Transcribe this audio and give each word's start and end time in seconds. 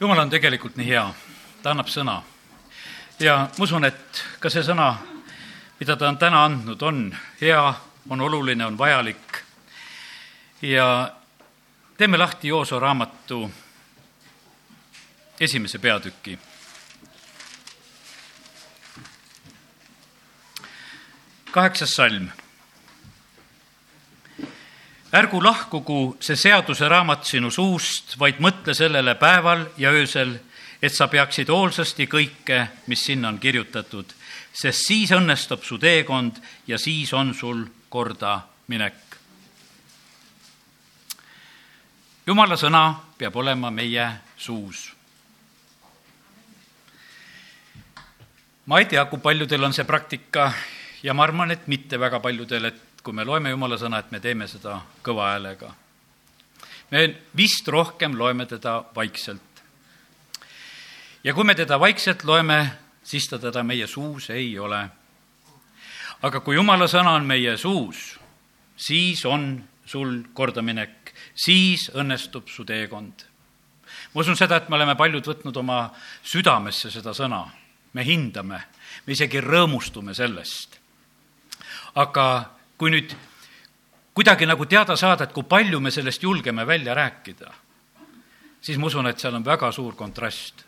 jumal 0.00 0.18
on 0.18 0.30
tegelikult 0.30 0.76
nii 0.80 0.88
hea, 0.88 1.04
ta 1.62 1.74
annab 1.74 1.88
sõna. 1.92 2.22
ja 3.20 3.36
ma 3.58 3.64
usun, 3.64 3.84
et 3.84 4.24
ka 4.40 4.50
see 4.50 4.62
sõna, 4.64 4.94
mida 5.80 5.96
ta 5.96 6.08
on 6.08 6.18
täna 6.18 6.44
andnud, 6.44 6.82
on 6.82 7.02
hea, 7.40 7.74
on 8.08 8.20
oluline, 8.20 8.66
on 8.66 8.78
vajalik. 8.78 9.42
ja 10.62 11.12
teeme 11.96 12.16
lahti 12.16 12.48
Jooso 12.48 12.78
raamatu 12.78 13.50
esimese 15.40 15.78
peatüki. 15.78 16.38
kaheksas 21.50 21.90
salm 21.90 22.28
ärgu 25.12 25.42
lahkugu 25.42 26.16
see 26.22 26.36
seaduseraamat 26.38 27.24
sinu 27.26 27.50
suust, 27.50 28.14
vaid 28.18 28.38
mõtle 28.38 28.74
sellele 28.74 29.16
päeval 29.18 29.66
ja 29.78 29.90
öösel, 29.90 30.36
et 30.82 30.94
sa 30.94 31.08
peaksid 31.10 31.50
hoolsasti 31.50 32.06
kõike, 32.06 32.60
mis 32.86 33.02
sinna 33.04 33.28
on 33.28 33.40
kirjutatud, 33.42 34.14
sest 34.52 34.86
siis 34.86 35.10
õnnestub 35.12 35.64
su 35.66 35.78
teekond 35.78 36.38
ja 36.66 36.78
siis 36.78 37.12
on 37.12 37.34
sul 37.34 37.66
kordaminek. 37.88 38.94
jumala 42.26 42.54
sõna 42.56 42.94
peab 43.18 43.36
olema 43.36 43.70
meie 43.70 44.06
suus. 44.36 44.92
ma 48.66 48.78
ei 48.78 48.84
tea, 48.86 49.04
kui 49.04 49.18
paljudel 49.18 49.64
on 49.64 49.72
see 49.72 49.84
praktika 49.84 50.52
ja 51.02 51.14
ma 51.14 51.24
arvan, 51.24 51.50
et 51.50 51.66
mitte 51.66 51.98
väga 51.98 52.20
paljudel, 52.20 52.64
et 52.64 52.89
kui 53.02 53.14
me 53.16 53.24
loeme 53.24 53.50
jumala 53.50 53.78
sõna, 53.80 54.00
et 54.00 54.10
me 54.12 54.20
teeme 54.20 54.48
seda 54.48 54.80
kõva 55.04 55.32
häälega. 55.32 55.74
me 56.90 57.14
vist 57.36 57.68
rohkem 57.68 58.18
loeme 58.18 58.46
teda 58.46 58.84
vaikselt. 58.94 59.62
ja 61.24 61.34
kui 61.34 61.44
me 61.44 61.54
teda 61.54 61.80
vaikselt 61.80 62.24
loeme, 62.24 62.72
siis 63.02 63.28
ta 63.28 63.38
teda 63.38 63.62
meie 63.62 63.86
suus 63.86 64.30
ei 64.30 64.58
ole. 64.58 64.88
aga 66.22 66.40
kui 66.40 66.54
jumala 66.54 66.88
sõna 66.88 67.14
on 67.14 67.26
meie 67.26 67.56
suus, 67.56 68.18
siis 68.76 69.24
on 69.24 69.64
sul 69.86 70.22
kordaminek, 70.34 71.14
siis 71.34 71.90
õnnestub 71.94 72.48
su 72.48 72.64
teekond. 72.64 73.24
ma 74.14 74.20
usun 74.20 74.36
seda, 74.36 74.56
et 74.56 74.68
me 74.68 74.76
oleme 74.76 74.94
paljud 74.96 75.26
võtnud 75.26 75.56
oma 75.56 75.90
südamesse 76.22 76.90
seda 76.90 77.14
sõna, 77.14 77.46
me 77.92 78.04
hindame, 78.04 78.62
me 79.06 79.12
isegi 79.12 79.40
rõõmustume 79.40 80.14
sellest. 80.14 80.80
aga 81.94 82.59
kui 82.80 82.88
nüüd 82.94 83.12
kuidagi 84.16 84.46
nagu 84.48 84.64
teada 84.66 84.96
saada, 84.96 85.26
et 85.28 85.36
kui 85.36 85.44
palju 85.44 85.80
me 85.84 85.92
sellest 85.92 86.22
julgeme 86.24 86.64
välja 86.66 86.94
rääkida, 86.96 87.52
siis 88.60 88.78
ma 88.80 88.88
usun, 88.88 89.06
et 89.10 89.20
seal 89.20 89.36
on 89.36 89.44
väga 89.44 89.68
suur 89.72 89.94
kontrast 89.96 90.64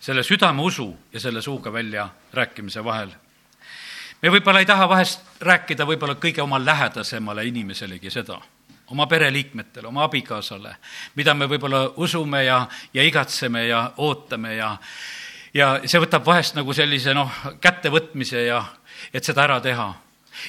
selle 0.00 0.22
südameusu 0.22 0.86
ja 1.12 1.20
selle 1.20 1.42
suuga 1.42 1.72
välja 1.72 2.08
rääkimise 2.32 2.84
vahel. 2.84 3.10
me 4.22 4.30
võib-olla 4.30 4.58
ei 4.62 4.66
taha 4.66 4.88
vahest 4.88 5.20
rääkida 5.40 5.84
võib-olla 5.86 6.14
kõige 6.14 6.42
oma 6.42 6.58
lähedasemale 6.64 7.44
inimeselegi 7.46 8.10
seda, 8.10 8.40
oma 8.86 9.06
pereliikmetele, 9.06 9.88
oma 9.88 10.04
abikaasale, 10.04 10.76
mida 11.14 11.34
me 11.34 11.46
võib-olla 11.46 11.92
usume 11.96 12.44
ja, 12.44 12.66
ja 12.94 13.02
igatseme 13.02 13.66
ja 13.66 13.92
ootame 13.96 14.54
ja 14.54 14.76
ja 15.54 15.80
see 15.84 16.00
võtab 16.00 16.26
vahest 16.26 16.54
nagu 16.54 16.72
sellise 16.72 17.14
noh, 17.14 17.30
kättevõtmise 17.60 18.46
ja 18.46 18.64
et 19.12 19.24
seda 19.24 19.42
ära 19.44 19.60
teha 19.60 19.92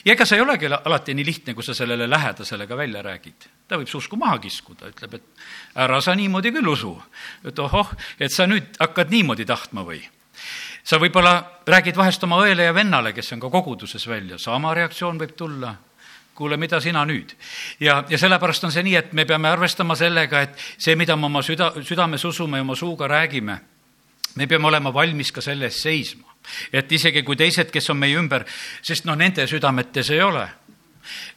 ja 0.06 0.14
ega 0.14 0.26
see 0.26 0.38
ei 0.40 0.44
olegi 0.44 0.70
alati 0.70 1.14
nii 1.14 1.26
lihtne, 1.26 1.54
kui 1.54 1.64
sa 1.64 1.74
sellele 1.74 2.10
lähedasele 2.10 2.68
ka 2.68 2.78
välja 2.78 3.02
räägid. 3.02 3.50
ta 3.68 3.78
võib 3.78 3.88
su 3.88 3.98
usku 3.98 4.18
maha 4.18 4.40
kiskuda, 4.40 4.90
ütleb, 4.90 5.14
et 5.14 5.76
ära 5.76 6.02
sa 6.02 6.16
niimoodi 6.16 6.52
küll 6.52 6.68
usu. 6.68 6.96
et 7.46 7.60
ohoh, 7.60 7.92
et 8.20 8.32
sa 8.32 8.48
nüüd 8.48 8.80
hakkad 8.80 9.10
niimoodi 9.10 9.46
tahtma 9.46 9.84
või? 9.84 10.02
sa 10.84 10.98
võib-olla 10.98 11.62
räägid 11.68 11.96
vahest 11.96 12.24
oma 12.24 12.40
õele 12.44 12.64
ja 12.64 12.74
vennale, 12.74 13.14
kes 13.14 13.34
on 13.34 13.40
ka 13.40 13.50
koguduses 13.50 14.08
välja, 14.08 14.38
sama 14.38 14.74
reaktsioon 14.74 15.20
võib 15.20 15.36
tulla 15.36 15.76
kuule, 16.40 16.58
mida 16.58 16.80
sina 16.80 17.04
nüüd? 17.06 17.36
ja, 17.80 18.04
ja 18.10 18.18
sellepärast 18.18 18.64
on 18.64 18.72
see 18.72 18.84
nii, 18.84 18.96
et 18.96 19.14
me 19.14 19.26
peame 19.26 19.50
arvestama 19.52 19.96
sellega, 20.00 20.42
et 20.48 20.56
see, 20.78 20.96
mida 20.96 21.16
me 21.20 21.28
oma 21.28 21.44
süda, 21.44 21.74
südames 21.84 22.26
usume 22.26 22.62
ja 22.62 22.68
oma 22.68 22.76
suuga 22.80 23.08
räägime, 23.08 23.60
me 24.36 24.48
peame 24.48 24.68
olema 24.68 24.94
valmis 24.94 25.34
ka 25.36 25.42
selle 25.42 25.68
eest 25.68 25.84
seisma 25.84 26.30
et 26.74 26.92
isegi 26.92 27.24
kui 27.24 27.38
teised, 27.40 27.72
kes 27.74 27.90
on 27.94 28.00
meie 28.00 28.18
ümber, 28.20 28.46
sest 28.82 29.08
noh, 29.10 29.18
nende 29.20 29.48
südametes 29.48 30.12
ei 30.16 30.22
ole. 30.22 30.48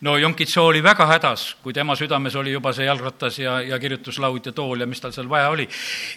no 0.01 0.17
Jonkitsoo 0.19 0.67
oli 0.67 0.83
väga 0.83 1.07
hädas, 1.07 1.57
kui 1.63 1.73
tema 1.73 1.95
südames 1.97 2.35
oli 2.37 2.53
juba 2.53 2.73
see 2.77 2.85
jalgratas 2.85 3.39
ja, 3.39 3.61
ja 3.63 3.79
kirjutuslaud 3.79 4.47
ja 4.47 4.53
tool 4.53 4.81
ja 4.81 4.87
mis 4.87 5.01
tal 5.01 5.13
seal 5.13 5.29
vaja 5.29 5.49
oli. 5.51 5.69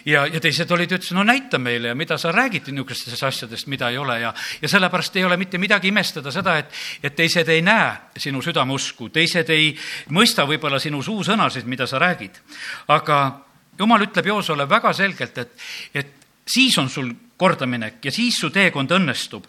ja, 0.04 0.26
ja 0.26 0.40
teised 0.40 0.70
olid, 0.70 0.92
ütlesid, 0.92 1.16
no 1.16 1.24
näita 1.24 1.58
meile 1.58 1.88
ja 1.88 1.94
mida 1.94 2.18
sa 2.18 2.32
räägid 2.32 2.68
niisugustest 2.72 3.22
asjadest, 3.22 3.66
mida 3.66 3.88
ei 3.90 3.98
ole 3.98 4.20
ja, 4.20 4.34
ja 4.62 4.68
sellepärast 4.68 5.16
ei 5.16 5.24
ole 5.24 5.36
mitte 5.36 5.58
midagi 5.58 5.88
imestada 5.88 6.30
seda, 6.30 6.58
et, 6.58 6.74
et 7.02 7.16
teised 7.16 7.48
ei 7.48 7.62
näe 7.62 7.94
sinu 8.18 8.42
südameusku, 8.42 9.08
teised 9.08 9.50
ei 9.54 9.72
mõista 10.10 10.44
võib-olla 10.44 10.82
sinu 10.82 11.02
suusõnasid, 11.02 11.64
mida 11.64 11.86
sa 11.86 12.02
räägid. 12.02 12.42
aga 12.88 13.46
jumal 13.78 14.04
ütleb 14.06 14.26
Joosole 14.32 14.68
väga 14.68 14.92
selgelt, 14.96 15.38
et, 15.38 15.66
et 15.94 16.15
siis 16.46 16.78
on 16.78 16.90
sul 16.90 17.12
kordaminek 17.36 18.04
ja 18.04 18.12
siis 18.12 18.38
su 18.40 18.50
teekond 18.50 18.90
õnnestub, 18.90 19.44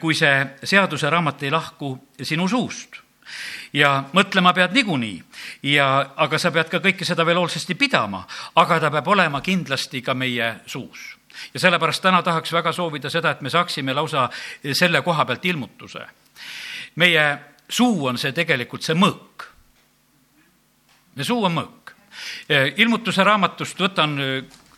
kui 0.00 0.14
see 0.14 0.34
seaduseraamat 0.64 1.42
ei 1.42 1.50
lahku 1.50 1.94
sinu 2.22 2.48
suust 2.48 3.00
ja 3.72 4.04
mõtlema 4.12 4.52
pead 4.54 4.74
niikuinii 4.76 5.16
ja, 5.72 5.86
aga 6.16 6.38
sa 6.38 6.52
pead 6.52 6.70
ka 6.72 6.80
kõike 6.84 7.06
seda 7.08 7.24
veel 7.26 7.40
hoolsasti 7.40 7.76
pidama, 7.78 8.22
aga 8.60 8.80
ta 8.80 8.90
peab 8.92 9.08
olema 9.08 9.40
kindlasti 9.40 10.02
ka 10.02 10.14
meie 10.14 10.54
suus. 10.66 11.16
ja 11.54 11.60
sellepärast 11.60 12.02
täna 12.02 12.22
tahaks 12.22 12.52
väga 12.52 12.72
soovida 12.72 13.10
seda, 13.10 13.30
et 13.30 13.40
me 13.40 13.50
saaksime 13.50 13.94
lausa 13.94 14.28
selle 14.72 15.02
koha 15.02 15.24
pealt 15.24 15.44
ilmutuse. 15.44 16.06
meie 16.96 17.38
suu 17.68 18.06
on 18.06 18.18
see 18.18 18.32
tegelikult 18.32 18.82
see 18.82 18.94
mõõk. 18.94 19.46
meie 21.16 21.24
suu 21.24 21.44
on 21.44 21.54
mõõk. 21.54 21.94
ilmutuse 22.76 23.24
raamatust 23.24 23.80
võtan 23.80 24.18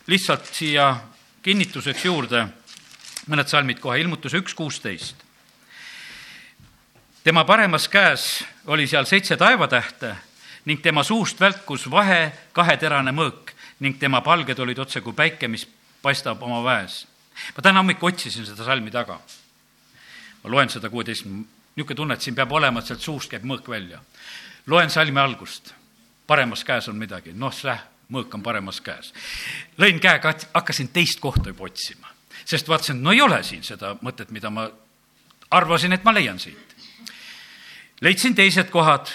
lihtsalt 0.06 0.47
siia 0.53 1.13
kinnituseks 1.44 2.05
juurde 2.05 2.47
mõned 3.28 3.49
salmid 3.49 3.81
kohe, 3.81 3.99
ilmutuse 4.00 4.41
üks 4.41 4.55
kuusteist. 4.56 5.16
tema 7.25 7.44
paremas 7.44 7.88
käes 7.88 8.44
oli 8.66 8.87
seal 8.87 9.05
seitse 9.05 9.37
taevatähte 9.37 10.15
ning 10.65 10.81
tema 10.83 11.04
suust 11.04 11.41
välkus 11.41 11.91
vahe 11.91 12.33
kaheterane 12.53 13.12
mõõk 13.12 13.53
ning 13.81 13.99
tema 14.00 14.21
palged 14.21 14.59
olid 14.59 14.78
otse 14.78 15.00
kui 15.00 15.12
päike, 15.12 15.49
mis 15.49 15.66
paistab 16.03 16.43
oma 16.43 16.62
väes. 16.65 17.06
ma 17.56 17.62
täna 17.62 17.81
hommikul 17.81 18.09
otsisin 18.09 18.47
seda 18.47 18.65
salmi 18.65 18.91
taga. 18.91 19.21
ma 20.44 20.50
loen 20.50 20.69
seda 20.69 20.91
kuueteistkümne, 20.91 21.44
niisugune 21.77 21.97
tunne, 21.97 22.15
et 22.15 22.22
siin 22.22 22.34
peab 22.34 22.53
olema, 22.53 22.81
et 22.81 22.87
sealt 22.87 23.00
suust 23.00 23.31
käib 23.31 23.44
mõõk 23.44 23.69
välja. 23.69 24.00
loen 24.66 24.91
salmi 24.91 25.21
algust, 25.21 25.75
paremas 26.27 26.65
käes 26.65 26.88
on 26.88 26.97
midagi, 26.97 27.33
noh, 27.33 27.53
see 27.53 27.77
mõõk 28.14 28.34
on 28.34 28.42
paremas 28.42 28.80
käes. 28.80 29.12
lõin 29.78 30.00
käega, 30.00 30.34
hakkasin 30.54 30.88
teist 30.94 31.20
kohta 31.20 31.50
juba 31.50 31.69
otsima, 31.69 32.08
sest 32.44 32.69
vaatasin, 32.69 33.02
no 33.02 33.12
ei 33.12 33.20
ole 33.20 33.42
siin 33.42 33.62
seda 33.62 33.97
mõtet, 34.02 34.30
mida 34.30 34.50
ma 34.50 34.69
arvasin, 35.50 35.92
et 35.92 36.04
ma 36.04 36.14
leian 36.14 36.38
siit. 36.38 36.74
leidsin 38.00 38.34
teised 38.34 38.70
kohad, 38.70 39.10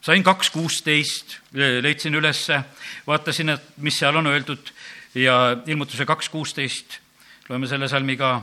sain 0.00 0.22
kaks 0.24 0.50
kuusteist, 0.50 1.38
leidsin 1.52 2.14
ülesse, 2.14 2.62
vaatasin, 3.06 3.48
et 3.56 3.76
mis 3.76 3.98
seal 3.98 4.16
on 4.16 4.26
öeldud 4.26 4.72
ja 5.14 5.56
ilmutuse 5.66 6.06
kaks 6.06 6.28
kuusteist, 6.28 7.00
loeme 7.48 7.66
selle 7.66 7.88
salmi 7.88 8.16
ka 8.16 8.42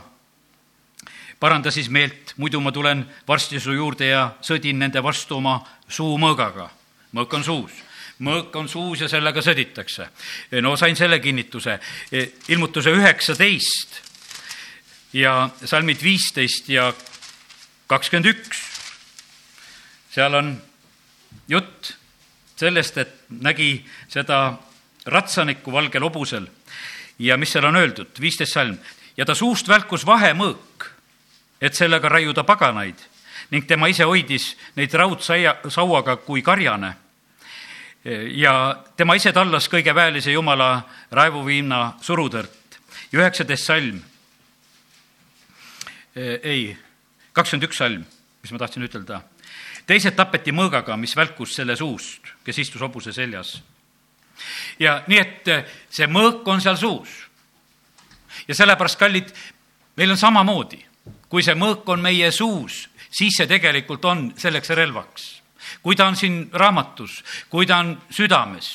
paranda 1.39 1.71
siis 1.71 1.89
meelt, 1.89 2.33
muidu 2.37 2.61
ma 2.61 2.71
tulen 2.71 3.05
varsti 3.27 3.59
su 3.59 3.73
juurde 3.73 4.11
ja 4.11 4.31
sõdin 4.41 4.79
nende 4.79 5.03
vastu 5.03 5.37
oma 5.37 5.61
suumõõgaga. 5.87 6.69
mõõk 7.13 7.33
on 7.33 7.43
suus 7.43 7.86
mõõk 8.23 8.55
on 8.57 8.69
suus 8.69 9.01
ja 9.01 9.09
sellega 9.09 9.41
sõditakse. 9.41 10.07
no 10.61 10.75
sain 10.77 10.95
selle 10.95 11.19
kinnituse, 11.19 11.79
ilmutuse 12.47 12.91
üheksateist 12.91 14.01
ja 15.13 15.49
salmid 15.65 16.01
viisteist 16.03 16.69
ja 16.69 16.93
kakskümmend 17.87 18.33
üks. 18.33 18.61
seal 20.11 20.33
on 20.33 20.61
jutt 21.47 21.93
sellest, 22.55 22.97
et 22.97 23.13
nägi 23.29 23.85
seda 24.09 24.57
ratsanikku 25.05 25.71
valgel 25.71 26.03
hobusel 26.03 26.47
ja 27.19 27.37
mis 27.37 27.51
seal 27.51 27.65
on 27.65 27.75
öeldud, 27.75 28.19
viisteist 28.19 28.53
salm, 28.53 28.77
ja 29.17 29.25
ta 29.25 29.35
suust 29.35 29.67
välkus 29.67 30.05
vahemõõk, 30.05 30.89
et 31.61 31.73
sellega 31.73 32.09
raiuda 32.09 32.43
paganaid. 32.43 32.97
Ning 33.51 33.65
tema 33.65 33.87
ise 33.87 34.03
hoidis 34.03 34.55
neid 34.75 34.93
raudsaia, 34.93 35.55
sauaga 35.69 36.17
kui 36.17 36.41
karjane 36.41 36.95
ja 38.31 38.83
tema 38.95 39.15
ise 39.19 39.33
tallas 39.35 39.67
kõige 39.71 39.93
väelise 39.95 40.31
Jumala 40.31 40.69
raevuviina 41.11 41.97
surutõrt 42.01 42.79
üheksateist 43.13 43.67
salm. 43.67 44.01
ei, 46.15 46.77
kakskümmend 47.33 47.67
üks 47.67 47.77
salm, 47.77 48.05
mis 48.41 48.51
ma 48.51 48.57
tahtsin 48.57 48.83
ütelda. 48.83 49.21
teised 49.85 50.15
tapeti 50.15 50.51
mõõgaga, 50.51 50.97
mis 50.97 51.15
välkus 51.15 51.55
selle 51.55 51.75
suust, 51.75 52.33
kes 52.43 52.57
istus 52.57 52.81
hobuse 52.81 53.13
seljas. 53.13 53.61
ja 54.79 55.03
nii, 55.07 55.19
et 55.19 55.67
see 55.89 56.07
mõõk 56.07 56.47
on 56.47 56.61
seal 56.61 56.77
suus 56.77 57.27
ja 58.47 58.55
sellepärast, 58.55 58.99
kallid, 58.99 59.31
meil 59.97 60.11
on 60.11 60.17
samamoodi, 60.17 60.79
kui 61.29 61.43
see 61.43 61.55
mõõk 61.55 61.87
on 61.91 62.01
meie 62.01 62.31
suus, 62.31 62.87
siis 63.09 63.35
see 63.37 63.47
tegelikult 63.47 64.05
on 64.05 64.31
selleks 64.37 64.69
relvaks. 64.69 65.41
Kui 65.83 65.95
ta 65.95 66.07
on 66.07 66.15
siin 66.15 66.49
raamatus, 66.53 67.23
kui 67.49 67.65
ta 67.65 67.81
on 67.83 67.95
südames, 68.09 68.69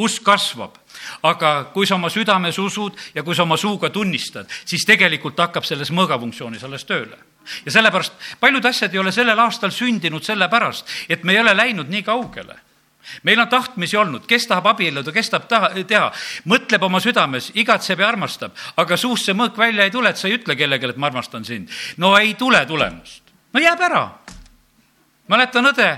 usk 0.00 0.24
kasvab, 0.24 0.78
aga 1.22 1.52
kui 1.74 1.86
sa 1.86 1.96
oma 1.96 2.10
südames 2.12 2.58
usud 2.58 2.96
ja 3.14 3.22
kui 3.22 3.36
sa 3.36 3.44
oma 3.44 3.58
suuga 3.60 3.90
tunnistad, 3.90 4.48
siis 4.64 4.86
tegelikult 4.88 5.38
hakkab 5.40 5.66
selles 5.68 5.92
mõõgafunktsioonis 5.94 6.64
alles 6.64 6.86
tööle. 6.88 7.18
Ja 7.64 7.72
sellepärast 7.72 8.12
paljud 8.40 8.64
asjad 8.68 8.94
ei 8.94 9.00
ole 9.00 9.12
sellel 9.12 9.38
aastal 9.38 9.72
sündinud 9.74 10.24
sellepärast, 10.24 10.88
et 11.08 11.24
me 11.24 11.34
ei 11.34 11.40
ole 11.40 11.56
läinud 11.56 11.88
nii 11.88 12.02
kaugele. 12.06 12.58
Meil 13.24 13.40
on 13.40 13.48
tahtmisi 13.48 13.96
olnud, 13.96 14.26
kes 14.28 14.44
tahab 14.46 14.66
abielluda, 14.74 15.12
kes 15.12 15.30
tahab 15.32 15.46
taha, 15.48 15.70
teha, 15.88 16.10
mõtleb 16.52 16.82
oma 16.84 17.00
südames, 17.00 17.48
igatseb 17.56 18.02
ja 18.02 18.10
armastab, 18.12 18.52
aga 18.76 18.98
suust 19.00 19.26
see 19.26 19.34
mõõk 19.34 19.56
välja 19.58 19.86
ei 19.88 19.94
tule, 19.94 20.12
et 20.12 20.20
sa 20.20 20.28
ei 20.28 20.36
ütle 20.36 20.56
kellelegi, 20.56 20.92
et 20.92 21.00
ma 21.00 21.08
armastan 21.08 21.44
sind. 21.44 21.72
no 21.96 22.12
ei 22.18 22.34
tule 22.34 22.60
tulemust, 22.66 23.22
no 23.52 23.60
jääb 23.60 23.80
ära. 23.88 24.04
mäletan 25.28 25.72
õde, 25.72 25.88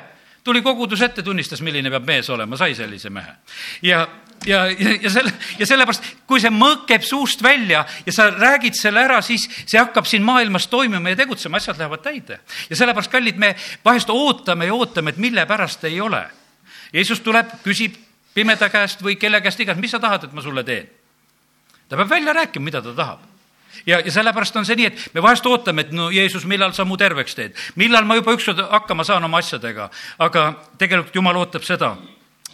tuli 0.44 0.62
kogudus 0.62 1.02
ette, 1.02 1.22
tunnistas, 1.22 1.62
milline 1.62 1.90
peab 1.90 2.06
mees 2.06 2.28
olema, 2.30 2.56
sai 2.56 2.74
sellise 2.74 3.10
mehe. 3.10 3.34
ja 3.82 4.06
ja, 4.46 4.66
ja, 4.66 4.96
ja 5.02 5.10
selle, 5.10 5.32
ja 5.58 5.66
sellepärast, 5.66 6.06
kui 6.26 6.40
see 6.42 6.50
mõõk 6.50 6.86
käib 6.88 7.04
suust 7.06 7.42
välja 7.42 7.84
ja 8.06 8.14
sa 8.14 8.28
räägid 8.30 8.74
selle 8.74 9.04
ära, 9.04 9.20
siis 9.22 9.46
see 9.60 9.78
hakkab 9.78 10.08
siin 10.08 10.24
maailmas 10.26 10.66
toimima 10.66 11.12
ja 11.12 11.20
tegutsema, 11.22 11.60
asjad 11.62 11.78
lähevad 11.78 12.02
täide. 12.02 12.40
ja 12.70 12.76
sellepärast, 12.76 13.12
kallid, 13.12 13.38
me 13.38 13.54
vahest 13.84 14.10
ootame 14.10 14.66
ja 14.66 14.74
ootame, 14.74 15.14
et 15.14 15.20
mille 15.22 15.46
pärast 15.46 15.84
ei 15.84 16.00
ole. 16.00 16.24
Jeesus 16.92 17.20
tuleb, 17.20 17.54
küsib 17.64 17.94
pimeda 18.34 18.68
käest 18.72 19.02
või 19.04 19.16
kelle 19.20 19.40
käest 19.40 19.60
iganes, 19.60 19.80
mis 19.80 19.94
sa 19.94 20.00
tahad, 20.02 20.26
et 20.26 20.32
ma 20.32 20.42
sulle 20.42 20.64
teen? 20.64 20.90
ta 21.88 21.96
peab 21.96 22.08
välja 22.08 22.32
rääkima, 22.32 22.64
mida 22.64 22.80
ta 22.82 22.94
tahab 22.96 23.31
ja, 23.86 24.00
ja 24.00 24.12
sellepärast 24.12 24.56
on 24.56 24.66
see 24.68 24.78
nii, 24.78 24.90
et 24.90 25.14
me 25.14 25.22
vahest 25.24 25.46
ootame, 25.46 25.86
et 25.86 25.92
no 25.92 26.10
Jeesus, 26.10 26.46
millal 26.48 26.74
sa 26.76 26.84
mu 26.88 26.96
terveks 27.00 27.38
teed, 27.38 27.56
millal 27.76 28.06
ma 28.08 28.18
juba 28.18 28.34
ükskord 28.36 28.62
hakkama 28.72 29.04
saan 29.04 29.24
oma 29.24 29.42
asjadega, 29.42 29.90
aga 30.18 30.48
tegelikult 30.78 31.14
Jumal 31.14 31.40
ootab 31.42 31.64
seda 31.66 31.96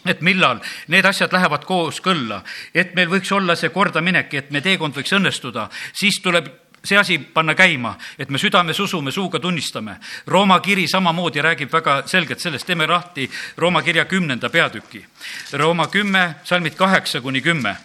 et 0.06 0.20
millal 0.22 0.60
need 0.88 1.06
asjad 1.06 1.32
lähevad 1.34 1.66
kooskõlla, 1.68 2.42
et 2.74 2.94
meil 2.94 3.10
võiks 3.10 3.32
olla 3.34 3.56
see 3.58 3.72
kordaminek, 3.74 4.32
et 4.34 4.50
me 4.54 4.62
teekond 4.64 4.96
võiks 4.96 5.12
õnnestuda, 5.16 5.68
siis 5.92 6.20
tuleb 6.22 6.48
see 6.84 6.98
asi 6.98 7.18
panna 7.18 7.54
käima, 7.58 7.96
et 8.18 8.30
me 8.30 8.38
südames 8.38 8.78
usume, 8.80 9.12
suuga 9.12 9.40
tunnistame. 9.40 9.98
Rooma 10.26 10.60
kiri 10.60 10.86
samamoodi 10.88 11.42
räägib 11.42 11.72
väga 11.72 12.02
selgelt 12.06 12.40
sellest, 12.40 12.66
teeme 12.66 12.86
lahti 12.86 13.28
Rooma 13.56 13.82
kirja 13.82 14.04
kümnenda 14.04 14.48
peatüki. 14.48 15.04
Rooma 15.52 15.88
kümme, 15.88 16.34
salmid 16.44 16.78
kaheksa 16.78 17.20
kuni 17.20 17.42
kümme. 17.42 17.76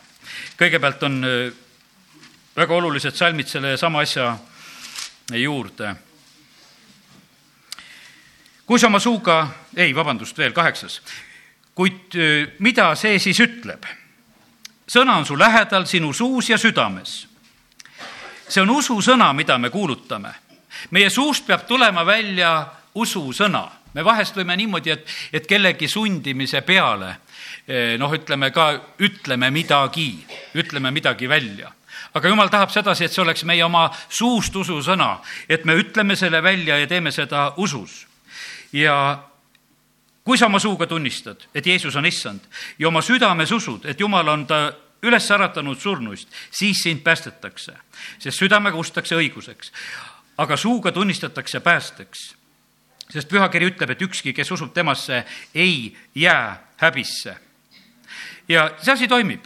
kõigepealt 0.57 1.03
on 1.03 1.23
äh, 1.25 1.62
väga 2.55 2.73
olulised 2.73 3.15
salmid 3.15 3.47
selle 3.47 3.77
sama 3.77 4.01
asja 4.01 4.37
juurde. 5.33 5.95
kui 8.65 8.79
sa 8.79 8.87
oma 8.87 8.99
suuga, 8.99 9.47
ei, 9.75 9.95
vabandust, 9.95 10.37
veel 10.37 10.53
kaheksas 10.53 11.01
kuid 11.75 12.17
mida 12.59 12.93
see 12.95 13.19
siis 13.19 13.39
ütleb? 13.43 13.85
sõna 14.93 15.15
on 15.17 15.25
su 15.25 15.37
lähedal, 15.39 15.87
sinu 15.89 16.13
suus 16.13 16.49
ja 16.49 16.57
südames. 16.57 17.27
see 18.47 18.61
on 18.61 18.69
ususõna, 18.69 19.33
mida 19.33 19.57
me 19.57 19.69
kuulutame. 19.69 20.33
meie 20.91 21.09
suust 21.09 21.47
peab 21.47 21.67
tulema 21.67 22.05
välja 22.05 22.67
ususõna. 22.95 23.67
me 23.93 24.03
vahest 24.03 24.35
võime 24.35 24.57
niimoodi, 24.57 24.89
et, 24.89 25.07
et 25.33 25.47
kellegi 25.47 25.87
sundimise 25.87 26.61
peale 26.61 27.15
noh, 27.97 28.11
ütleme 28.13 28.51
ka, 28.51 28.95
ütleme 28.99 29.49
midagi, 29.51 30.25
ütleme 30.55 30.91
midagi 30.91 31.29
välja 31.29 31.71
aga 32.13 32.29
jumal 32.29 32.49
tahab 32.49 32.71
sedasi, 32.71 33.05
et 33.05 33.13
see 33.13 33.23
oleks 33.23 33.43
meie 33.43 33.63
oma 33.65 33.89
suust 34.09 34.55
ususõna, 34.55 35.17
et 35.49 35.65
me 35.65 35.75
ütleme 35.79 36.15
selle 36.15 36.43
välja 36.43 36.77
ja 36.77 36.87
teeme 36.87 37.11
seda 37.11 37.53
usus. 37.57 38.07
ja 38.73 39.23
kui 40.23 40.37
sa 40.37 40.45
oma 40.45 40.59
suuga 40.59 40.87
tunnistad, 40.87 41.47
et 41.55 41.65
Jeesus 41.65 41.95
on 41.95 42.05
issand 42.05 42.39
ja 42.79 42.87
oma 42.87 43.01
südames 43.01 43.51
usud, 43.51 43.85
et 43.85 43.99
Jumal 43.99 44.27
on 44.27 44.47
ta 44.47 44.71
üles 45.03 45.31
äratanud 45.31 45.79
surnuist, 45.79 46.29
siis 46.51 46.79
sind 46.83 47.03
päästetakse, 47.03 47.75
sest 48.19 48.39
südamega 48.39 48.77
ustakse 48.79 49.15
õiguseks, 49.19 49.73
aga 50.37 50.57
suuga 50.57 50.91
tunnistatakse 50.91 51.59
päästeks. 51.59 52.35
sest 53.13 53.29
pühakiri 53.29 53.67
ütleb, 53.67 53.89
et 53.91 54.01
ükski, 54.01 54.33
kes 54.33 54.51
usub 54.51 54.73
temasse, 54.73 55.25
ei 55.53 55.97
jää 56.15 56.63
häbisse. 56.77 57.35
ja 58.47 58.71
see 58.81 58.93
asi 58.93 59.07
toimib. 59.07 59.45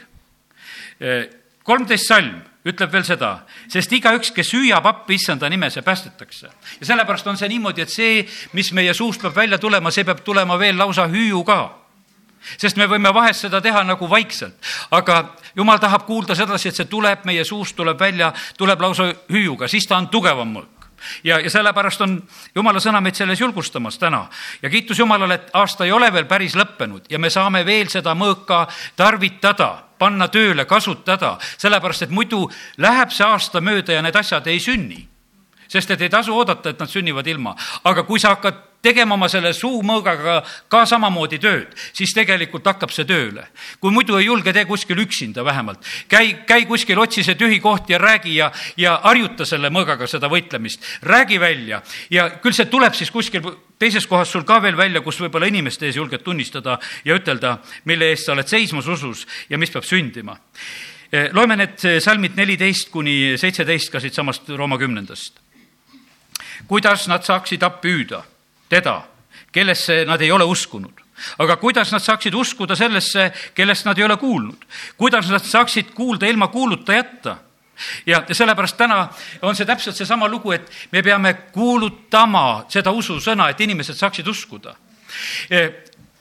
Kolmteist 1.67 2.07
salm 2.07 2.37
ütleb 2.67 2.91
veel 2.91 3.05
seda, 3.07 3.31
sest 3.71 3.91
igaüks, 3.95 4.33
kes 4.35 4.51
hüüab 4.55 4.85
appi 4.89 5.15
issanda 5.15 5.49
nime, 5.49 5.69
see 5.71 5.83
päästetakse. 5.85 6.49
ja 6.79 6.85
sellepärast 6.85 7.27
on 7.27 7.37
see 7.39 7.49
niimoodi, 7.49 7.81
et 7.81 7.91
see, 7.91 8.23
mis 8.53 8.71
meie 8.75 8.93
suust 8.93 9.21
peab 9.21 9.35
välja 9.35 9.57
tulema, 9.57 9.91
see 9.91 10.03
peab 10.03 10.23
tulema 10.25 10.59
veel 10.59 10.77
lausa 10.77 11.07
hüüu 11.07 11.43
ka. 11.47 11.59
Sest 12.57 12.77
me 12.77 12.85
võime 12.87 13.11
vahest 13.13 13.47
seda 13.47 13.59
teha 13.61 13.81
nagu 13.83 14.07
vaikselt, 14.09 14.55
aga 14.91 15.35
jumal 15.55 15.79
tahab 15.83 16.05
kuulda 16.05 16.35
sedasi, 16.35 16.69
et 16.69 16.75
see 16.75 16.87
tuleb 16.87 17.25
meie 17.25 17.43
suust, 17.43 17.75
tuleb 17.75 17.99
välja, 17.99 18.31
tuleb 18.57 18.81
lausa 18.81 19.09
hüüuga, 19.31 19.67
siis 19.67 19.87
ta 19.87 19.97
on 19.97 20.07
tugevam 20.11 20.53
mõõk 20.53 20.87
ja, 21.23 21.39
ja 21.39 21.49
sellepärast 21.49 22.01
on 22.01 22.21
jumala 22.55 22.79
sõna 22.83 23.01
meid 23.01 23.15
selles 23.15 23.41
julgustamas 23.41 23.99
täna. 23.99 24.27
Ja 24.61 24.69
kiitus 24.69 24.99
Jumalale, 24.99 25.35
et 25.35 25.51
aasta 25.53 25.85
ei 25.85 25.91
ole 25.91 26.11
veel 26.13 26.25
päris 26.25 26.55
lõppenud 26.55 27.09
ja 27.09 27.19
me 27.19 27.29
saame 27.29 27.65
veel 27.65 27.89
seda 27.91 28.15
mõõka 28.15 28.65
tarvitada 28.95 29.86
panna 29.99 30.27
tööle, 30.31 30.65
kasutada, 30.65 31.37
sellepärast 31.57 32.07
et 32.07 32.13
muidu 32.13 32.45
läheb 32.77 33.13
see 33.13 33.25
aasta 33.25 33.61
mööda 33.61 33.97
ja 33.97 34.01
need 34.05 34.15
asjad 34.15 34.47
ei 34.47 34.59
sünni. 34.63 35.05
Sest 35.67 35.91
et 35.91 36.01
ei 36.01 36.09
tasu 36.09 36.35
oodata, 36.35 36.69
et 36.69 36.79
nad 36.79 36.89
sünnivad 36.89 37.27
ilma. 37.27 37.55
aga 37.83 38.03
kui 38.03 38.19
sa 38.19 38.35
hakkad 38.35 38.67
tegema 38.87 39.15
oma 39.17 39.27
selle 39.31 39.51
suumõõgaga 39.55 40.37
ka 40.71 40.83
samamoodi 40.89 41.39
tööd, 41.41 41.73
siis 41.95 42.13
tegelikult 42.15 42.67
hakkab 42.67 42.91
see 42.93 43.07
tööle. 43.09 43.47
kui 43.79 43.91
muidu 43.91 44.17
ei 44.17 44.27
julge, 44.27 44.53
tee 44.53 44.65
kuskil 44.65 44.99
üksinda 45.03 45.45
vähemalt. 45.45 45.79
käi, 46.07 46.45
käi 46.47 46.65
kuskil, 46.65 46.99
otsi 46.99 47.23
see 47.23 47.35
tühi 47.35 47.59
koht 47.59 47.89
ja 47.89 47.97
räägi 47.97 48.35
ja, 48.35 48.51
ja 48.77 48.99
harjuta 49.03 49.45
selle 49.45 49.69
mõõgaga 49.69 50.07
seda 50.07 50.29
võitlemist. 50.29 50.81
räägi 51.01 51.39
välja 51.39 51.81
ja 52.09 52.29
küll 52.41 52.53
see 52.53 52.65
tuleb 52.65 52.93
siis 52.93 53.11
kuskil 53.11 53.41
teises 53.79 54.07
kohas 54.07 54.31
sul 54.31 54.43
ka 54.43 54.61
veel 54.61 54.77
välja, 54.77 55.01
kus 55.01 55.19
võib-olla 55.21 55.47
inimeste 55.47 55.85
ees 55.85 55.95
julged 55.95 56.23
tunnistada 56.23 56.79
ja 57.05 57.15
ütelda, 57.15 57.57
mille 57.85 58.11
eest 58.11 58.25
sa 58.25 58.33
oled 58.33 58.47
seismas 58.47 58.87
usus 58.87 59.25
ja 59.49 59.57
mis 59.57 59.71
peab 59.71 59.83
sündima. 59.83 60.37
loeme 61.31 61.55
need 61.55 62.01
salmid 62.03 62.35
neliteist 62.35 62.89
kuni 62.91 63.37
seitseteist 63.37 63.91
ka 63.91 63.99
siitsamast 63.99 64.49
Rooma 64.49 64.77
kümnendast. 64.77 65.46
Kuidas 66.67 67.07
nad 67.07 67.23
saaksid 67.23 67.63
appi 67.63 67.93
hüüda 67.93 68.23
teda, 68.69 69.01
kellesse 69.51 70.05
nad 70.05 70.21
ei 70.21 70.31
ole 70.31 70.43
uskunud. 70.43 71.03
aga 71.39 71.55
kuidas 71.57 71.91
nad 71.91 72.01
saaksid 72.01 72.33
uskuda 72.33 72.75
sellesse, 72.75 73.31
kellest 73.53 73.85
nad 73.85 73.97
ei 73.97 74.03
ole 74.03 74.17
kuulnud? 74.17 74.65
kuidas 74.97 75.29
nad 75.29 75.43
saaksid 75.43 75.93
kuulda 75.93 76.25
ilma 76.25 76.47
kuulutajata? 76.47 77.37
ja 78.05 78.23
sellepärast 78.31 78.77
täna 78.77 79.07
on 79.41 79.55
see 79.55 79.65
täpselt 79.65 79.95
seesama 79.95 80.27
lugu, 80.27 80.51
et 80.51 80.71
me 80.91 81.03
peame 81.03 81.33
kuulutama 81.53 82.65
seda 82.69 82.91
ususõna, 82.91 83.49
et 83.49 83.61
inimesed 83.61 83.95
saaksid 83.95 84.27
uskuda 84.27 84.75
e, 85.49 85.69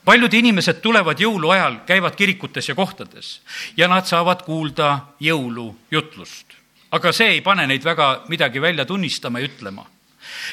paljud 0.05 0.33
inimesed 0.33 0.81
tulevad 0.81 1.19
jõuluajal, 1.19 1.81
käivad 1.85 2.15
kirikutes 2.15 2.69
ja 2.69 2.75
kohtades 2.75 3.41
ja 3.77 3.87
nad 3.87 4.05
saavad 4.05 4.45
kuulda 4.45 4.99
jõulujutlust. 5.19 6.57
aga 6.91 7.11
see 7.11 7.37
ei 7.37 7.41
pane 7.41 7.67
neid 7.67 7.83
väga 7.83 8.23
midagi 8.27 8.61
välja 8.61 8.85
tunnistama 8.85 9.39
ja 9.39 9.49
ütlema 9.49 9.85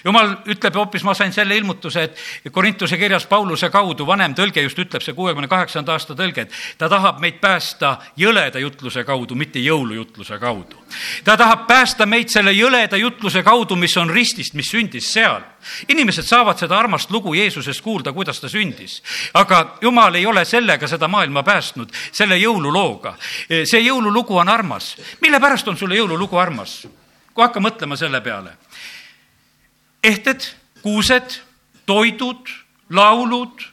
jumal 0.05 0.37
ütleb 0.51 0.75
hoopis, 0.75 1.05
ma 1.05 1.15
sain 1.15 1.33
selle 1.33 1.57
ilmutuse, 1.57 2.03
et 2.03 2.53
Korintuse 2.53 2.99
kirjas 2.99 3.27
Pauluse 3.27 3.71
kaudu, 3.71 4.07
vanem 4.07 4.35
tõlge 4.35 4.63
just 4.65 4.79
ütleb, 4.79 5.03
see 5.05 5.15
kuuekümne 5.17 5.49
kaheksanda 5.49 5.95
aasta 5.95 6.17
tõlge, 6.19 6.47
et 6.47 6.79
ta 6.79 6.89
tahab 6.93 7.21
meid 7.23 7.41
päästa 7.43 7.97
jõleda 8.21 8.61
jutluse 8.63 9.05
kaudu, 9.05 9.35
mitte 9.35 9.63
jõulujutluse 9.63 10.39
kaudu. 10.41 10.83
ta 11.25 11.37
tahab 11.37 11.67
päästa 11.67 12.07
meid 12.07 12.29
selle 12.29 12.53
jõleda 12.53 12.97
jutluse 12.97 13.43
kaudu, 13.43 13.77
mis 13.77 13.97
on 13.97 14.11
ristist, 14.11 14.55
mis 14.55 14.71
sündis 14.71 15.13
seal. 15.13 15.43
inimesed 15.89 16.25
saavad 16.25 16.59
seda 16.59 16.79
armast 16.79 17.11
lugu 17.11 17.35
Jeesusest 17.35 17.81
kuulda, 17.81 18.13
kuidas 18.13 18.41
ta 18.41 18.49
sündis. 18.49 19.03
aga 19.35 19.79
jumal 19.81 20.15
ei 20.15 20.27
ole 20.27 20.45
sellega 20.45 20.89
seda 20.89 21.09
maailma 21.09 21.43
päästnud, 21.43 21.93
selle 22.13 22.37
jõululooga. 22.39 23.15
see 23.65 23.81
jõululugu 23.81 24.37
on 24.37 24.49
armas. 24.49 24.97
mille 25.21 25.41
pärast 25.41 25.69
on 25.69 25.77
sulle 25.77 25.97
jõululugu 25.97 26.39
armas? 26.39 26.87
kui 27.35 27.43
hakka 27.43 27.61
mõtlema 27.61 27.97
selle 27.99 28.21
peale 28.21 28.53
ehted, 30.05 30.45
kuused, 30.83 31.41
toidud, 31.87 32.49
laulud. 32.91 33.65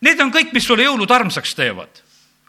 Need 0.00 0.20
on 0.22 0.32
kõik, 0.32 0.52
mis 0.54 0.66
sulle 0.66 0.86
jõulud 0.86 1.10
armsaks 1.10 1.54
teevad. 1.54 2.02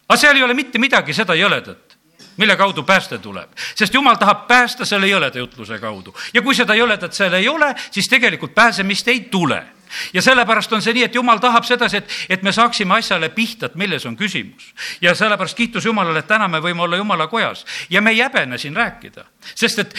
aga 0.07 0.17
seal 0.17 0.37
ei 0.37 0.43
ole 0.43 0.53
mitte 0.53 0.79
midagi 0.79 1.13
seda 1.13 1.35
jõledat, 1.35 1.97
mille 2.37 2.55
kaudu 2.55 2.83
pääste 2.83 3.17
tuleb, 3.17 3.49
sest 3.75 3.93
jumal 3.93 4.15
tahab 4.15 4.45
päästa 4.47 4.85
selle 4.85 5.07
jõleda 5.07 5.39
jutluse 5.39 5.79
kaudu 5.79 6.13
ja 6.33 6.41
kui 6.41 6.55
seda 6.55 6.75
jõledat 6.75 7.13
seal 7.13 7.33
ei 7.33 7.49
ole, 7.49 7.73
siis 7.91 8.07
tegelikult 8.07 8.55
pääsemist 8.55 9.07
ei 9.07 9.19
tule 9.19 9.65
ja 10.13 10.21
sellepärast 10.21 10.73
on 10.73 10.81
see 10.81 10.93
nii, 10.93 11.03
et 11.07 11.15
jumal 11.15 11.41
tahab 11.43 11.65
sedasi, 11.67 11.97
et, 11.97 12.15
et 12.29 12.43
me 12.43 12.51
saaksime 12.51 12.97
asjale 12.97 13.29
pihta, 13.29 13.65
et 13.65 13.75
milles 13.75 14.05
on 14.05 14.15
küsimus. 14.17 14.73
ja 15.01 15.15
sellepärast 15.15 15.57
kiitus 15.57 15.85
Jumalale, 15.85 16.19
et 16.19 16.27
täna 16.27 16.47
me 16.47 16.61
võime 16.63 16.85
olla 16.85 16.97
Jumala 16.97 17.27
kojas 17.27 17.65
ja 17.89 18.01
me 18.01 18.11
ei 18.11 18.19
häbene 18.19 18.57
siin 18.57 18.75
rääkida, 18.75 19.25
sest 19.55 19.79
et 19.79 19.95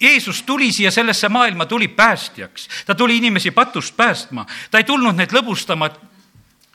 Jeesus 0.00 0.42
tuli 0.42 0.72
siia 0.72 0.90
sellesse 0.90 1.28
maailma, 1.28 1.66
tuli 1.66 1.88
päästjaks, 1.88 2.68
ta 2.86 2.94
tuli 2.94 3.16
inimesi 3.16 3.50
patust 3.50 3.96
päästma, 3.96 4.46
ta 4.70 4.78
ei 4.78 4.84
tulnud 4.84 5.16
neid 5.16 5.32
lõbustama, 5.32 5.86
et 5.86 6.00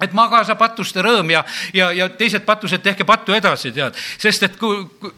et 0.01 0.13
magasa 0.18 0.56
patuste 0.58 1.01
rõõm 1.06 1.30
ja, 1.34 1.44
ja, 1.74 1.92
ja 1.94 2.08
teised 2.18 2.46
patused, 2.46 2.82
tehke 2.84 3.06
pattu 3.08 3.36
edasi, 3.38 3.72
tead. 3.75 3.98
sest 4.22 4.48
et, 4.48 4.58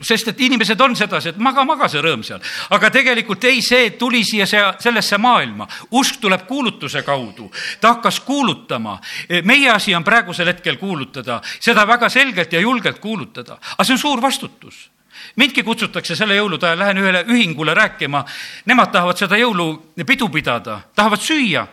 sest 0.03 0.33
et 0.33 0.41
inimesed 0.43 0.81
on 0.81 0.95
sedasi, 0.99 1.33
et 1.33 1.39
maga, 1.41 1.65
maga 1.67 1.87
see 1.91 2.03
rõõm 2.03 2.23
seal. 2.25 2.43
aga 2.75 2.91
tegelikult 2.93 3.43
ei, 3.47 3.61
see 3.63 3.93
tuli 3.99 4.23
siia 4.27 4.47
see, 4.49 4.63
sellesse 4.83 5.17
maailma. 5.17 5.67
usk 5.91 6.19
tuleb 6.21 6.47
kuulutuse 6.47 7.03
kaudu. 7.03 7.51
ta 7.79 7.95
hakkas 7.95 8.19
kuulutama. 8.19 8.99
meie 9.43 9.69
asi 9.71 9.95
on 9.95 10.03
praegusel 10.03 10.51
hetkel 10.51 10.77
kuulutada, 10.77 11.41
seda 11.59 11.87
väga 11.87 12.09
selgelt 12.09 12.53
ja 12.53 12.59
julgelt 12.59 12.99
kuulutada. 12.99 13.59
aga 13.77 13.83
see 13.83 13.95
on 13.95 14.03
suur 14.03 14.21
vastutus 14.21 14.89
mindki 15.35 15.63
kutsutakse 15.63 16.15
selle 16.15 16.37
jõulude 16.37 16.67
ajal, 16.67 16.79
lähen 16.79 17.01
ühele 17.01 17.23
ühingule 17.27 17.73
rääkima, 17.77 18.23
nemad 18.69 18.91
tahavad 18.93 19.17
seda 19.17 19.37
jõulupidu 19.39 20.29
pidada, 20.33 20.81
tahavad 20.95 21.21
süüa 21.21 21.65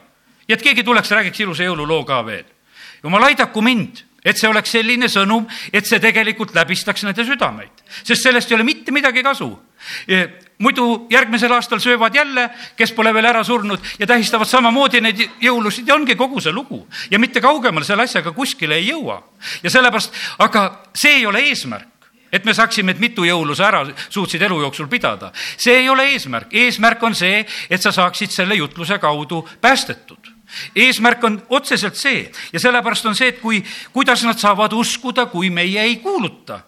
ja 0.49 0.57
et 0.57 0.63
keegi 0.63 0.85
tuleks, 0.85 1.11
räägiks 1.11 1.41
ilusa 1.41 1.67
jõululoo 1.69 2.05
ka 2.05 2.25
veel. 2.27 2.45
jumal 3.03 3.23
aidaku 3.31 3.63
mind, 3.63 4.03
et 4.25 4.37
see 4.37 4.49
oleks 4.49 4.75
selline 4.75 5.09
sõnum, 5.09 5.47
et 5.73 5.87
see 5.87 6.01
tegelikult 6.01 6.55
läbistaks 6.55 7.05
nende 7.07 7.25
südameid, 7.25 7.85
sest 8.03 8.23
sellest 8.23 8.51
ei 8.51 8.59
ole 8.59 8.65
mitte 8.65 8.93
midagi 8.93 9.23
kasu. 9.23 9.51
muidu 10.59 11.07
järgmisel 11.11 11.53
aastal 11.53 11.79
söövad 11.81 12.15
jälle, 12.15 12.51
kes 12.77 12.93
pole 12.93 13.15
veel 13.15 13.25
ära 13.25 13.45
surnud 13.45 13.81
ja 13.99 14.07
tähistavad 14.07 14.49
samamoodi 14.49 15.01
neid 15.01 15.23
jõulusid 15.41 15.89
ja 15.89 15.95
ongi 15.95 16.17
kogu 16.17 16.41
see 16.41 16.53
lugu 16.53 16.87
ja 17.11 17.19
mitte 17.19 17.41
kaugemale 17.41 17.85
selle 17.85 18.03
asjaga 18.03 18.33
kuskile 18.33 18.75
ei 18.75 18.89
jõua. 18.89 19.23
ja 19.63 19.71
sellepärast, 19.71 20.13
aga 20.39 20.83
see 20.95 21.21
ei 21.21 21.27
ole 21.27 21.41
eesmärk 21.49 22.00
et 22.33 22.45
me 22.45 22.55
saaksime, 22.55 22.95
et 22.95 23.01
mitu 23.03 23.25
jõulu 23.27 23.55
sa 23.59 23.69
ära 23.69 23.85
suutsid 24.09 24.43
elu 24.43 24.61
jooksul 24.63 24.89
pidada. 24.89 25.33
see 25.57 25.77
ei 25.83 25.89
ole 25.89 26.11
eesmärk, 26.15 26.53
eesmärk 26.53 27.03
on 27.03 27.15
see, 27.15 27.45
et 27.71 27.83
sa 27.83 27.93
saaksid 27.93 28.31
selle 28.31 28.55
jutluse 28.55 28.99
kaudu 28.99 29.49
päästetud. 29.61 30.41
Eesmärk 30.75 31.25
on 31.25 31.43
otseselt 31.49 31.97
see. 31.97 32.31
Ja 32.53 32.61
sellepärast 32.61 33.07
on 33.07 33.15
see, 33.15 33.29
et 33.29 33.39
kui, 33.41 33.63
kuidas 33.93 34.25
nad 34.27 34.39
saavad 34.39 34.73
uskuda, 34.73 35.27
kui 35.27 35.51
meie 35.51 35.83
ei 35.83 35.97
kuuluta. 35.97 36.61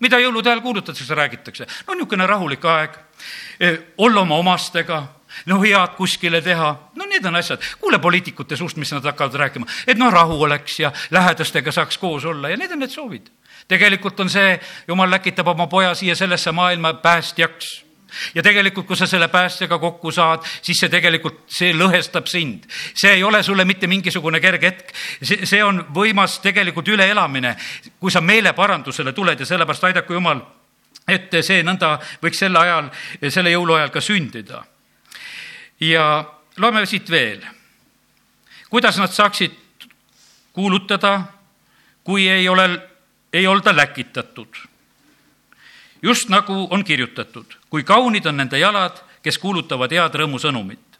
mida 0.00 0.18
jõulude 0.20 0.50
ajal 0.50 0.60
kuulutatakse, 0.60 1.14
räägitakse? 1.14 1.66
no 1.86 1.94
niisugune 1.94 2.26
rahulik 2.26 2.64
aeg, 2.64 2.98
eh, 3.60 3.78
olla 3.96 4.20
oma 4.20 4.36
omastega, 4.36 5.06
no 5.46 5.60
head 5.62 5.96
kuskile 5.96 6.42
teha, 6.42 6.90
no 6.94 7.04
need 7.04 7.24
on 7.24 7.36
asjad. 7.36 7.60
kuule 7.80 7.98
poliitikute 7.98 8.56
suust, 8.56 8.76
mis 8.76 8.92
nad 8.92 9.04
hakkavad 9.04 9.34
rääkima, 9.34 9.66
et 9.86 9.98
noh, 9.98 10.12
rahu 10.12 10.42
oleks 10.42 10.80
ja 10.80 10.92
lähedastega 11.10 11.72
saaks 11.72 11.98
koos 11.98 12.24
olla. 12.24 12.48
Ja 12.48 12.56
need 12.56 12.72
on 12.72 12.78
need 12.78 12.90
soovid 12.90 13.30
tegelikult 13.68 14.20
on 14.20 14.30
see, 14.30 14.60
jumal 14.88 15.10
läkitab 15.10 15.48
oma 15.48 15.66
poja 15.66 15.94
siia 15.94 16.14
sellesse 16.14 16.52
maailma 16.52 16.94
päästjaks 17.02 17.86
ja 18.34 18.42
tegelikult, 18.42 18.86
kui 18.86 18.96
sa 18.96 19.06
selle 19.06 19.28
päästjaga 19.28 19.78
kokku 19.78 20.10
saad, 20.14 20.44
siis 20.62 20.78
see 20.80 20.90
tegelikult, 20.92 21.42
see 21.50 21.72
lõhestab 21.74 22.28
sind. 22.30 22.64
see 22.94 23.12
ei 23.12 23.24
ole 23.24 23.42
sulle 23.42 23.64
mitte 23.64 23.86
mingisugune 23.86 24.40
kerge 24.40 24.66
hetk. 24.66 24.94
see, 25.22 25.46
see 25.46 25.64
on 25.64 25.84
võimas 25.94 26.38
tegelikult 26.42 26.88
üleelamine, 26.88 27.56
kui 28.00 28.10
sa 28.10 28.20
meeleparandusele 28.20 29.12
tuled 29.12 29.40
ja 29.40 29.46
sellepärast 29.46 29.84
aidaku 29.84 30.12
Jumal, 30.12 30.40
et 31.08 31.34
see 31.40 31.62
nõnda 31.62 31.96
võiks 32.22 32.38
selle 32.38 32.58
ajal, 32.58 32.90
selle 33.28 33.50
jõuluajal 33.50 33.90
ka 33.90 34.00
sündida. 34.00 34.64
ja 35.80 36.24
loeme 36.56 36.86
siit 36.86 37.10
veel. 37.10 37.42
kuidas 38.70 38.98
nad 38.98 39.12
saaksid 39.12 39.52
kuulutada, 40.52 41.20
kui 42.04 42.28
ei 42.28 42.48
ole 42.48 42.95
ei 43.36 43.46
olda 43.46 43.76
läkitatud. 43.76 44.56
just 46.02 46.28
nagu 46.28 46.68
on 46.70 46.84
kirjutatud, 46.84 47.56
kui 47.70 47.82
kaunid 47.82 48.26
on 48.26 48.36
nende 48.36 48.58
jalad, 48.58 48.98
kes 49.22 49.38
kuulutavad 49.38 49.92
head 49.92 50.14
rõõmusõnumit. 50.14 50.98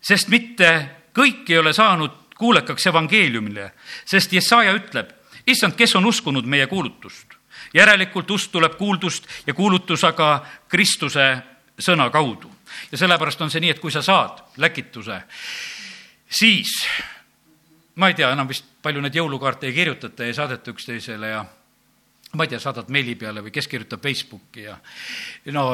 sest 0.00 0.28
mitte 0.28 0.88
kõik 1.14 1.50
ei 1.50 1.58
ole 1.58 1.72
saanud 1.72 2.10
kuulekaks 2.38 2.86
evangeeliumile, 2.86 3.72
sest 4.04 4.32
Jesaja 4.32 4.72
ütleb, 4.74 5.10
issand, 5.46 5.76
kes 5.78 5.96
on 5.96 6.06
uskunud 6.06 6.44
meie 6.44 6.66
kuulutust. 6.66 7.26
järelikult 7.74 8.30
usk 8.30 8.50
tuleb 8.52 8.76
kuuldust 8.76 9.28
ja 9.46 9.54
kuulutus 9.54 10.04
aga 10.04 10.46
Kristuse 10.68 11.42
sõna 11.78 12.10
kaudu. 12.10 12.50
ja 12.92 12.98
sellepärast 12.98 13.40
on 13.40 13.50
see 13.50 13.60
nii, 13.60 13.70
et 13.70 13.80
kui 13.80 13.90
sa 13.90 14.02
saad 14.02 14.42
läkituse, 14.56 15.22
siis 16.30 16.88
ma 17.94 18.08
ei 18.08 18.14
tea 18.14 18.30
enam 18.32 18.48
vist, 18.48 18.64
palju 18.82 19.02
neid 19.04 19.16
jõulukaarte 19.16 19.68
ei 19.68 19.76
kirjutata 19.76 20.28
ja 20.28 20.34
saadeta 20.34 20.72
üksteisele 20.72 21.32
ja 21.32 21.42
ma 22.32 22.44
ei 22.44 22.52
tea, 22.52 22.60
saadad 22.62 22.88
meili 22.92 23.14
peale 23.18 23.44
või 23.44 23.52
kes 23.54 23.68
kirjutab 23.68 24.02
Facebooki 24.04 24.66
ja 24.66 24.78
no 25.52 25.66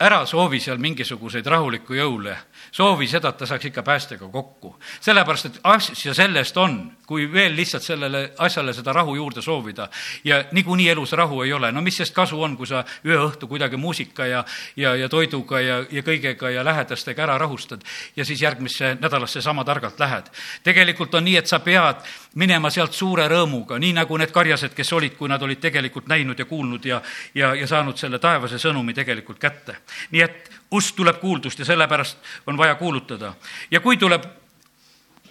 ära 0.00 0.24
soovi 0.26 0.60
seal 0.60 0.78
mingisuguseid 0.80 1.46
rahulikku 1.46 1.94
jõule, 1.94 2.36
soovi 2.72 3.08
seda, 3.10 3.32
et 3.32 3.42
ta 3.42 3.46
saaks 3.46 3.68
ikka 3.68 3.82
päästega 3.84 4.28
kokku. 4.32 4.76
sellepärast, 5.00 5.46
et 5.46 5.60
asja 5.64 6.14
sellest 6.14 6.56
on, 6.56 6.92
kui 7.06 7.26
veel 7.32 7.56
lihtsalt 7.56 7.82
sellele 7.82 8.32
asjale 8.38 8.72
seda 8.72 8.92
rahu 8.92 9.14
juurde 9.14 9.42
soovida 9.42 9.88
ja 10.24 10.44
niikuinii 10.52 10.88
elus 10.88 11.12
rahu 11.12 11.42
ei 11.42 11.52
ole, 11.52 11.72
no 11.72 11.82
mis 11.82 11.96
sest 11.96 12.14
kasu 12.14 12.42
on, 12.42 12.56
kui 12.56 12.66
sa 12.66 12.84
ühe 13.04 13.18
õhtu 13.18 13.48
kuidagi 13.48 13.76
muusika 13.76 14.26
ja, 14.26 14.44
ja, 14.76 14.94
ja 14.96 15.08
toiduga 15.08 15.60
ja, 15.60 15.82
ja 15.90 16.02
kõigega 16.06 16.50
ja 16.50 16.64
lähedastega 16.64 17.22
ära 17.22 17.38
rahustad 17.38 17.84
ja 18.16 18.24
siis 18.24 18.42
järgmisse 18.42 18.96
nädalasse 19.00 19.42
sama 19.42 19.64
targalt 19.64 19.98
lähed. 20.00 20.30
tegelikult 20.62 21.14
on 21.14 21.24
nii, 21.24 21.36
et 21.36 21.46
sa 21.46 21.58
pead 21.60 22.00
minema 22.34 22.70
sealt 22.70 22.94
suure 22.94 23.26
rõõmuga, 23.28 23.78
nii 23.78 23.92
nagu 23.92 24.16
need 24.16 24.30
karjased, 24.32 24.74
kes 24.74 24.92
olid, 24.92 25.16
kui 25.18 25.28
nad 25.28 25.42
olid 25.42 25.60
tegelikult 25.60 26.08
näinud 26.08 26.38
ja 26.38 26.44
kuulnud 26.44 26.84
ja, 26.84 27.02
ja, 27.34 27.54
ja 27.54 27.66
saanud 27.66 27.98
selle 27.98 28.18
taevase 28.18 28.58
sõnumi 28.58 28.94
tegelikult 28.94 29.38
kätte. 29.38 29.80
Nii 30.10 30.22
et 30.22 30.50
usk 30.70 30.94
tuleb 30.96 31.20
kuuldust 31.20 31.58
ja 31.58 31.64
sellepärast 31.64 32.18
on 32.46 32.58
vaja 32.58 32.74
kuulutada. 32.74 33.34
ja 33.70 33.80
kui 33.80 33.96
tuleb 33.96 34.24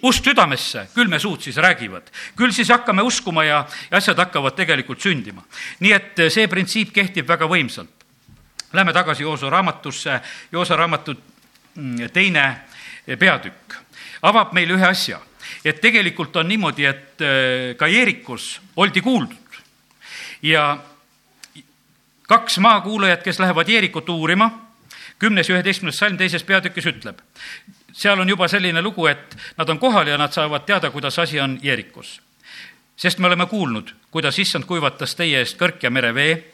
usk 0.02 0.24
südamesse, 0.24 0.88
küll 0.94 1.08
me 1.08 1.18
suud 1.18 1.42
siis 1.42 1.56
räägivad, 1.56 2.10
küll 2.36 2.52
siis 2.52 2.68
hakkame 2.68 3.02
uskuma 3.02 3.44
ja, 3.44 3.64
ja 3.90 3.96
asjad 3.96 4.18
hakkavad 4.18 4.56
tegelikult 4.56 5.00
sündima. 5.00 5.42
nii 5.80 5.92
et 5.92 6.26
see 6.28 6.48
printsiip 6.48 6.92
kehtib 6.92 7.28
väga 7.28 7.48
võimsalt. 7.48 7.96
Lähme 8.72 8.92
tagasi 8.92 9.22
Jooso 9.22 9.50
raamatusse, 9.50 10.20
Jooso 10.52 10.76
raamatu 10.76 11.14
mm, 11.74 12.10
teine 12.12 12.44
peatükk 13.18 13.74
avab 14.22 14.52
meile 14.52 14.76
ühe 14.76 14.86
asja 14.86 15.18
et 15.64 15.80
tegelikult 15.80 16.36
on 16.36 16.48
niimoodi, 16.48 16.86
et 16.86 17.24
äh, 17.24 17.76
ka 17.76 17.88
Jeerikus 17.90 18.60
oldi 18.76 19.02
kuuldud 19.04 19.60
ja 20.42 20.78
kaks 22.30 22.58
maakuulajat, 22.58 23.22
kes 23.22 23.40
lähevad 23.42 23.68
Jeerikut 23.68 24.08
uurima, 24.08 24.50
kümnes 25.18 25.48
ja 25.48 25.56
üheteistkümnes 25.56 25.98
salm 25.98 26.16
teises 26.16 26.44
peatükis 26.46 26.86
ütleb, 26.86 27.18
seal 27.92 28.20
on 28.22 28.28
juba 28.28 28.46
selline 28.48 28.82
lugu, 28.82 29.08
et 29.10 29.34
nad 29.58 29.68
on 29.68 29.78
kohal 29.82 30.06
ja 30.06 30.18
nad 30.18 30.30
saavad 30.32 30.62
teada, 30.66 30.92
kuidas 30.94 31.18
asi 31.18 31.40
on 31.40 31.58
Jeerikus. 31.62 32.20
sest 32.96 33.18
me 33.18 33.26
oleme 33.26 33.46
kuulnud, 33.46 33.90
kuidas 34.10 34.38
issand 34.38 34.64
kuivatas 34.64 35.14
teie 35.16 35.38
eest 35.38 35.58
kõrk 35.58 35.82
ja 35.82 35.90
merevee, 35.90 36.52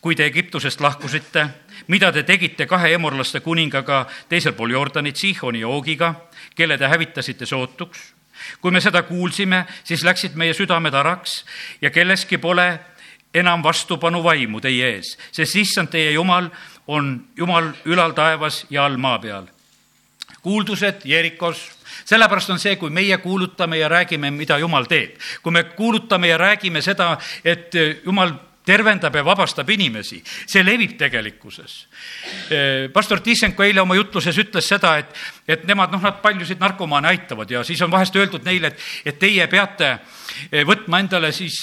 kui 0.00 0.16
te 0.16 0.24
Egiptusest 0.24 0.80
lahkusite, 0.80 1.46
mida 1.86 2.12
te 2.12 2.22
tegite 2.22 2.66
kahe 2.66 2.94
emorlaste 2.94 3.40
kuningaga 3.40 4.06
teisel 4.28 4.52
pool 4.52 4.70
Jordanit, 4.70 5.16
Sihoni 5.16 5.60
ja 5.60 5.68
Oogiga, 5.68 6.14
kelle 6.54 6.78
te 6.78 6.88
hävitasite 6.88 7.46
sootuks 7.46 8.14
kui 8.60 8.70
me 8.70 8.80
seda 8.80 9.02
kuulsime, 9.02 9.64
siis 9.84 10.02
läksid 10.04 10.34
meie 10.34 10.54
südamed 10.54 10.94
araks 10.94 11.44
ja 11.82 11.90
kelleski 11.90 12.38
pole 12.38 12.80
enam 13.34 13.62
vastupanuvaimu 13.62 14.60
teie 14.60 14.94
ees, 14.96 15.16
sest 15.32 15.56
issand 15.56 15.90
teie 15.90 16.12
Jumal 16.12 16.50
on 16.86 17.16
Jumal 17.36 17.72
ülal 17.84 18.12
taevas 18.14 18.64
ja 18.70 18.84
all 18.84 18.96
maa 18.96 19.18
peal. 19.18 19.46
kuuldused 20.42 21.04
Jerikos 21.04 21.70
sellepärast 22.04 22.50
on 22.50 22.58
see, 22.58 22.76
kui 22.76 22.90
meie 22.90 23.18
kuulutame 23.18 23.78
ja 23.78 23.88
räägime, 23.88 24.30
mida 24.30 24.58
Jumal 24.58 24.84
teeb. 24.84 25.16
kui 25.42 25.52
me 25.52 25.64
kuulutame 25.64 26.28
ja 26.28 26.38
räägime 26.38 26.82
seda, 26.82 27.18
et 27.44 27.72
Jumal 28.04 28.34
tervendab 28.64 29.14
ja 29.14 29.24
vabastab 29.24 29.68
inimesi, 29.70 30.22
see 30.24 30.64
levib 30.64 30.96
tegelikkuses. 30.98 31.86
pastor 32.92 33.20
Tissenko 33.20 33.62
eile 33.62 33.80
oma 33.80 33.94
jutluses 33.94 34.38
ütles 34.40 34.68
seda, 34.68 34.96
et, 34.98 35.12
et 35.48 35.64
nemad, 35.68 35.92
noh, 35.92 36.00
nad 36.02 36.20
paljusid 36.22 36.60
narkomaane 36.60 37.08
aitavad 37.08 37.50
ja 37.50 37.64
siis 37.64 37.82
on 37.84 37.92
vahest 37.92 38.16
öeldud 38.16 38.44
neile, 38.44 38.72
et, 38.72 38.80
et 39.04 39.18
teie 39.18 39.46
peate 39.52 39.98
võtma 40.64 41.02
endale 41.04 41.32
siis 41.32 41.60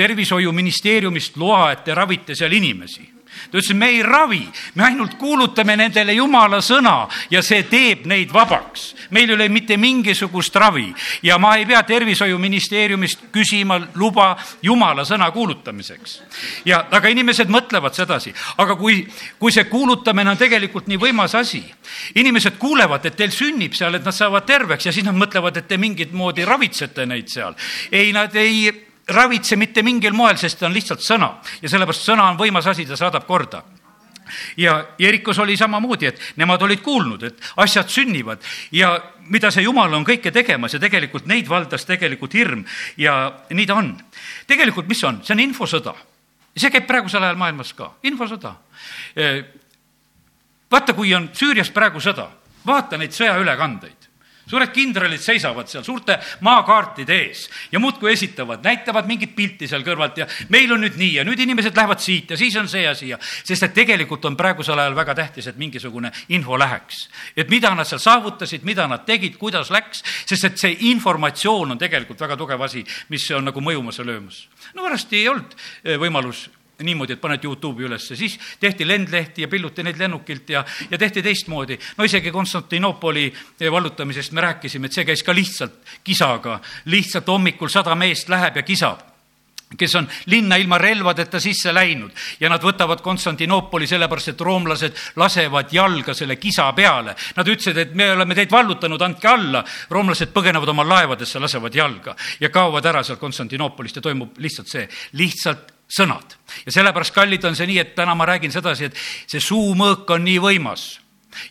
tervishoiuministeeriumist 0.00 1.36
loa, 1.40 1.70
et 1.74 1.84
te 1.84 1.96
ravite 1.96 2.38
seal 2.38 2.56
inimesi 2.56 3.20
ta 3.50 3.58
ütles, 3.58 3.74
me 3.74 3.88
ei 3.88 4.02
ravi, 4.02 4.42
me 4.74 4.84
ainult 4.84 5.14
kuulutame 5.18 5.76
nendele 5.78 6.14
Jumala 6.16 6.60
sõna 6.64 7.08
ja 7.30 7.42
see 7.42 7.62
teeb 7.70 8.06
neid 8.10 8.32
vabaks. 8.32 8.94
meil 9.10 9.30
ei 9.30 9.34
ole 9.34 9.48
mitte 9.48 9.76
mingisugust 9.76 10.56
ravi 10.56 10.92
ja 11.22 11.38
ma 11.38 11.54
ei 11.56 11.66
pea 11.66 11.82
tervishoiuministeeriumist 11.82 13.30
küsima 13.32 13.80
luba 13.94 14.36
Jumala 14.62 15.04
sõna 15.04 15.30
kuulutamiseks. 15.30 16.22
ja, 16.64 16.86
aga 16.90 17.08
inimesed 17.08 17.48
mõtlevad 17.48 17.94
sedasi, 17.94 18.34
aga 18.58 18.76
kui, 18.76 19.06
kui 19.38 19.52
see 19.52 19.64
kuulutamine 19.64 20.30
on 20.30 20.36
tegelikult 20.36 20.86
nii 20.86 20.98
võimas 20.98 21.34
asi, 21.34 21.64
inimesed 22.14 22.58
kuulevad, 22.58 23.06
et 23.06 23.16
teil 23.16 23.30
sünnib 23.30 23.74
seal, 23.74 23.94
et 23.94 24.04
nad 24.04 24.14
saavad 24.14 24.46
terveks 24.46 24.86
ja 24.86 24.92
siis 24.92 25.06
nad 25.06 25.14
mõtlevad, 25.14 25.56
et 25.56 25.68
te 25.68 25.78
mingit 25.78 26.12
moodi 26.12 26.44
ravitsete 26.44 27.06
neid 27.06 27.28
seal. 27.28 27.54
ei, 27.90 28.12
nad 28.12 28.34
ei 28.36 28.89
ravitse 29.08 29.56
mitte 29.56 29.82
mingil 29.82 30.14
moel, 30.16 30.38
sest 30.38 30.60
ta 30.60 30.68
on 30.68 30.74
lihtsalt 30.74 31.02
sõna. 31.04 31.34
Ja 31.62 31.68
sellepärast 31.68 32.06
sõna 32.06 32.30
on 32.30 32.38
võimas 32.38 32.66
asi, 32.70 32.86
ta 32.86 32.98
saadab 32.98 33.26
korda. 33.26 33.62
Ja 34.56 34.76
Jerikos 34.98 35.38
oli 35.42 35.56
samamoodi, 35.56 36.06
et 36.06 36.20
nemad 36.38 36.62
olid 36.62 36.82
kuulnud, 36.84 37.22
et 37.26 37.40
asjad 37.56 37.88
sünnivad. 37.90 38.44
Ja 38.72 38.92
mida 39.30 39.50
see 39.50 39.64
Jumal 39.64 39.94
on 39.94 40.06
kõike 40.06 40.30
tegemas 40.34 40.74
ja 40.74 40.80
tegelikult 40.82 41.26
neid 41.30 41.48
valdas 41.50 41.86
tegelikult 41.88 42.34
hirm. 42.38 42.64
Ja 42.96 43.32
nii 43.50 43.66
ta 43.66 43.78
on. 43.80 43.96
tegelikult, 44.46 44.88
mis 44.88 45.02
on, 45.04 45.22
see 45.24 45.34
on 45.34 45.44
infosõda. 45.48 45.94
see 46.56 46.70
käib 46.70 46.86
praegusel 46.86 47.22
ajal 47.22 47.36
maailmas 47.36 47.72
ka, 47.72 47.92
infosõda. 48.02 48.54
vaata, 50.70 50.92
kui 50.94 51.14
on 51.14 51.30
Süürias 51.32 51.70
praegu 51.70 52.00
sõda, 52.00 52.28
vaata 52.66 52.98
neid 52.98 53.12
sõjaülekandeid 53.12 53.99
suured 54.50 54.72
kindralid 54.74 55.22
seisavad 55.22 55.70
seal 55.70 55.84
suurte 55.86 56.18
maakaartide 56.46 57.16
ees 57.24 57.46
ja 57.72 57.80
muudkui 57.82 58.12
esitavad, 58.12 58.64
näitavad 58.64 59.08
mingit 59.08 59.34
pilti 59.36 59.68
seal 59.70 59.84
kõrvalt 59.86 60.18
ja 60.20 60.26
meil 60.52 60.72
on 60.74 60.84
nüüd 60.84 60.98
nii 61.00 61.14
ja 61.20 61.24
nüüd 61.26 61.40
inimesed 61.40 61.76
lähevad 61.76 62.02
siit 62.02 62.34
ja 62.34 62.38
siis 62.40 62.56
on 62.60 62.68
see 62.68 62.84
ja 62.84 62.94
siia. 62.98 63.18
sest 63.20 63.68
et 63.68 63.74
tegelikult 63.74 64.24
on 64.28 64.36
praegusel 64.36 64.78
ajal 64.78 64.96
väga 64.96 65.14
tähtis, 65.14 65.46
et 65.46 65.58
mingisugune 65.60 66.12
info 66.28 66.58
läheks. 66.58 67.08
et 67.36 67.50
mida 67.50 67.74
nad 67.74 67.86
seal 67.86 68.02
saavutasid, 68.02 68.64
mida 68.64 68.86
nad 68.88 69.06
tegid, 69.06 69.36
kuidas 69.38 69.70
läks, 69.70 70.02
sest 70.26 70.44
et 70.44 70.58
see 70.58 70.76
informatsioon 70.90 71.76
on 71.76 71.78
tegelikult 71.78 72.20
väga 72.20 72.36
tugev 72.36 72.62
asi, 72.62 72.84
mis 73.08 73.30
on 73.30 73.44
nagu 73.50 73.60
mõjumas 73.60 73.98
ja 73.98 74.06
löömas. 74.06 74.48
no 74.74 74.82
vanasti 74.82 75.22
ei 75.22 75.28
olnud 75.28 75.54
eh, 75.84 75.98
võimalus 75.98 76.48
niimoodi, 76.86 77.16
et 77.16 77.20
paned 77.20 77.44
Youtube'i 77.44 77.86
ülesse, 77.88 78.16
siis 78.16 78.38
tehti 78.60 78.88
lendlehti 78.88 79.42
ja 79.42 79.48
pilluti 79.48 79.82
neid 79.86 79.98
lennukilt 79.98 80.50
ja, 80.50 80.64
ja 80.90 80.98
tehti 80.98 81.22
teistmoodi. 81.22 81.78
no 81.96 82.04
isegi 82.04 82.30
Konstantinoopoli 82.30 83.32
vallutamisest 83.70 84.32
me 84.32 84.40
rääkisime, 84.40 84.86
et 84.86 84.98
see 84.98 85.04
käis 85.04 85.22
ka 85.22 85.34
lihtsalt 85.34 85.94
kisaga, 86.04 86.60
lihtsalt 86.84 87.28
hommikul 87.28 87.68
sada 87.68 87.94
meest 87.94 88.28
läheb 88.28 88.56
ja 88.56 88.62
kisab 88.62 89.10
kes 89.78 89.94
on 89.94 90.08
linna 90.26 90.56
ilma 90.56 90.78
relvadeta 90.78 91.40
sisse 91.40 91.74
läinud 91.74 92.10
ja 92.40 92.50
nad 92.50 92.62
võtavad 92.62 93.02
Konstantinoopoli 93.02 93.86
sellepärast, 93.86 94.32
et 94.32 94.40
roomlased 94.40 95.02
lasevad 95.16 95.72
jalga 95.72 96.14
selle 96.14 96.36
kisa 96.36 96.66
peale. 96.74 97.14
Nad 97.36 97.48
ütlesid, 97.48 97.78
et 97.78 97.94
me 97.94 98.10
oleme 98.12 98.34
teid 98.34 98.50
vallutanud, 98.50 99.02
andke 99.02 99.28
alla. 99.28 99.64
roomlased 99.90 100.32
põgenevad 100.34 100.68
oma 100.68 100.86
laevadesse, 100.86 101.38
lasevad 101.38 101.74
jalga 101.74 102.16
ja 102.40 102.50
kaovad 102.50 102.86
ära 102.86 103.02
sealt 103.02 103.20
Konstantinoopolist 103.20 103.96
ja 103.96 104.02
toimub 104.02 104.38
lihtsalt 104.38 104.68
see, 104.68 104.88
lihtsalt 105.12 105.79
sõnad. 105.90 106.36
ja 106.66 106.72
sellepärast, 106.72 107.14
kallid, 107.14 107.44
on 107.44 107.56
see 107.56 107.66
nii, 107.66 107.78
et 107.82 107.94
täna 107.94 108.14
ma 108.14 108.26
räägin 108.26 108.52
sedasi, 108.52 108.90
et 108.90 108.98
see 109.26 109.42
suumõõk 109.42 110.10
on 110.14 110.24
nii 110.24 110.38
võimas 110.38 111.00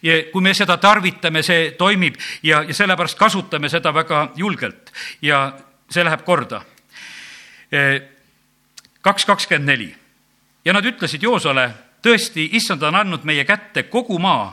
ja 0.03 0.24
kui 0.31 0.41
me 0.43 0.53
seda 0.53 0.77
tarvitame, 0.77 1.43
see 1.43 1.72
toimib 1.79 2.17
ja, 2.43 2.63
ja 2.67 2.75
sellepärast 2.75 3.17
kasutame 3.19 3.69
seda 3.69 3.93
väga 3.96 4.29
julgelt 4.36 4.93
ja 5.22 5.51
see 5.89 6.03
läheb 6.03 6.24
korda. 6.25 6.62
kaks 9.01 9.25
kakskümmend 9.25 9.67
neli 9.67 9.96
ja 10.65 10.74
nad 10.74 10.86
ütlesid 10.86 11.24
Joosole, 11.24 11.69
tõesti, 12.03 12.50
issand 12.58 12.84
on 12.84 12.96
andnud 12.96 13.24
meie 13.24 13.46
kätte 13.46 13.84
kogu 13.84 14.19
maa, 14.19 14.51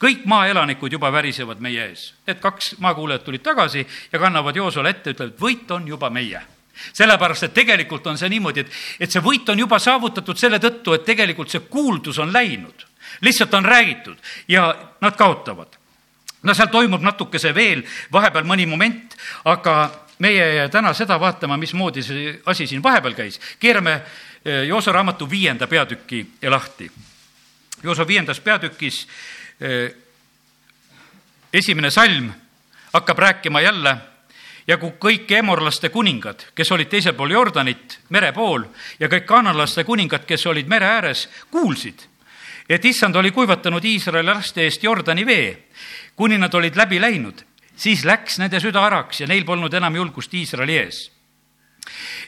kõik 0.00 0.24
maaelanikud 0.26 0.92
juba 0.92 1.12
värisevad 1.12 1.60
meie 1.60 1.86
ees. 1.90 2.14
Need 2.26 2.40
kaks 2.42 2.74
maakuulajat 2.78 3.24
tulid 3.24 3.42
tagasi 3.42 3.86
ja 4.12 4.18
kannavad 4.18 4.56
Joosole 4.56 4.90
ette, 4.90 5.14
ütlevad, 5.14 5.38
võit 5.40 5.70
on 5.70 5.88
juba 5.88 6.10
meie 6.10 6.42
sellepärast, 6.92 7.42
et 7.48 7.54
tegelikult 7.54 8.06
on 8.06 8.18
see 8.18 8.28
niimoodi, 8.32 8.64
et, 8.64 8.72
et 9.00 9.10
see 9.10 9.22
võit 9.22 9.48
on 9.48 9.58
juba 9.58 9.78
saavutatud 9.78 10.38
selle 10.38 10.58
tõttu, 10.62 10.94
et 10.94 11.04
tegelikult 11.04 11.50
see 11.50 11.64
kuuldus 11.70 12.18
on 12.18 12.32
läinud. 12.32 12.86
lihtsalt 13.20 13.54
on 13.54 13.64
räägitud 13.64 14.16
ja 14.48 14.74
nad 15.00 15.16
kaotavad. 15.16 15.76
no 16.42 16.54
seal 16.54 16.68
toimub 16.68 17.02
natukese 17.02 17.54
veel 17.54 17.82
vahepeal 18.12 18.44
mõni 18.44 18.66
moment, 18.66 19.16
aga 19.44 19.90
meie 20.18 20.68
täna 20.68 20.92
seda 20.94 21.18
vaatama, 21.20 21.56
mismoodi 21.56 22.02
see 22.02 22.38
asi 22.46 22.66
siin 22.66 22.82
vahepeal 22.82 23.14
käis. 23.14 23.40
keerame 23.60 23.92
eh, 24.44 24.66
Joosa 24.66 24.92
raamatu 24.92 25.30
viienda 25.30 25.66
peatüki 25.66 26.26
lahti. 26.48 26.90
Joosa 27.82 28.06
viiendas 28.06 28.40
peatükis 28.40 29.06
eh, 29.60 29.94
esimene 31.52 31.90
salm 31.90 32.32
hakkab 32.92 33.18
rääkima 33.18 33.60
jälle 33.60 33.96
ja 34.66 34.78
kui 34.78 34.94
kõik 35.00 35.30
emorlaste 35.38 35.88
kuningad, 35.92 36.46
kes 36.54 36.72
olid 36.72 36.88
teisel 36.88 37.14
pool 37.14 37.34
Jordanit, 37.34 37.98
mere 38.08 38.32
pool, 38.32 38.64
ja 39.00 39.08
kõik 39.08 39.26
kanalaste 39.28 39.84
kuningad, 39.84 40.24
kes 40.26 40.46
olid 40.46 40.68
mere 40.68 40.88
ääres, 40.88 41.28
kuulsid, 41.50 42.06
et 42.68 42.84
issand 42.84 43.16
oli 43.16 43.30
kuivatanud 43.30 43.84
Iisraeli 43.84 44.32
laste 44.32 44.64
eest 44.64 44.84
Jordani 44.84 45.26
vee, 45.26 45.50
kuni 46.16 46.38
nad 46.38 46.54
olid 46.54 46.76
läbi 46.76 47.00
läinud, 47.00 47.44
siis 47.76 48.04
läks 48.04 48.38
nende 48.38 48.60
süda 48.60 48.84
araks 48.86 49.20
ja 49.20 49.26
neil 49.26 49.44
polnud 49.44 49.74
enam 49.74 49.96
julgust 49.96 50.34
Iisraeli 50.34 50.78
ees. 50.78 51.10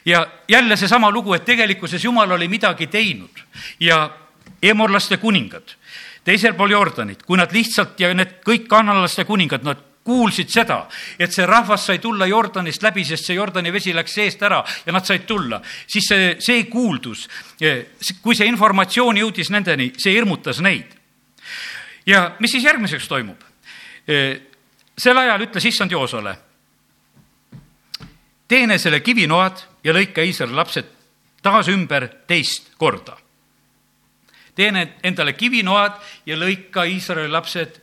Ja 0.05 0.27
jälle 0.47 0.75
seesama 0.77 1.09
lugu, 1.11 1.33
et 1.33 1.45
tegelikkuses 1.45 2.03
Jumal 2.03 2.31
oli 2.31 2.47
midagi 2.47 2.87
teinud 2.87 3.41
ja 3.79 4.09
emorlaste 4.61 5.17
kuningad 5.17 5.73
teisel 6.27 6.57
pool 6.59 6.75
Jordanit, 6.75 7.23
kui 7.23 7.39
nad 7.39 7.53
lihtsalt 7.55 7.99
ja 8.03 8.11
need 8.13 8.41
kõik 8.45 8.67
kanalaste 8.67 9.23
kuningad, 9.27 9.63
nad 9.63 9.79
kuulsid 10.07 10.51
seda, 10.51 10.85
et 11.19 11.33
see 11.35 11.45
rahvas 11.45 11.89
sai 11.89 11.99
tulla 11.99 12.27
Jordanist 12.29 12.83
läbi, 12.85 13.03
sest 13.05 13.27
see 13.27 13.35
Jordani 13.35 13.73
vesi 13.75 13.91
läks 13.95 14.15
seest 14.15 14.43
ära 14.47 14.61
ja 14.85 14.95
nad 14.95 15.05
said 15.07 15.27
tulla, 15.27 15.59
siis 15.87 16.07
see, 16.07 16.29
see 16.43 16.63
kuuldus, 16.71 17.25
kui 18.23 18.37
see 18.37 18.47
informatsioon 18.47 19.19
jõudis 19.19 19.51
nendeni, 19.51 19.91
see 19.99 20.15
hirmutas 20.15 20.61
neid. 20.63 20.95
ja 22.07 22.31
mis 22.39 22.55
siis 22.55 22.63
järgmiseks 22.63 23.07
toimub? 23.07 23.43
sel 24.97 25.17
ajal 25.19 25.43
ütles 25.43 25.65
issand 25.67 25.91
Joosole, 25.91 26.31
teene 28.47 28.77
selle 28.79 29.01
kivinoad 29.03 29.59
ja 29.83 29.93
lõika 29.93 30.23
Iisraeli 30.23 30.55
lapsed 30.55 30.93
taas 31.43 31.67
ümber 31.67 32.07
teist 32.27 32.71
korda. 32.79 33.17
teene 34.55 34.93
endale 35.03 35.33
kivinoad 35.33 35.99
ja 36.25 36.37
lõika 36.39 36.87
Iisraeli 36.87 37.29
lapsed 37.29 37.81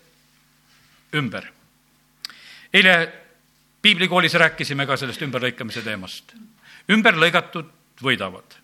ümber 1.15 1.54
eile 2.75 2.95
piiblikoolis 3.83 4.35
rääkisime 4.35 4.87
ka 4.87 4.97
sellest 4.97 5.23
ümberlõikamise 5.23 5.83
teemast. 5.85 6.35
ümberlõigatud 6.91 7.71
võidavad. 8.03 8.59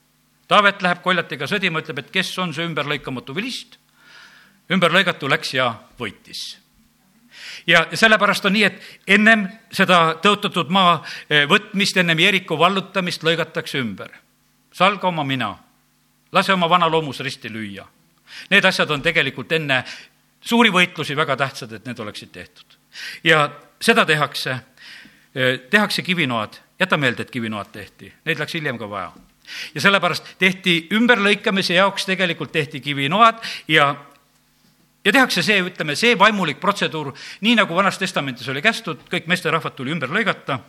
Taavet 0.49 0.83
läheb 0.83 1.03
koljatiga 1.03 1.47
sõdima, 1.47 1.81
ütleb, 1.81 1.99
et 1.99 2.11
kes 2.11 2.39
on 2.39 2.55
see 2.55 2.67
ümberlõikamatu 2.67 3.35
vilist. 3.35 3.79
ümberlõigatu 4.71 5.29
läks 5.29 5.55
ja 5.55 5.75
võitis 5.99 6.61
ja 7.67 7.87
sellepärast 7.95 8.45
on 8.45 8.53
nii, 8.53 8.65
et 8.65 8.83
ennem 9.07 9.47
seda 9.73 10.17
tõotatud 10.23 10.71
maa 10.73 11.01
eh, 11.29 11.47
võtmist, 11.49 11.97
ennem 11.97 12.19
Jeriko 12.19 12.59
vallutamist 12.59 13.23
lõigatakse 13.23 13.79
ümber. 13.79 14.11
salga 14.73 15.09
oma 15.09 15.25
mina, 15.25 15.59
lase 16.33 16.53
oma 16.53 16.69
vana 16.69 16.89
loomus 16.91 17.21
risti 17.21 17.51
lüüa. 17.51 17.87
Need 18.51 18.65
asjad 18.65 18.91
on 18.91 19.03
tegelikult 19.03 19.53
enne 19.53 19.85
suuri 20.41 20.71
võitlusi 20.71 21.17
väga 21.17 21.37
tähtsad, 21.37 21.73
et 21.73 21.87
need 21.87 21.99
oleksid 21.99 22.31
tehtud. 22.33 22.79
ja 23.25 23.51
seda 23.83 24.05
tehakse, 24.07 24.59
tehakse 25.71 26.03
kivinoad, 26.03 26.61
jäta 26.81 26.97
meelde, 26.97 27.23
et 27.23 27.31
kivinoad 27.31 27.73
tehti, 27.73 28.13
neid 28.25 28.41
läks 28.41 28.55
hiljem 28.55 28.79
ka 28.79 28.91
vaja. 28.91 29.13
ja 29.75 29.81
sellepärast 29.81 30.37
tehti 30.39 30.89
ümberlõikamise 30.95 31.75
jaoks 31.75 32.07
tegelikult 32.07 32.53
tehti 32.53 32.81
kivinoad 32.81 33.41
ja 33.69 33.95
ja 35.05 35.13
tehakse 35.13 35.43
see, 35.43 35.63
ütleme, 35.65 35.97
see 35.97 36.19
vaimulik 36.19 36.61
protseduur, 36.61 37.15
nii 37.41 37.55
nagu 37.57 37.75
Vanas 37.75 37.99
Testamendis 37.99 38.49
oli 38.49 38.63
kästud, 38.63 39.01
kõik 39.11 39.27
meesterahvad 39.27 39.75
tuli 39.75 39.95
ümber 39.97 40.13
lõigata 40.13 40.61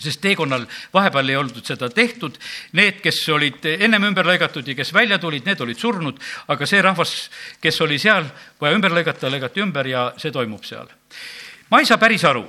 sest 0.00 0.20
teekonnal 0.20 0.64
vahepeal 0.94 1.28
ei 1.28 1.36
olnud 1.36 1.64
seda 1.66 1.90
tehtud. 1.92 2.38
Need, 2.78 3.00
kes 3.04 3.18
olid 3.34 3.66
ennem 3.72 4.06
ümber 4.08 4.24
lõigatud 4.24 4.66
ja 4.68 4.74
kes 4.78 4.94
välja 4.96 5.18
tulid, 5.20 5.44
need 5.44 5.60
olid 5.60 5.78
surnud, 5.78 6.20
aga 6.48 6.66
see 6.66 6.80
rahvas, 6.82 7.14
kes 7.60 7.80
oli 7.84 7.98
seal, 8.00 8.24
vaja 8.60 8.78
ümber 8.78 8.94
lõigata, 8.96 9.28
lõigati 9.32 9.60
ümber 9.60 9.90
ja 9.90 10.06
see 10.16 10.32
toimub 10.32 10.64
seal 10.64 10.88
ma 11.70 11.78
ei 11.78 11.86
saa 11.86 11.98
päris 11.98 12.24
aru 12.24 12.46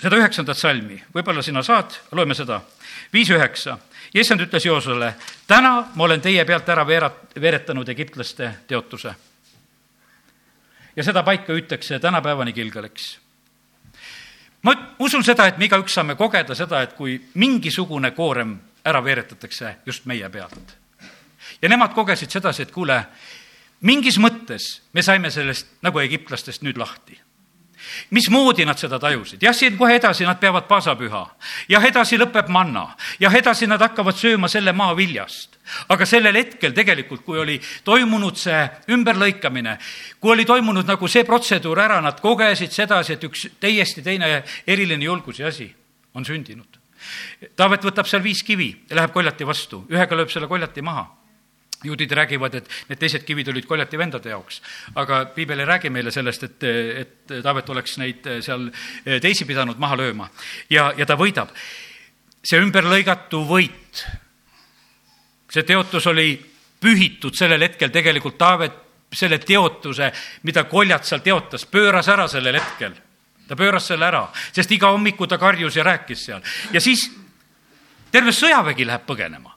seda 0.00 0.18
üheksandat 0.20 0.58
salmi, 0.58 0.98
võib-olla 1.14 1.42
sina 1.44 1.62
saad, 1.64 1.96
loeme 2.12 2.34
seda. 2.34 2.60
viis 3.12 3.30
üheksa. 3.30 3.78
issand 4.14 4.40
ütles 4.40 4.64
Joosule, 4.64 5.14
täna 5.46 5.88
ma 5.94 6.04
olen 6.04 6.20
teie 6.20 6.44
pealt 6.44 6.68
ära 6.68 6.84
veerat-, 6.86 7.40
veeretanud 7.40 7.88
egiptlaste 7.88 8.50
teotuse. 8.66 9.14
ja 10.96 11.04
seda 11.04 11.22
paika 11.22 11.52
hüütakse 11.52 11.98
tänapäevani 11.98 12.52
Kilgaliks. 12.52 13.18
ma 14.62 14.74
usun 14.98 15.24
seda, 15.24 15.46
et 15.46 15.58
me 15.58 15.64
igaüks 15.64 15.94
saame 15.94 16.14
kogeda 16.14 16.54
seda, 16.54 16.82
et 16.82 16.92
kui 16.92 17.20
mingisugune 17.34 18.10
koorem 18.10 18.58
ära 18.84 19.04
veeretatakse 19.04 19.76
just 19.86 20.04
meie 20.04 20.28
pealt. 20.28 20.76
ja 21.62 21.68
nemad 21.68 21.94
kogesid 21.94 22.30
sedasi, 22.30 22.62
et 22.62 22.70
kuule, 22.70 23.04
mingis 23.80 24.18
mõttes 24.18 24.82
me 24.92 25.02
saime 25.02 25.30
sellest 25.30 25.66
nagu 25.82 25.98
egiptlastest 25.98 26.62
nüüd 26.62 26.76
lahti 26.76 27.25
mismoodi 28.10 28.64
nad 28.64 28.78
seda 28.78 28.98
tajusid? 28.98 29.42
jah, 29.42 29.54
siin 29.54 29.76
kohe 29.78 29.96
edasi 29.96 30.24
nad 30.24 30.40
peavad 30.40 30.66
paasapüha. 30.68 31.22
jah, 31.68 31.84
edasi 31.84 32.18
lõpeb 32.18 32.48
manna. 32.48 32.86
jah, 33.20 33.34
edasi 33.34 33.66
nad 33.66 33.80
hakkavad 33.80 34.16
sööma 34.16 34.48
selle 34.48 34.72
maa 34.72 34.94
viljast. 34.96 35.58
aga 35.88 36.06
sellel 36.06 36.36
hetkel 36.36 36.72
tegelikult, 36.72 37.24
kui 37.24 37.38
oli 37.38 37.60
toimunud 37.84 38.36
see 38.36 38.62
ümberlõikamine, 38.94 39.78
kui 40.20 40.32
oli 40.32 40.44
toimunud 40.44 40.86
nagu 40.86 41.08
see 41.08 41.24
protseduur 41.24 41.80
ära, 41.80 42.00
nad 42.00 42.20
kogesid 42.20 42.72
sedasi, 42.72 43.16
et 43.16 43.24
üks 43.24 43.48
täiesti 43.60 44.02
teine 44.02 44.42
eriline 44.66 45.04
julgus 45.04 45.40
ja 45.40 45.48
asi 45.48 45.68
on 46.14 46.24
sündinud. 46.24 46.80
Taavet 47.56 47.84
võtab 47.84 48.08
seal 48.08 48.22
viis 48.22 48.42
kivi 48.42 48.72
läheb 48.90 49.12
koljati 49.12 49.46
vastu, 49.46 49.84
ühega 49.90 50.16
lööb 50.16 50.32
selle 50.32 50.48
koljati 50.50 50.82
maha 50.82 51.06
juudid 51.84 52.12
räägivad, 52.12 52.54
et 52.54 52.68
need 52.88 52.98
teised 53.00 53.24
kivid 53.26 53.48
olid 53.52 53.66
koljati 53.68 53.98
vendade 53.98 54.30
jaoks. 54.30 54.62
aga 54.94 55.24
piibel 55.34 55.60
ei 55.60 55.66
räägi 55.66 55.90
meile 55.90 56.10
sellest, 56.10 56.42
et, 56.42 56.62
et 57.02 57.34
Taavet 57.42 57.68
oleks 57.68 57.98
neid 57.98 58.28
seal 58.40 58.68
teisi 59.20 59.44
pidanud 59.44 59.78
maha 59.78 59.96
lööma. 59.96 60.28
ja, 60.70 60.92
ja 60.96 61.06
ta 61.06 61.16
võidab. 61.16 61.52
see 62.44 62.60
ümberlõigatu 62.62 63.42
võit, 63.48 64.04
see 65.50 65.62
teotus 65.62 66.06
oli 66.06 66.36
pühitud 66.80 67.34
sellel 67.34 67.62
hetkel 67.62 67.90
tegelikult 67.90 68.38
Taavet 68.38 68.82
selle 69.12 69.38
teotuse, 69.38 70.12
mida 70.42 70.64
koljat 70.64 71.04
seal 71.04 71.20
teotas, 71.20 71.64
pööras 71.66 72.08
ära 72.08 72.28
sellel 72.28 72.58
hetkel. 72.60 72.94
ta 73.48 73.56
pööras 73.56 73.86
selle 73.86 74.06
ära, 74.06 74.26
sest 74.52 74.70
iga 74.72 74.90
hommiku 74.90 75.26
ta 75.26 75.38
karjus 75.38 75.76
ja 75.76 75.84
rääkis 75.84 76.24
seal 76.24 76.42
ja 76.72 76.80
siis 76.80 77.10
terve 78.10 78.32
sõjavägi 78.32 78.86
läheb 78.86 79.06
põgenema 79.06 79.55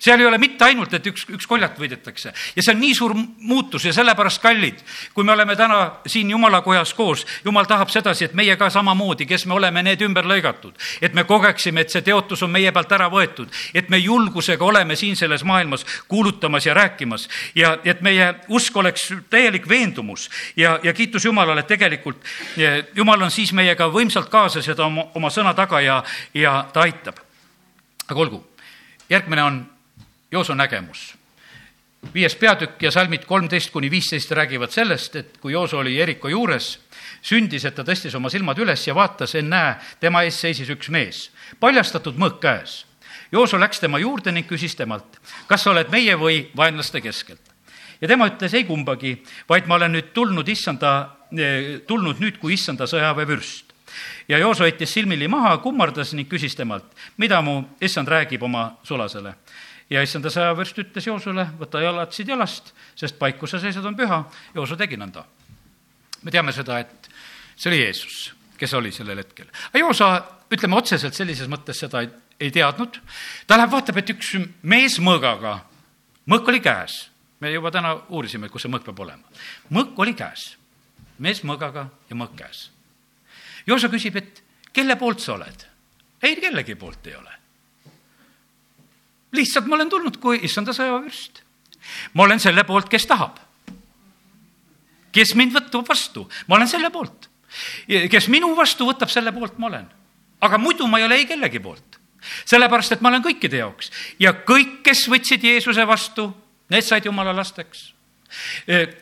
seal 0.00 0.20
ei 0.20 0.26
ole 0.26 0.38
mitte 0.38 0.64
ainult, 0.64 0.94
et 0.96 1.06
üks, 1.06 1.26
üks 1.30 1.46
koljat 1.48 1.78
võidetakse. 1.78 2.32
Ja 2.56 2.62
see 2.64 2.74
on 2.74 2.80
nii 2.80 2.94
suur 2.96 3.14
muutus 3.14 3.84
ja 3.84 3.92
sellepärast 3.94 4.42
kallid, 4.42 4.80
kui 5.14 5.24
me 5.24 5.32
oleme 5.32 5.56
täna 5.56 5.80
siin 6.08 6.30
jumalakojas 6.30 6.94
koos, 6.96 7.26
jumal 7.44 7.68
tahab 7.68 7.92
sedasi, 7.92 8.30
et 8.30 8.34
meie 8.38 8.56
ka 8.60 8.70
samamoodi, 8.70 9.26
kes 9.28 9.46
me 9.46 9.54
oleme 9.58 9.82
need 9.86 10.02
ümber 10.06 10.26
lõigatud, 10.28 10.76
et 11.02 11.14
me 11.14 11.24
kogeksime, 11.28 11.84
et 11.84 11.92
see 11.92 12.04
teotus 12.06 12.42
on 12.46 12.52
meie 12.52 12.72
pealt 12.72 12.92
ära 12.96 13.10
võetud, 13.12 13.52
et 13.74 13.90
me 13.92 14.00
julgusega 14.00 14.64
oleme 14.64 14.96
siin 14.96 15.16
selles 15.16 15.44
maailmas 15.44 15.86
kuulutamas 16.08 16.66
ja 16.66 16.74
rääkimas. 16.74 17.28
Ja 17.54 17.76
et 17.84 18.00
meie 18.00 18.34
usk 18.48 18.76
oleks 18.76 19.08
täielik 19.30 19.68
veendumus. 19.68 20.28
Ja, 20.56 20.78
ja 20.82 20.92
kiitus 20.92 21.24
Jumalale, 21.24 21.60
et 21.60 21.66
tegelikult 21.70 22.24
Jumal 22.94 23.22
on 23.22 23.30
siis 23.30 23.52
meiega 23.56 23.88
võimsalt 23.92 24.30
kaasas 24.30 24.66
ja 24.68 24.74
ta 24.74 24.86
oma, 24.86 25.06
oma 25.14 25.30
sõna 25.30 25.52
taga 25.56 25.80
ja, 25.84 26.00
ja 26.34 26.64
ta 26.72 26.84
aitab. 26.86 27.20
aga 28.10 28.20
olgu, 28.20 28.40
järgmine 29.10 29.42
on 29.42 29.60
Jooso 30.32 30.54
nägemus. 30.54 31.16
viies 32.14 32.36
peatükk 32.36 32.82
ja 32.82 32.90
salmid 32.90 33.24
kolmteist 33.28 33.70
kuni 33.70 33.90
viisteist 33.90 34.30
räägivad 34.30 34.70
sellest, 34.70 35.16
et 35.16 35.38
kui 35.38 35.52
Jooso 35.52 35.78
oli 35.78 35.96
Jeriko 35.96 36.28
juures, 36.28 36.78
sündis, 37.22 37.64
et 37.64 37.74
ta 37.74 37.82
tõstis 37.84 38.14
oma 38.16 38.30
silmad 38.30 38.58
üles 38.58 38.86
ja 38.86 38.94
vaatas, 38.94 39.34
ennäe, 39.34 39.74
tema 40.00 40.22
ees 40.22 40.38
seisis 40.40 40.70
üks 40.70 40.88
mees, 40.88 41.30
paljastatud 41.60 42.16
mõõk 42.16 42.38
käes. 42.40 42.86
Jooso 43.32 43.58
läks 43.60 43.82
tema 43.82 43.98
juurde 43.98 44.32
ning 44.32 44.48
küsis 44.48 44.78
temalt, 44.78 45.18
kas 45.46 45.66
sa 45.66 45.74
oled 45.74 45.90
meie 45.90 46.14
või 46.16 46.46
vaenlaste 46.56 47.00
keskelt? 47.00 47.42
ja 48.00 48.08
tema 48.08 48.30
ütles 48.30 48.54
ei 48.54 48.64
kumbagi, 48.64 49.18
vaid 49.48 49.66
ma 49.66 49.74
olen 49.74 49.92
nüüd 49.92 50.14
tulnud 50.14 50.48
issanda, 50.48 51.10
eh, 51.36 51.82
tulnud 51.86 52.22
nüüd 52.22 52.38
kui 52.38 52.54
issanda 52.54 52.86
sõjaväevürst 52.86 53.74
ja 54.28 54.38
Jooso 54.38 54.64
võttis 54.64 54.94
silmili 54.94 55.28
maha, 55.28 55.58
kummardas 55.58 56.14
ning 56.14 56.30
küsis 56.30 56.54
temalt, 56.56 56.86
mida 57.18 57.42
mu 57.42 57.64
issand 57.80 58.08
räägib 58.08 58.42
oma 58.42 58.78
sulasele 58.82 59.34
ja 59.90 60.02
issanda 60.04 60.30
sõjaväest 60.30 60.78
ütles 60.84 61.06
Joosule, 61.06 61.46
võta 61.58 61.82
jalad 61.82 62.14
siit 62.14 62.30
jalast, 62.30 62.72
sest 62.98 63.18
paik, 63.18 63.40
kus 63.40 63.54
sa 63.54 63.60
seisad, 63.62 63.84
on 63.86 63.96
püha. 63.98 64.22
Jooso 64.54 64.78
tegi 64.78 64.98
nõnda. 65.00 65.24
me 66.22 66.30
teame 66.30 66.52
seda, 66.52 66.78
et 66.78 67.08
see 67.56 67.70
oli 67.70 67.80
Jeesus, 67.80 68.32
kes 68.58 68.74
oli 68.74 68.92
sellel 68.92 69.18
hetkel. 69.18 69.48
aga 69.70 69.78
Joosa, 69.78 70.10
ütleme 70.52 70.76
otseselt 70.76 71.14
sellises 71.14 71.48
mõttes 71.48 71.80
seda 71.80 72.02
ei, 72.04 72.10
ei 72.40 72.50
teadnud. 72.50 73.00
ta 73.46 73.56
läheb, 73.56 73.70
vaatab, 73.70 73.96
et 73.96 74.10
üks 74.10 74.36
mees 74.62 74.98
mõõgaga, 75.00 75.60
mõõk 76.26 76.48
oli 76.48 76.60
käes. 76.60 77.10
me 77.40 77.50
juba 77.50 77.70
täna 77.70 77.94
uurisime, 78.08 78.48
kus 78.48 78.62
see 78.62 78.70
mõõk 78.70 78.84
peab 78.84 79.00
olema. 79.00 79.24
mõõk 79.70 79.98
oli 79.98 80.14
käes, 80.14 80.56
mees 81.18 81.42
mõõgaga 81.42 81.88
ja 82.08 82.16
mõõk 82.16 82.36
käes. 82.36 82.70
Joosa 83.66 83.88
küsib, 83.88 84.16
et 84.16 84.42
kelle 84.72 84.96
poolt 84.96 85.20
sa 85.20 85.34
oled? 85.34 85.66
ei, 86.22 86.36
kellegi 86.36 86.74
poolt 86.74 87.06
ei 87.06 87.16
ole 87.16 87.39
lihtsalt 89.32 89.66
ma 89.66 89.76
olen 89.78 89.90
tulnud 89.90 90.18
kui 90.22 90.40
issanda 90.46 90.74
sõjaväevürst. 90.76 91.42
ma 92.14 92.22
olen 92.22 92.40
selle 92.40 92.64
poolt, 92.64 92.88
kes 92.88 93.06
tahab. 93.06 93.38
kes 95.12 95.34
mind 95.34 95.54
võtab 95.54 95.88
vastu, 95.88 96.28
ma 96.46 96.56
olen 96.56 96.68
selle 96.68 96.90
poolt. 96.90 97.30
kes 98.10 98.28
minu 98.28 98.54
vastu 98.56 98.86
võtab, 98.88 99.10
selle 99.10 99.32
poolt 99.32 99.58
ma 99.58 99.66
olen. 99.66 99.86
aga 100.40 100.58
muidu 100.58 100.86
ma 100.86 100.98
ei 100.98 101.04
ole 101.04 101.22
ei 101.22 101.26
kellegi 101.26 101.60
poolt. 101.60 102.00
sellepärast, 102.44 102.92
et 102.92 103.00
ma 103.00 103.08
olen 103.08 103.22
kõikide 103.22 103.62
jaoks 103.62 103.90
ja 104.18 104.32
kõik, 104.32 104.82
kes 104.82 105.06
võtsid 105.08 105.44
Jeesuse 105.44 105.86
vastu, 105.86 106.30
need 106.70 106.84
said 106.84 107.04
jumala 107.04 107.36
lasteks 107.36 107.92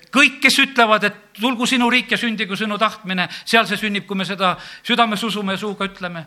kõik, 0.09 0.39
kes 0.41 0.59
ütlevad, 0.63 1.05
et 1.05 1.17
tulgu 1.37 1.67
sinu 1.69 1.91
riik 1.93 2.11
ja 2.11 2.17
sündigu 2.17 2.57
sinu 2.57 2.79
tahtmine, 2.81 3.29
seal 3.45 3.67
see 3.69 3.77
sünnib, 3.77 4.07
kui 4.09 4.17
me 4.17 4.25
seda 4.25 4.55
südames 4.83 5.23
usume 5.23 5.53
ja 5.53 5.61
suuga 5.61 5.85
ütleme 5.85 6.25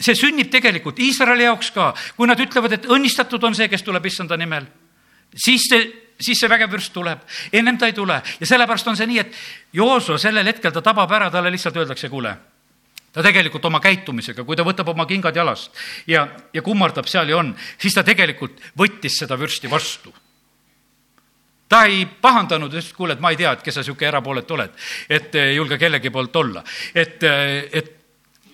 see 0.00 0.14
sünnib 0.18 0.50
tegelikult 0.52 0.98
Iisraeli 0.98 1.46
jaoks 1.48 1.72
ka, 1.74 1.90
kui 2.16 2.28
nad 2.28 2.40
ütlevad, 2.40 2.76
et 2.76 2.86
õnnistatud 2.90 3.44
on 3.46 3.56
see, 3.56 3.68
kes 3.72 3.84
tuleb 3.86 4.06
issanda 4.06 4.36
nimel, 4.40 4.66
siis 5.34 5.66
see, 5.70 5.90
siis 6.20 6.40
see 6.40 6.50
vägev 6.50 6.72
vürst 6.72 6.92
tuleb, 6.94 7.24
ennem 7.52 7.78
ta 7.78 7.88
ei 7.90 7.96
tule. 7.96 8.20
Ja 8.40 8.46
sellepärast 8.46 8.88
on 8.92 8.98
see 8.98 9.08
nii, 9.10 9.18
et 9.22 9.36
Jooso 9.76 10.18
sellel 10.20 10.46
hetkel 10.52 10.72
ta 10.74 10.82
tabab 10.84 11.12
ära, 11.16 11.30
talle 11.30 11.52
lihtsalt 11.52 11.76
öeldakse, 11.80 12.10
kuule, 12.12 12.34
ta 13.12 13.22
tegelikult 13.22 13.64
oma 13.66 13.80
käitumisega, 13.82 14.44
kui 14.46 14.56
ta 14.56 14.66
võtab 14.66 14.90
oma 14.92 15.06
kingad 15.10 15.36
jalast 15.36 15.76
ja, 16.10 16.26
ja 16.54 16.62
kummardab 16.62 17.08
seal 17.10 17.30
ja 17.30 17.40
on, 17.40 17.54
siis 17.78 17.94
ta 17.96 18.04
tegelikult 18.06 18.60
võttis 18.78 19.18
seda 19.22 19.38
vürsti 19.38 19.70
vastu. 19.70 20.12
Ta 21.70 21.84
ei 21.86 22.02
pahandanud, 22.02 22.72
ütles, 22.74 22.90
kuule, 22.96 23.14
et 23.14 23.20
ma 23.22 23.30
ei 23.30 23.38
tea, 23.38 23.52
et 23.54 23.60
kes 23.62 23.76
sa 23.78 23.82
niisugune 23.84 24.08
erapooletu 24.08 24.56
oled, 24.56 24.72
et 25.06 25.36
ei 25.38 25.54
julge 25.54 25.78
kellegi 25.78 26.10
poolt 26.10 26.36
olla. 26.36 26.64
et, 26.94 27.22
et 27.72 27.99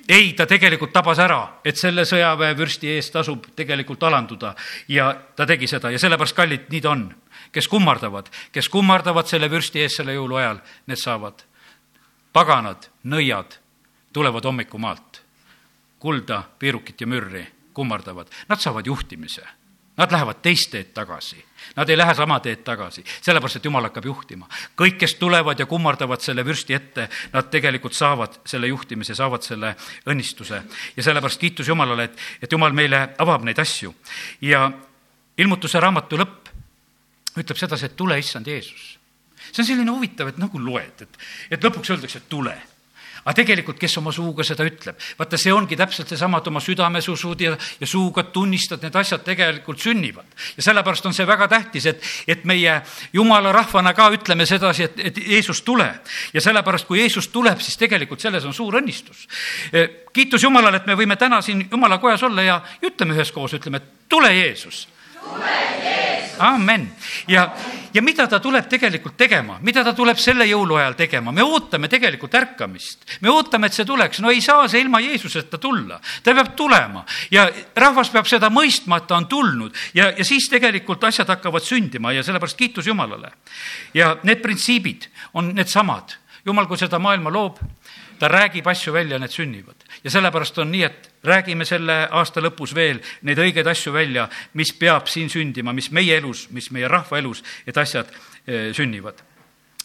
ei, 0.08 0.32
ta 0.32 0.46
tegelikult 0.46 0.92
tabas 0.92 1.18
ära, 1.18 1.40
et 1.64 1.76
selle 1.76 2.04
sõjaväevürsti 2.06 2.90
eest 2.94 3.12
tasub 3.14 3.48
tegelikult 3.56 4.02
alanduda 4.06 4.54
ja 4.88 5.10
ta 5.36 5.46
tegi 5.46 5.66
seda 5.70 5.90
ja 5.90 5.98
sellepärast, 5.98 6.36
kallid, 6.36 6.68
nii 6.70 6.80
ta 6.80 6.90
on. 6.90 7.08
kes 7.52 7.68
kummardavad, 7.68 8.28
kes 8.52 8.68
kummardavad 8.68 9.26
selle 9.26 9.50
vürsti 9.50 9.80
ees 9.80 9.96
selle 9.96 10.12
jõuluajal, 10.14 10.58
need 10.86 10.98
saavad. 10.98 11.44
paganad, 12.32 12.90
nõiad 13.04 13.58
tulevad 14.12 14.44
hommikumaalt, 14.44 15.22
kulda, 15.98 16.42
piirukit 16.58 17.00
ja 17.00 17.06
mürri 17.06 17.46
kummardavad, 17.72 18.28
nad 18.48 18.60
saavad 18.60 18.86
juhtimise 18.86 19.42
Nad 19.96 20.12
lähevad 20.12 20.42
teist 20.44 20.70
teed 20.70 20.90
tagasi, 20.94 21.38
nad 21.76 21.88
ei 21.88 21.96
lähe 21.96 22.14
sama 22.14 22.36
teed 22.44 22.60
tagasi, 22.64 23.04
sellepärast 23.24 23.56
et 23.56 23.64
jumal 23.64 23.86
hakkab 23.88 24.04
juhtima. 24.04 24.48
kõik, 24.76 24.98
kes 24.98 25.14
tulevad 25.14 25.58
ja 25.58 25.66
kummardavad 25.66 26.20
selle 26.20 26.44
vürsti 26.44 26.74
ette, 26.74 27.08
nad 27.32 27.48
tegelikult 27.50 27.94
saavad 27.96 28.40
selle 28.44 28.66
juhtimise, 28.66 29.14
saavad 29.14 29.42
selle 29.42 29.74
õnnistuse. 30.06 30.62
ja 30.96 31.02
sellepärast 31.02 31.40
kiitus 31.40 31.68
Jumalale, 31.68 32.04
et, 32.04 32.18
et 32.42 32.52
Jumal 32.52 32.72
meile 32.72 33.14
avab 33.18 33.44
neid 33.44 33.58
asju. 33.58 33.94
ja 34.40 34.70
ilmutuse 35.38 35.80
raamatu 35.80 36.16
lõpp 36.16 36.52
ütleb 37.36 37.56
sedasi, 37.56 37.86
et 37.86 37.96
tule, 37.96 38.18
issand 38.18 38.46
Jeesus. 38.46 38.98
see 39.52 39.62
on 39.62 39.66
selline 39.66 39.90
huvitav, 39.90 40.28
et 40.28 40.38
nagu 40.38 40.58
loed, 40.58 41.02
et, 41.02 41.18
et 41.50 41.64
lõpuks 41.64 41.90
öeldakse, 41.90 42.18
et 42.18 42.28
tule 42.28 42.56
aga 43.26 43.34
tegelikult, 43.40 43.78
kes 43.80 43.98
oma 43.98 44.12
suuga 44.14 44.44
seda 44.46 44.64
ütleb, 44.66 44.98
vaata, 45.18 45.38
see 45.40 45.50
ongi 45.54 45.76
täpselt 45.78 46.12
seesama, 46.12 46.38
et 46.38 46.46
oma 46.46 46.62
südames 46.62 47.08
usud 47.10 47.40
ja, 47.42 47.56
ja 47.80 47.88
suuga 47.90 48.22
tunnistad, 48.30 48.84
need 48.86 48.94
asjad 48.96 49.24
tegelikult 49.26 49.82
sünnivad. 49.82 50.28
ja 50.56 50.62
sellepärast 50.62 51.10
on 51.10 51.14
see 51.16 51.26
väga 51.26 51.48
tähtis, 51.50 51.88
et, 51.90 52.06
et 52.28 52.44
meie 52.46 52.78
jumala 53.12 53.52
rahvana 53.52 53.94
ka 53.98 54.08
ütleme 54.14 54.46
sedasi, 54.46 54.86
et, 54.86 55.02
et 55.10 55.18
Jeesus 55.18 55.62
tule. 55.66 55.88
ja 56.32 56.40
sellepärast, 56.40 56.86
kui 56.86 57.02
Jeesus 57.02 57.28
tuleb, 57.34 57.60
siis 57.60 57.76
tegelikult 57.76 58.22
selles 58.22 58.46
on 58.46 58.54
suur 58.54 58.78
õnnistus. 58.78 59.26
E, 59.72 59.86
kiitus 60.14 60.46
Jumalale, 60.46 60.78
et 60.78 60.86
me 60.86 60.94
võime 60.94 61.18
täna 61.18 61.42
siin 61.42 61.66
jumala 61.70 61.98
kojas 61.98 62.22
olla 62.22 62.46
ja 62.46 62.60
ütleme 62.86 63.18
üheskoos, 63.18 63.58
ütleme, 63.58 63.82
tule 64.08 64.30
Jeesus. 64.36 64.86
Amen. 66.38 66.92
ja, 67.28 67.54
ja 67.94 68.02
mida 68.02 68.26
ta 68.28 68.40
tuleb 68.40 68.68
tegelikult 68.68 69.16
tegema, 69.16 69.58
mida 69.64 69.84
ta 69.84 69.92
tuleb 69.96 70.18
selle 70.20 70.46
jõuluajal 70.48 70.96
tegema, 70.98 71.32
me 71.32 71.44
ootame 71.44 71.88
tegelikult 71.88 72.34
ärkamist. 72.34 73.04
me 73.20 73.30
ootame, 73.30 73.70
et 73.70 73.76
see 73.76 73.88
tuleks, 73.88 74.20
no 74.24 74.30
ei 74.30 74.42
saa 74.44 74.68
see 74.68 74.82
ilma 74.84 75.00
Jeesuseta 75.04 75.58
tulla, 75.58 76.00
ta 76.22 76.34
peab 76.34 76.52
tulema. 76.56 77.04
Ja 77.30 77.46
rahvas 77.76 78.10
peab 78.12 78.28
seda 78.28 78.50
mõistma, 78.52 79.00
et 79.00 79.08
ta 79.08 79.16
on 79.16 79.28
tulnud. 79.30 79.74
Ja, 79.94 80.10
ja 80.16 80.24
siis 80.24 80.48
tegelikult 80.52 81.04
asjad 81.04 81.28
hakkavad 81.32 81.64
sündima 81.64 82.12
ja 82.12 82.24
sellepärast 82.26 82.58
kiitus 82.58 82.86
Jumalale. 82.86 83.32
ja 83.94 84.16
need 84.22 84.42
printsiibid 84.42 85.08
on 85.34 85.54
needsamad, 85.54 86.16
Jumal, 86.46 86.68
kui 86.70 86.78
seda 86.78 86.98
maailma 87.02 87.30
loob, 87.32 87.58
ta 88.18 88.28
räägib 88.28 88.66
asju 88.66 88.92
välja, 88.92 89.18
need 89.18 89.30
sünnivad. 89.30 89.76
ja 90.04 90.10
sellepärast 90.10 90.58
on 90.58 90.70
nii, 90.72 90.82
et 90.82 91.10
räägime 91.24 91.64
selle 91.64 92.08
aasta 92.10 92.40
lõpus 92.40 92.74
veel 92.74 93.00
neid 93.22 93.38
õigeid 93.38 93.66
asju 93.66 93.92
välja, 93.92 94.28
mis 94.54 94.72
peab 94.72 95.08
siin 95.08 95.30
sündima, 95.30 95.72
mis 95.72 95.90
meie 95.90 96.16
elus, 96.16 96.48
mis 96.50 96.70
meie 96.70 96.88
rahva 96.88 97.18
elus, 97.18 97.42
et 97.66 97.76
asjad 97.76 98.10
eh, 98.46 98.72
sünnivad. 98.74 99.22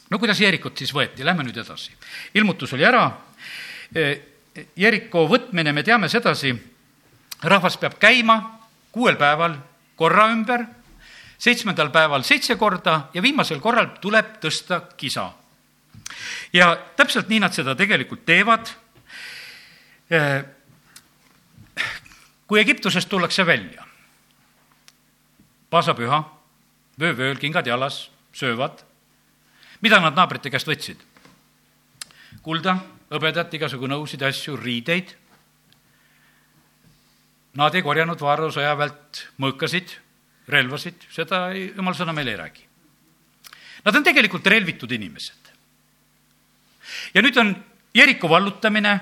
no 0.10 0.20
kuidas 0.20 0.40
Jeerikut 0.40 0.78
siis 0.78 0.94
võeti, 0.94 1.26
lähme 1.26 1.44
nüüd 1.44 1.58
edasi. 1.58 1.92
ilmutus 2.34 2.74
oli 2.74 2.86
ära, 2.86 3.12
eh, 3.96 4.18
Jeriko 4.76 5.28
võtmine, 5.28 5.74
me 5.74 5.84
teame 5.84 6.10
sedasi, 6.10 6.54
rahvas 7.44 7.78
peab 7.78 8.00
käima 8.00 8.60
kuuel 8.92 9.16
päeval 9.16 9.56
korra 9.96 10.28
ümber, 10.32 10.66
seitsmendal 11.38 11.90
päeval 11.90 12.24
seitse 12.24 12.56
korda 12.56 13.08
ja 13.14 13.22
viimasel 13.22 13.60
korral 13.60 13.96
tuleb 14.02 14.38
tõsta 14.44 14.82
kisa 14.98 15.30
ja 16.54 16.76
täpselt 16.96 17.30
nii 17.30 17.40
nad 17.40 17.56
seda 17.56 17.76
tegelikult 17.76 18.26
teevad. 18.26 18.72
Eh, 20.12 20.44
kui 22.48 22.60
Egiptusest 22.60 23.10
tullakse 23.10 23.46
välja, 23.48 23.86
paasapüha, 25.72 26.20
vöövööl, 27.00 27.38
kingad 27.40 27.68
jalas, 27.68 28.10
söövad. 28.34 28.84
mida 29.82 30.00
nad 30.00 30.14
naabrite 30.16 30.50
käest 30.50 30.68
võtsid? 30.68 31.00
kulda, 32.42 32.78
hõbedat, 33.10 33.54
igasugu 33.54 33.88
nõusid, 33.88 34.22
asju, 34.24 34.56
riideid. 34.58 35.16
Nad 37.54 37.76
ei 37.76 37.82
korjanud 37.82 38.20
Vaaro 38.20 38.50
sõjaväelt 38.52 39.26
mõõkasid, 39.38 39.98
relvasid, 40.48 41.06
seda 41.12 41.52
jumal 41.54 41.94
sõna 41.94 42.14
meile 42.14 42.32
ei 42.32 42.38
räägi. 42.38 42.68
Nad 43.86 43.96
on 43.96 44.04
tegelikult 44.04 44.48
relvitud 44.48 44.92
inimesed 44.92 45.41
ja 47.14 47.22
nüüd 47.22 47.38
on 47.38 47.56
Jeriko 47.94 48.30
vallutamine, 48.30 49.00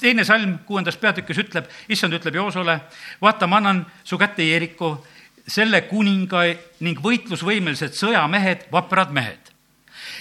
teine 0.00 0.24
salm 0.24 0.58
kuuendas 0.66 0.96
peatükis 0.96 1.38
ütleb, 1.44 1.68
issand 1.92 2.16
ütleb 2.16 2.34
Joosole, 2.34 2.78
vaata, 3.22 3.46
ma 3.46 3.60
annan 3.60 3.84
su 4.04 4.18
kätte 4.18 4.44
Jeriko, 4.46 4.94
selle 5.46 5.82
kuninga 5.88 6.44
ning 6.86 7.00
võitlusvõimelised 7.02 7.96
sõjamehed, 7.98 8.68
vaprad 8.72 9.12
mehed. 9.14 9.50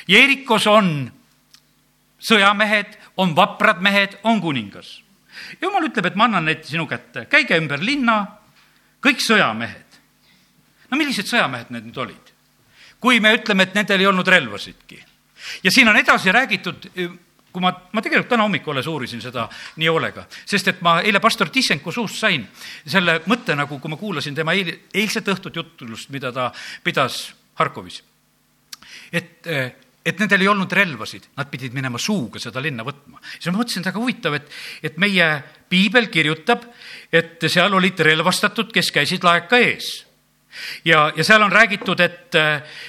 Jerikos 0.09 0.67
on 0.67 0.91
sõjamehed, 2.21 2.97
on 3.21 3.35
vaprad 3.37 3.81
mehed, 3.81 4.17
on 4.23 4.41
kuningas. 4.41 5.01
jumal 5.61 5.87
ütleb, 5.87 6.05
et 6.05 6.15
ma 6.15 6.25
annan 6.25 6.45
need 6.45 6.65
sinu 6.65 6.87
kätte, 6.87 7.25
käige 7.29 7.57
ümber 7.57 7.79
linna, 7.79 8.25
kõik 9.01 9.21
sõjamehed. 9.23 9.99
no 10.91 10.97
millised 10.97 11.27
sõjamehed 11.27 11.71
need 11.71 11.85
nüüd 11.85 11.97
olid? 11.97 12.33
kui 12.99 13.19
me 13.19 13.33
ütleme, 13.33 13.63
et 13.63 13.73
nendel 13.75 13.99
ei 13.99 14.07
olnud 14.07 14.27
relvasidki 14.27 14.99
ja 15.63 15.71
siin 15.71 15.89
on 15.89 15.97
edasi 15.97 16.31
räägitud, 16.31 16.89
kui 17.51 17.63
ma, 17.63 17.71
ma 17.91 18.03
tegelikult 18.03 18.31
täna 18.31 18.45
hommikul 18.47 18.75
alles 18.75 18.87
uurisin 18.87 19.21
seda 19.23 19.47
nii 19.81 19.89
hoolega, 19.91 20.25
sest 20.47 20.71
et 20.71 20.81
ma 20.85 20.99
eile 21.03 21.21
pastor 21.23 21.51
Tissenko 21.51 21.91
suust 21.93 22.19
sain 22.21 22.45
selle 22.85 23.19
mõtte 23.29 23.55
nagu, 23.57 23.79
kui 23.79 23.91
ma 23.91 23.99
kuulasin 23.99 24.37
tema 24.37 24.55
eil, 24.57 24.71
eilset 24.93 25.27
õhtut 25.33 25.61
jutlust, 25.61 26.11
mida 26.15 26.31
ta 26.35 26.49
pidas 26.83 27.23
Harkovis. 27.59 28.01
et, 29.11 29.47
et 30.05 30.19
nendel 30.19 30.45
ei 30.45 30.47
olnud 30.47 30.71
relvasid, 30.71 31.27
nad 31.37 31.49
pidid 31.51 31.75
minema 31.75 31.99
suuga 31.99 32.39
seda 32.39 32.63
linna 32.63 32.85
võtma. 32.87 33.19
siis 33.35 33.51
ma 33.51 33.59
mõtlesin, 33.59 33.83
et 33.83 33.91
väga 33.91 33.99
huvitav, 33.99 34.39
et, 34.39 34.55
et 34.83 34.97
meie 34.97 35.27
piibel 35.69 36.07
kirjutab, 36.13 36.65
et 37.11 37.43
seal 37.51 37.73
olid 37.73 37.99
relvastatud, 37.99 38.71
kes 38.71 38.91
käisid 38.95 39.27
laeka 39.27 39.59
ees. 39.59 39.91
ja, 40.85 41.11
ja 41.15 41.23
seal 41.23 41.43
on 41.43 41.51
räägitud, 41.51 41.99
et 41.99 42.39
äh, 42.39 42.79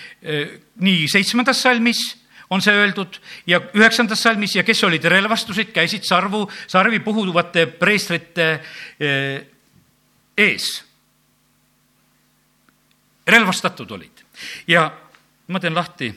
nii 0.79 1.09
seitsmendas 1.11 1.67
salmis 1.67 2.22
on 2.53 2.61
see 2.61 2.75
öeldud 2.77 3.17
ja 3.49 3.61
üheksandas 3.73 4.23
salmis 4.23 4.57
ja 4.57 4.65
kes 4.67 4.85
olid 4.85 5.05
relvastusid, 5.09 5.73
käisid 5.73 6.05
sarvu, 6.05 6.45
sarvi 6.69 7.01
puhuvate 7.01 7.67
preestrite 7.81 8.49
eh, 9.01 9.47
ees. 10.37 10.69
relvastatud 13.27 13.91
olid 13.91 14.25
ja 14.69 14.91
ma 15.49 15.61
teen 15.61 15.75
lahti 15.75 16.11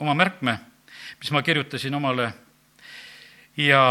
oma 0.00 0.14
märkme, 0.14 0.58
mis 1.20 1.30
ma 1.30 1.42
kirjutasin 1.42 1.94
omale 1.94 2.32
ja, 3.56 3.82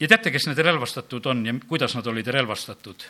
ja 0.00 0.08
teate, 0.08 0.30
kes 0.30 0.46
need 0.46 0.62
relvastatud 0.62 1.26
on 1.26 1.46
ja 1.46 1.54
kuidas 1.66 1.96
nad 1.96 2.06
olid 2.06 2.26
relvastatud? 2.26 3.08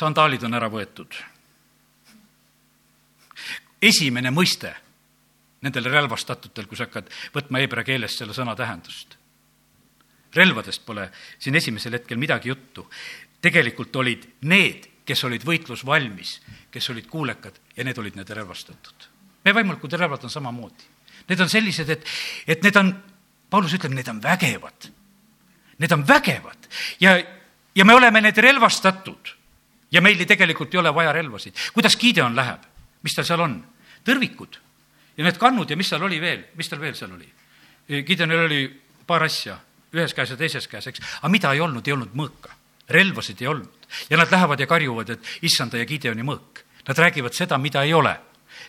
sandaalid 0.00 0.42
on 0.46 0.54
ära 0.56 0.70
võetud 0.72 1.14
esimene 3.82 4.30
mõiste 4.30 4.72
nendel 5.64 5.90
relvastatutel, 5.92 6.66
kui 6.68 6.78
sa 6.78 6.86
hakkad 6.88 7.10
võtma 7.34 7.60
heebrea 7.60 7.84
keeles 7.84 8.16
selle 8.18 8.36
sõna 8.36 8.56
tähendust. 8.56 9.16
relvadest 10.34 10.84
pole 10.86 11.10
siin 11.38 11.54
esimesel 11.54 11.92
hetkel 11.92 12.18
midagi 12.18 12.48
juttu. 12.48 12.88
tegelikult 13.40 13.96
olid 13.96 14.26
need, 14.40 14.88
kes 15.04 15.24
olid 15.24 15.44
võitlusvalmis, 15.44 16.40
kes 16.70 16.90
olid 16.90 17.06
kuulekad 17.06 17.60
ja 17.76 17.84
need 17.84 17.98
olid 17.98 18.16
need 18.16 18.30
relvastatud. 18.30 19.08
meie 19.44 19.54
vaimulikud 19.54 19.92
relvad 19.92 20.24
on 20.24 20.30
samamoodi. 20.30 20.84
Need 21.28 21.40
on 21.40 21.48
sellised, 21.48 21.88
et, 21.88 22.04
et 22.46 22.62
need 22.62 22.76
on, 22.76 22.94
Paulus 23.50 23.74
ütleb, 23.74 23.92
need 23.94 24.08
on 24.08 24.22
vägevad. 24.22 24.90
Need 25.78 25.92
on 25.92 26.06
vägevad 26.06 26.68
ja, 27.00 27.16
ja 27.74 27.84
me 27.84 27.94
oleme 27.94 28.20
need 28.20 28.36
relvastatud 28.36 29.36
ja 29.92 30.00
meil 30.00 30.24
tegelikult 30.26 30.74
ei 30.74 30.78
ole 30.78 30.94
vaja 30.94 31.12
relvasid. 31.12 31.54
kuidas 31.74 31.96
Gideon 31.96 32.36
läheb? 32.36 32.69
Mis 33.02 33.16
tal 33.16 33.26
seal 33.26 33.40
on? 33.44 33.58
tõrvikud 34.06 34.56
ja 35.16 35.26
need 35.26 35.38
kannud 35.40 35.70
ja 35.70 35.76
mis 35.76 35.90
seal 35.92 36.02
oli 36.06 36.20
veel, 36.20 36.46
mis 36.56 36.68
tal 36.68 36.80
veel 36.80 36.96
seal 36.96 37.12
oli? 37.16 37.28
Gideonil 38.06 38.44
oli 38.46 38.62
paar 39.06 39.24
asja, 39.26 39.56
ühes 39.92 40.14
käes 40.14 40.30
ja 40.30 40.38
teises 40.38 40.68
käes, 40.70 40.86
eks, 40.86 41.02
aga 41.20 41.30
mida 41.32 41.52
ei 41.52 41.60
olnud, 41.60 41.86
ei 41.86 41.96
olnud 41.96 42.14
mõõka. 42.14 42.54
relvasid 42.90 43.42
ei 43.42 43.46
olnud 43.46 43.86
ja 44.10 44.16
nad 44.16 44.30
lähevad 44.30 44.60
ja 44.60 44.66
karjuvad, 44.66 45.10
et 45.10 45.28
issanda 45.46 45.78
ja 45.78 45.86
Gideoni 45.86 46.22
mõõk. 46.26 46.64
Nad 46.88 46.98
räägivad 46.98 47.34
seda, 47.34 47.58
mida 47.58 47.82
ei 47.84 47.92
ole 47.94 48.16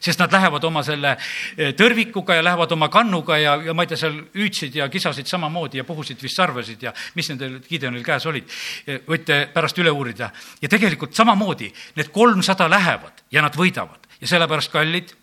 sest 0.02 0.20
nad 0.20 0.34
lähevad 0.34 0.64
oma 0.68 0.84
selle 0.86 1.14
eh, 1.14 1.72
tõrvikuga 1.78 2.38
ja 2.38 2.44
lähevad 2.44 2.72
oma 2.76 2.90
kannuga 2.90 3.38
ja, 3.38 3.56
ja 3.66 3.76
ma 3.78 3.86
ei 3.86 3.92
tea, 3.92 4.00
seal 4.02 4.18
hüüdsid 4.36 4.76
ja 4.80 4.90
kisasid 4.90 5.30
samamoodi 5.30 5.82
ja 5.82 5.86
puhusid 5.88 6.22
vist 6.24 6.40
sarvesid 6.40 6.84
ja 6.88 6.94
mis 7.16 7.30
nendel 7.30 7.60
Gideonil 7.68 8.04
käes 8.06 8.26
olid. 8.30 8.50
Eh, 8.88 9.02
võite 9.08 9.44
pärast 9.54 9.78
üle 9.82 9.94
uurida. 9.94 10.32
ja 10.62 10.70
tegelikult 10.70 11.16
samamoodi 11.16 11.72
need 11.96 12.12
kolmsada 12.14 12.70
lähevad 12.70 13.26
ja 13.32 13.42
nad 13.42 13.56
võidavad 13.58 14.10
ja 14.22 14.28
sellepärast, 14.28 14.72
kallid, 14.72 15.16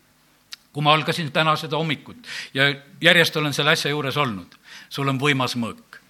kui 0.72 0.82
ma 0.82 0.92
algasin 0.94 1.32
täna 1.32 1.56
seda 1.56 1.78
hommikut 1.78 2.26
ja 2.54 2.70
järjest 3.00 3.36
olen 3.36 3.54
selle 3.54 3.74
asja 3.74 3.90
juures 3.90 4.16
olnud, 4.16 4.58
sul 4.88 5.08
on 5.08 5.20
võimas 5.20 5.56
mõõk, 5.56 6.02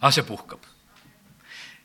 aga 0.00 0.12
see 0.14 0.24
puhkab 0.28 0.73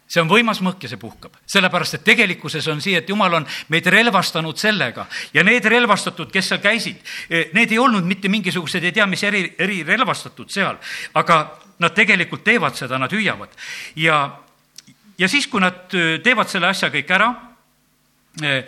see 0.10 0.24
on 0.24 0.30
võimas 0.30 0.60
mõõk 0.66 0.84
ja 0.84 0.90
see 0.90 1.00
puhkab, 1.00 1.38
sellepärast 1.50 2.00
et 2.00 2.06
tegelikkuses 2.08 2.66
on 2.74 2.82
see, 2.82 2.98
et 2.98 3.10
jumal 3.10 3.40
on 3.40 3.46
meid 3.70 3.86
relvastanud 3.94 4.58
sellega. 4.58 5.06
Ja 5.36 5.44
need 5.46 5.66
relvastatud, 5.70 6.32
kes 6.34 6.50
seal 6.52 6.62
käisid, 6.64 7.04
eh, 7.30 7.52
need 7.54 7.72
ei 7.72 7.82
olnud 7.82 8.08
mitte 8.10 8.32
mingisugused 8.32 8.84
ei 8.84 8.96
tea 8.96 9.06
mis 9.06 9.24
eri, 9.24 9.44
erirelvastatud 9.60 10.50
seal, 10.50 10.80
aga 11.14 11.40
nad 11.80 11.96
tegelikult 11.96 12.44
teevad 12.44 12.76
seda, 12.76 12.98
nad 12.98 13.14
hüüavad. 13.14 13.54
Ja, 13.96 14.24
ja 15.18 15.30
siis, 15.30 15.48
kui 15.48 15.62
nad 15.62 15.94
eh, 15.94 16.18
teevad 16.26 16.50
selle 16.50 16.74
asja 16.74 16.90
kõik 16.94 17.14
ära, 17.14 17.30
eh, 18.42 18.66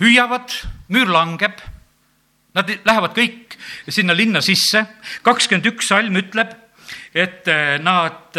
hüüavad, 0.00 0.54
müür 0.94 1.10
langeb, 1.10 1.58
nad 2.54 2.70
lähevad 2.70 3.14
kõik 3.14 3.58
sinna 3.90 4.14
linna 4.14 4.40
sisse, 4.42 4.86
kakskümmend 5.26 5.66
üks 5.74 5.90
salm 5.90 6.16
ütleb, 6.18 6.54
et 7.14 7.46
nad 7.82 8.38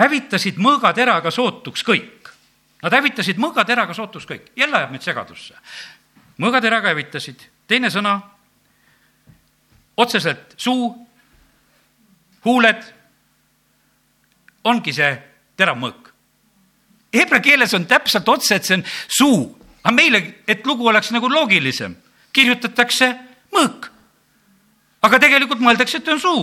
hävitasid 0.00 0.58
mõõgateraga 0.60 1.30
sootuks 1.34 1.84
kõik. 1.86 2.30
Nad 2.80 2.96
hävitasid 2.96 3.40
mõõgateraga 3.40 3.94
sootuks 3.94 4.26
kõik, 4.28 4.50
jälle 4.56 4.76
ajab 4.76 4.94
meid 4.94 5.04
segadusse. 5.04 5.54
mõõgateraga 6.40 6.94
hävitasid, 6.94 7.42
teine 7.68 7.90
sõna, 7.90 8.20
otseselt 9.96 10.54
suu, 10.56 11.06
huuled, 12.44 12.82
ongi 14.64 14.92
see 14.92 15.22
terav 15.56 15.76
mõõk. 15.76 16.08
Hebra 17.12 17.40
keeles 17.40 17.74
on 17.74 17.84
täpselt 17.86 18.28
otse, 18.28 18.54
et 18.54 18.64
see 18.64 18.76
on 18.78 18.84
suu 19.08 19.60
aga 19.84 19.94
meile, 19.94 20.20
et 20.48 20.66
lugu 20.66 20.88
oleks 20.88 21.10
nagu 21.14 21.28
loogilisem, 21.30 21.96
kirjutatakse 22.32 23.10
mõõk. 23.54 23.88
aga 25.02 25.18
tegelikult 25.18 25.62
mõeldakse, 25.64 25.96
et 25.96 26.08
on 26.12 26.20
suu. 26.20 26.42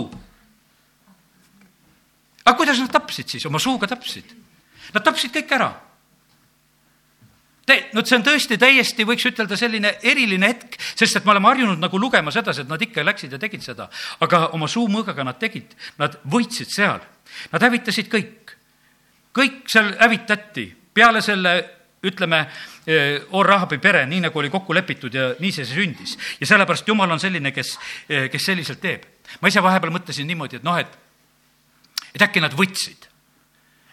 Aga 2.48 2.56
kuidas 2.56 2.80
nad 2.80 2.92
tapsid 2.92 3.36
siis, 3.36 3.44
oma 3.46 3.60
suuga 3.60 3.88
tapsid? 3.90 4.32
Nad 4.94 5.04
tapsid 5.04 5.34
kõik 5.34 5.52
ära. 5.52 5.68
Te-, 7.68 7.90
no 7.92 8.00
see 8.06 8.16
on 8.16 8.24
tõesti 8.24 8.56
täiesti, 8.60 9.04
võiks 9.04 9.26
ütelda, 9.28 9.56
selline 9.60 9.98
eriline 10.08 10.48
hetk, 10.48 10.78
sest 10.96 11.18
et 11.18 11.26
me 11.28 11.34
oleme 11.34 11.50
harjunud 11.50 11.82
nagu 11.82 12.00
lugema 12.00 12.32
sedasi, 12.32 12.64
et 12.64 12.70
nad 12.70 12.80
ikka 12.80 13.04
läksid 13.04 13.34
ja 13.36 13.40
tegid 13.42 13.66
seda. 13.66 13.90
aga 14.24 14.46
oma 14.56 14.68
suumõõgaga 14.72 15.26
nad 15.28 15.36
tegid, 15.40 15.74
nad 16.00 16.16
võitsid 16.24 16.72
seal. 16.72 17.02
Nad 17.52 17.66
hävitasid 17.66 18.08
kõik. 18.08 18.54
kõik 19.36 19.68
seal 19.68 19.92
hävitati 20.00 20.64
peale 20.96 21.20
selle 21.22 21.52
ütleme, 22.08 22.46
Or-Rahabi 23.36 23.76
pere, 23.82 24.06
nii 24.06 24.22
nagu 24.24 24.38
oli 24.38 24.48
kokku 24.48 24.72
lepitud 24.72 25.14
ja 25.14 25.34
nii 25.38 25.52
see 25.52 25.66
sündis. 25.68 26.16
ja 26.40 26.46
sellepärast 26.46 26.88
Jumal 26.88 27.10
on 27.10 27.20
selline, 27.20 27.52
kes, 27.52 27.76
kes 28.08 28.44
selliselt 28.44 28.80
teeb. 28.80 29.04
ma 29.40 29.48
ise 29.48 29.62
vahepeal 29.62 29.92
mõtlesin 29.92 30.26
niimoodi, 30.26 30.56
et 30.56 30.64
noh, 30.64 30.78
et, 30.78 30.96
et 32.14 32.22
äkki 32.22 32.40
nad 32.40 32.56
võtsid 32.56 33.08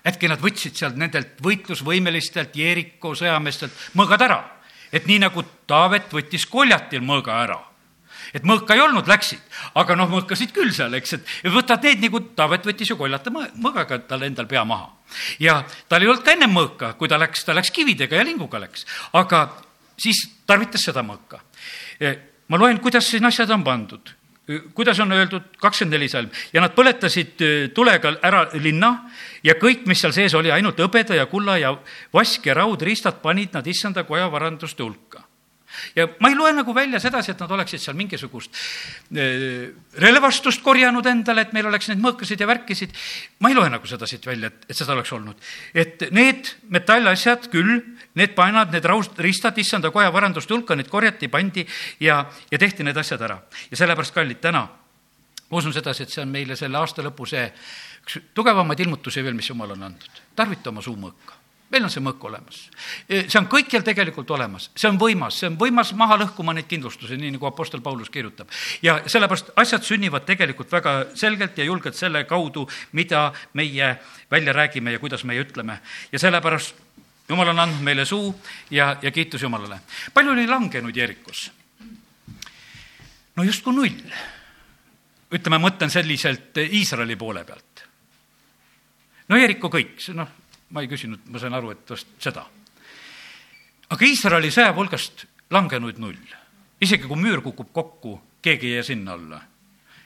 äkki 0.05 0.29
nad 0.29 0.41
võtsid 0.41 0.77
sealt 0.77 0.97
nendelt 1.01 1.39
võitlusvõimelistelt 1.43 2.55
Jeeriko 2.57 3.15
sõjameestelt 3.17 3.73
mõõgad 3.97 4.21
ära. 4.21 4.43
et 4.91 5.07
nii 5.07 5.19
nagu 5.19 5.43
Taavet 5.67 6.11
võttis 6.13 6.45
Koljatil 6.45 7.01
mõõga 7.01 7.41
ära 7.43 7.59
et 8.33 8.43
mõõka 8.43 8.75
ei 8.75 8.81
olnud, 8.81 9.07
läksid, 9.07 9.41
aga 9.75 9.95
noh, 9.95 10.09
mõõkasid 10.09 10.53
küll 10.55 10.71
seal, 10.73 10.93
eks, 10.93 11.13
et 11.13 11.51
võtad 11.51 11.83
need 11.83 12.01
nagu 12.01 12.19
Taavet 12.35 12.65
võttis 12.65 12.89
ju 12.89 12.97
koljata 12.97 13.31
mõõgaga 13.31 13.99
tal 14.07 14.23
endal 14.23 14.47
pea 14.47 14.63
maha. 14.65 14.91
ja 15.39 15.63
tal 15.89 16.01
ei 16.01 16.07
olnud 16.07 16.23
ka 16.25 16.31
ennem 16.31 16.51
mõõka, 16.51 16.93
kui 16.97 17.07
ta 17.07 17.17
läks, 17.17 17.45
ta 17.45 17.53
läks 17.53 17.71
kividega 17.71 18.15
ja 18.15 18.23
linguga 18.23 18.59
läks, 18.59 18.85
aga 19.13 19.47
siis 19.97 20.25
tarvitas 20.45 20.81
seda 20.81 21.03
mõõka. 21.03 21.39
ma 22.47 22.57
loen, 22.57 22.79
kuidas 22.79 23.09
siin 23.09 23.25
asjad 23.25 23.49
on 23.49 23.63
pandud 23.63 24.13
kuidas 24.73 24.99
on 25.01 25.11
öeldud, 25.15 25.55
kakskümmend 25.61 25.97
neli 25.97 26.09
salm, 26.09 26.29
ja 26.53 26.61
nad 26.61 26.75
põletasid 26.77 27.41
tulega 27.73 28.15
ära 28.25 28.45
linna 28.61 28.91
ja 29.43 29.57
kõik, 29.61 29.87
mis 29.89 30.03
seal 30.03 30.13
sees 30.13 30.35
oli, 30.37 30.51
ainult 30.53 30.79
hõbeda 30.79 31.17
ja 31.17 31.25
kulla 31.31 31.57
ja 31.61 31.73
vask 32.13 32.45
ja 32.45 32.57
raudriistad 32.57 33.21
panid 33.23 33.57
nad 33.57 33.67
issanda 33.67 34.05
koja 34.05 34.29
varanduste 34.31 34.85
hulka 34.85 35.25
ja 35.95 36.07
ma 36.23 36.29
ei 36.29 36.37
loe 36.37 36.53
nagu 36.55 36.73
välja 36.75 36.99
sedasi, 37.03 37.33
et 37.33 37.41
nad 37.43 37.51
oleksid 37.51 37.81
seal 37.81 37.97
mingisugust 37.97 38.55
relvastust 40.01 40.63
korjanud 40.65 41.05
endale, 41.09 41.45
et 41.45 41.55
meil 41.55 41.69
oleks 41.69 41.89
neid 41.91 42.01
mõõkasid 42.03 42.41
ja 42.41 42.49
värkisid. 42.49 42.95
ma 43.39 43.51
ei 43.51 43.57
loe 43.57 43.69
nagu 43.71 43.89
seda 43.89 44.07
siit 44.09 44.25
välja, 44.25 44.51
et, 44.51 44.69
et 44.69 44.77
seda 44.77 44.95
oleks 44.95 45.11
olnud. 45.15 45.41
et 45.73 46.07
need 46.15 46.51
metallasjad 46.69 47.49
küll, 47.53 47.81
need 48.15 48.35
paenad, 48.35 48.71
need 48.73 48.85
raust-, 48.85 49.19
riistad 49.19 49.57
issanda 49.57 49.91
koja 49.91 50.11
varanduste 50.13 50.53
hulka, 50.53 50.75
need 50.75 50.89
korjati, 50.91 51.27
pandi 51.27 51.65
ja, 51.99 52.23
ja 52.51 52.59
tehti 52.59 52.83
need 52.83 52.97
asjad 52.97 53.21
ära. 53.21 53.39
ja 53.71 53.77
sellepärast, 53.77 54.13
kallid, 54.15 54.41
täna 54.41 54.67
ma 55.49 55.57
usun 55.57 55.73
sedasi, 55.73 56.03
et 56.03 56.13
see 56.13 56.23
on 56.23 56.31
meile 56.33 56.57
selle 56.57 56.77
aasta 56.81 57.05
lõpu 57.05 57.27
see 57.29 57.45
üks 58.05 58.19
tugevamaid 58.37 58.79
ilmutusi 58.85 59.23
veel, 59.23 59.37
mis 59.37 59.49
jumal 59.49 59.75
on 59.77 59.89
andnud. 59.89 60.21
tarvita 60.35 60.73
oma 60.73 60.81
suumõõka 60.81 61.45
meil 61.73 61.85
on 61.87 61.91
see 61.91 62.03
mõõk 62.03 62.23
olemas. 62.29 62.59
see 63.09 63.39
on 63.39 63.47
kõikjal 63.51 63.83
tegelikult 63.85 64.29
olemas, 64.31 64.69
see 64.77 64.89
on 64.89 64.99
võimas, 65.01 65.39
see 65.39 65.49
on 65.49 65.57
võimas 65.59 65.91
maha 65.97 66.19
lõhkuma 66.21 66.53
neid 66.55 66.69
kindlustusi, 66.69 67.17
nii 67.17 67.35
nagu 67.35 67.49
Apostel 67.49 67.81
Paulus 67.81 68.09
kirjutab. 68.13 68.49
ja 68.81 68.99
sellepärast 69.05 69.51
asjad 69.55 69.83
sünnivad 69.83 70.25
tegelikult 70.25 70.71
väga 70.71 70.95
selgelt 71.15 71.57
ja 71.57 71.65
julgelt 71.65 71.95
selle 71.95 72.23
kaudu, 72.29 72.67
mida 72.93 73.31
meie 73.53 73.95
välja 74.31 74.53
räägime 74.53 74.91
ja 74.91 74.99
kuidas 74.99 75.23
meie 75.23 75.41
ütleme. 75.41 75.79
ja 76.11 76.19
sellepärast 76.19 76.84
Jumal 77.29 77.49
on 77.49 77.59
andnud 77.59 77.81
meile 77.81 78.05
suu 78.05 78.29
ja, 78.71 78.97
ja 79.01 79.11
kiitus 79.11 79.41
Jumalale. 79.41 79.79
palju 80.13 80.31
oli 80.31 80.47
langenud 80.47 80.95
Jeerikus? 80.95 81.51
no 83.35 83.43
justkui 83.43 83.73
null. 83.73 84.15
ütleme, 85.31 85.57
mõtlen 85.57 85.89
selliselt 85.89 86.57
Iisraeli 86.57 87.15
poole 87.15 87.43
pealt. 87.43 87.85
no 89.27 89.37
Jeeriku 89.37 89.69
kõik, 89.69 90.01
noh 90.13 90.45
ma 90.75 90.83
ei 90.83 90.89
küsinud, 90.91 91.25
ma 91.31 91.39
sain 91.39 91.53
aru, 91.55 91.71
et 91.71 91.89
vast 91.89 92.15
seda. 92.21 92.45
aga 93.89 94.05
Iisraeli 94.05 94.51
sõjavolgast 94.51 95.25
langenuid 95.53 95.99
null. 96.01 96.35
isegi 96.81 97.07
kui 97.07 97.17
müür 97.17 97.41
kukub 97.41 97.71
kokku, 97.71 98.21
keegi 98.41 98.67
ei 98.67 98.75
jää 98.75 98.83
sinna 98.83 99.13
alla. 99.13 99.41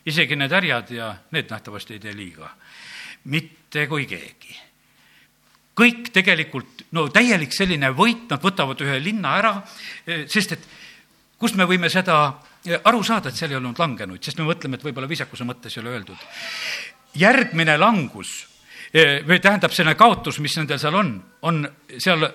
isegi 0.06 0.36
need 0.36 0.52
härjad 0.52 0.92
ja 0.92 1.16
need 1.32 1.50
nähtavasti 1.50 1.94
ei 1.94 2.00
tee 2.00 2.16
liiga. 2.16 2.56
mitte 3.24 3.88
kui 3.88 4.06
keegi. 4.06 4.58
Kõik 5.80 6.12
tegelikult, 6.16 6.86
no 6.96 7.08
täielik 7.14 7.56
selline 7.56 7.94
võit, 7.96 8.28
nad 8.30 8.44
võtavad 8.44 8.82
ühe 8.84 9.00
linna 9.04 9.38
ära, 9.40 9.54
sest 10.28 10.58
et 10.58 10.70
kust 11.40 11.56
me 11.56 11.68
võime 11.70 11.90
seda 11.92 12.20
aru 12.84 13.04
saada, 13.06 13.30
et 13.30 13.40
seal 13.40 13.54
ei 13.54 13.60
olnud 13.60 13.80
langenuid, 13.80 14.24
sest 14.24 14.40
me 14.40 14.48
mõtleme, 14.50 14.78
et 14.78 14.84
võib-olla 14.84 15.10
viisakuse 15.10 15.48
mõttes 15.48 15.78
ei 15.78 15.84
ole 15.84 15.96
öeldud. 15.96 16.28
järgmine 17.16 17.78
langus 17.78 18.48
või 19.28 19.40
tähendab, 19.40 19.72
selline 19.72 19.96
kaotus, 19.96 20.40
mis 20.40 20.58
nendel 20.58 20.80
seal 20.80 20.96
on, 20.96 21.14
on 21.42 21.68
seal 21.98 22.28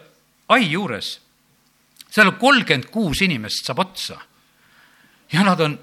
ai 0.49 0.71
juures. 0.71 1.21
seal 2.11 2.33
kolmkümmend 2.39 2.91
kuus 2.91 3.23
inimest 3.23 3.67
saab 3.67 3.79
otsa. 3.79 4.19
ja 5.33 5.43
nad 5.43 5.61
on 5.61 5.79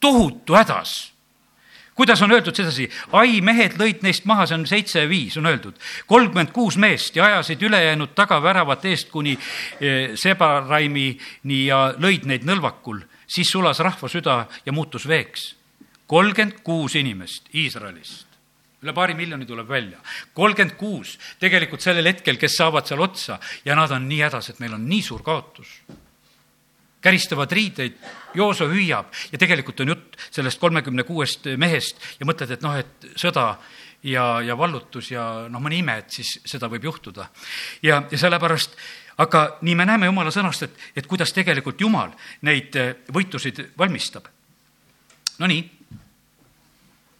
tohutu 0.00 0.54
hädas. 0.54 1.11
Kuidas 1.94 2.22
on 2.22 2.32
öeldud 2.32 2.56
sedasi, 2.56 2.88
ai 3.12 3.40
mehed 3.44 3.76
lõid 3.80 4.02
neist 4.02 4.26
maha, 4.28 4.46
see 4.46 4.58
on 4.58 4.66
seitse 4.68 5.04
ja 5.04 5.08
viis, 5.08 5.36
on 5.36 5.46
öeldud. 5.46 5.78
kolmkümmend 6.06 6.52
kuus 6.52 6.76
meest 6.76 7.16
ja 7.16 7.24
ajasid 7.24 7.62
ülejäänud 7.62 8.14
tagaväravate 8.14 8.88
eest 8.88 9.10
kuni 9.10 9.38
Sebaraimini 10.14 11.64
ja 11.66 11.92
lõid 11.98 12.26
neid 12.26 12.44
nõlvakul. 12.48 13.02
siis 13.26 13.50
sulas 13.50 13.78
rahva 13.78 14.08
süda 14.08 14.46
ja 14.66 14.72
muutus 14.72 15.08
veeks. 15.08 15.54
kolmkümmend 16.06 16.62
kuus 16.62 16.94
inimest 16.94 17.48
Iisraelist 17.54 18.32
üle 18.82 18.92
paari 18.92 19.14
miljoni 19.14 19.46
tuleb 19.46 19.68
välja. 19.68 19.98
kolmkümmend 20.34 20.76
kuus 20.76 21.18
tegelikult 21.38 21.80
sellel 21.80 22.06
hetkel, 22.06 22.36
kes 22.36 22.56
saavad 22.56 22.86
seal 22.86 23.00
otsa 23.00 23.38
ja 23.64 23.76
nad 23.78 23.90
on 23.90 24.08
nii 24.08 24.22
hädas, 24.22 24.50
et 24.50 24.58
meil 24.60 24.74
on 24.74 24.88
nii 24.88 25.02
suur 25.02 25.22
kaotus. 25.22 25.68
Käristavad 27.02 27.52
riideid, 27.52 27.98
Jooso 28.34 28.68
hüüab 28.70 29.10
ja 29.32 29.38
tegelikult 29.38 29.80
on 29.84 29.92
jutt 29.92 30.16
sellest 30.30 30.60
kolmekümne 30.60 31.04
kuuest 31.04 31.50
mehest 31.60 32.00
ja 32.20 32.26
mõtled, 32.28 32.54
et 32.54 32.64
noh, 32.64 32.78
et 32.78 33.08
sõda 33.20 33.56
ja, 34.08 34.40
ja 34.40 34.56
vallutus 34.58 35.10
ja 35.12 35.26
noh, 35.52 35.60
mõni 35.60 35.82
ime, 35.82 35.98
et 36.00 36.10
siis 36.14 36.38
seda 36.48 36.70
võib 36.72 36.88
juhtuda. 36.88 37.28
ja, 37.82 38.02
ja 38.10 38.18
sellepärast 38.18 38.78
aga 39.20 39.44
nii 39.60 39.76
me 39.76 39.86
näeme 39.86 40.08
Jumala 40.08 40.32
sõnast, 40.32 40.62
et, 40.62 40.78
et 40.96 41.06
kuidas 41.06 41.34
tegelikult 41.36 41.80
Jumal 41.80 42.14
neid 42.48 42.78
võitusid 43.12 43.60
valmistab. 43.78 44.26
Nonii, 45.38 45.62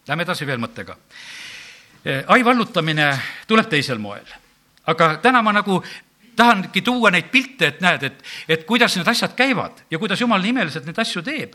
lähme 0.09 0.25
edasi 0.25 0.47
veel 0.47 0.61
mõttega 0.63 0.97
Eh, 2.05 2.25
ai 2.27 2.45
vallutamine 2.45 3.19
tuleb 3.47 3.69
teisel 3.71 3.99
moel. 3.99 4.27
aga 4.87 5.17
täna 5.23 5.43
ma 5.43 5.53
nagu 5.53 5.77
tahangi 6.37 6.83
tuua 6.83 7.11
neid 7.11 7.29
pilte, 7.33 7.67
et 7.73 7.81
näed, 7.81 8.03
et, 8.09 8.25
et 8.49 8.65
kuidas 8.69 8.97
need 8.97 9.09
asjad 9.09 9.35
käivad 9.37 9.85
ja 9.91 9.99
kuidas 9.99 10.21
jumal 10.21 10.43
nimeliselt 10.43 10.87
neid 10.89 10.99
asju 10.99 11.23
teeb. 11.23 11.55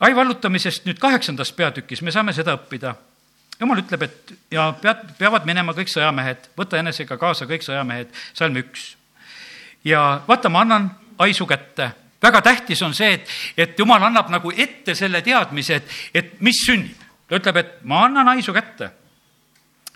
ai 0.00 0.16
vallutamisest 0.16 0.86
nüüd 0.88 0.98
kaheksandas 0.98 1.52
peatükis 1.52 2.02
me 2.02 2.10
saame 2.10 2.32
seda 2.32 2.56
õppida. 2.56 2.94
jumal 3.60 3.82
ütleb, 3.82 4.02
et 4.02 4.34
ja 4.50 4.72
pead, 4.82 5.04
peavad 5.18 5.46
minema 5.46 5.72
kõik 5.76 5.92
sõjamehed, 5.92 6.50
võta 6.56 6.78
enesega 6.78 7.16
kaasa 7.16 7.46
kõik 7.46 7.64
sõjamehed, 7.66 8.14
salm 8.32 8.56
üks. 8.56 8.96
ja 9.84 10.22
vaata, 10.28 10.48
ma 10.48 10.60
annan 10.60 10.90
ai 11.18 11.34
su 11.34 11.46
kätte 11.46 11.92
väga 12.22 12.40
tähtis 12.42 12.82
on 12.82 12.94
see, 12.94 13.12
et, 13.12 13.28
et 13.56 13.78
jumal 13.78 14.02
annab 14.02 14.28
nagu 14.30 14.52
ette 14.56 14.94
selle 14.94 15.22
teadmise, 15.22 15.74
et, 15.80 15.92
et 16.14 16.40
mis 16.40 16.64
sünnib. 16.66 16.96
ta 17.28 17.38
ütleb, 17.38 17.56
et 17.56 17.76
ma 17.84 18.04
annan 18.04 18.28
haisu 18.34 18.52
kätte 18.52 18.90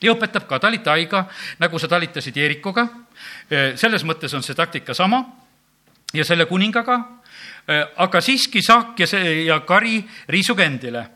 ja 0.05 0.13
õpetab 0.13 0.47
ka 0.49 0.59
talitaiga, 0.61 1.25
nagu 1.59 1.79
sa 1.79 1.89
talitasid 1.89 2.37
Jeerikoga. 2.37 2.87
selles 3.77 4.05
mõttes 4.05 4.35
on 4.35 4.43
see 4.43 4.55
taktika 4.55 4.95
sama 4.95 5.25
ja 6.15 6.25
selle 6.25 6.47
kuningaga, 6.47 6.99
aga 7.97 8.21
siiski 8.21 8.63
saak 8.63 9.01
ja 9.01 9.07
see 9.07 9.45
ja 9.47 9.61
kari 9.61 10.03
riisuge 10.29 10.65
endile 10.65 11.07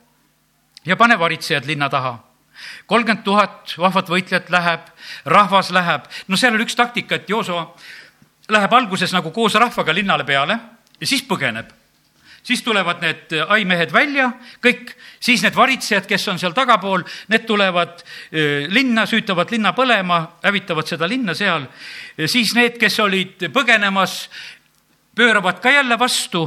ja 0.86 0.96
pane 0.96 1.18
varitsejad 1.18 1.66
linna 1.66 1.88
taha. 1.88 2.18
kolmkümmend 2.86 3.24
tuhat 3.24 3.74
vahvat 3.78 4.08
võitlejat 4.10 4.50
läheb, 4.50 4.86
rahvas 5.24 5.70
läheb, 5.70 6.08
no 6.28 6.36
seal 6.36 6.54
oli 6.54 6.64
üks 6.66 6.74
taktika, 6.74 7.14
et 7.14 7.28
Jooso 7.30 7.76
läheb 8.48 8.72
alguses 8.72 9.12
nagu 9.12 9.30
koos 9.30 9.54
rahvaga 9.54 9.94
linnale 9.94 10.24
peale 10.24 10.58
ja 11.00 11.06
siis 11.06 11.22
põgeneb 11.22 11.77
siis 12.42 12.62
tulevad 12.62 13.02
need 13.02 13.34
aimehed 13.48 13.92
välja, 13.92 14.30
kõik, 14.64 14.92
siis 15.20 15.42
need 15.44 15.56
varitsejad, 15.56 16.06
kes 16.08 16.28
on 16.32 16.38
seal 16.40 16.54
tagapool, 16.56 17.04
need 17.28 17.46
tulevad 17.48 18.02
linna, 18.74 19.06
süütavad 19.06 19.50
linna 19.52 19.74
põlema, 19.76 20.20
hävitavad 20.44 20.88
seda 20.88 21.08
linna 21.08 21.34
seal. 21.34 21.66
siis 22.26 22.54
need, 22.56 22.78
kes 22.80 22.98
olid 23.04 23.48
põgenemas, 23.52 24.28
pööravad 25.18 25.58
ka 25.62 25.70
jälle 25.74 25.98
vastu 25.98 26.44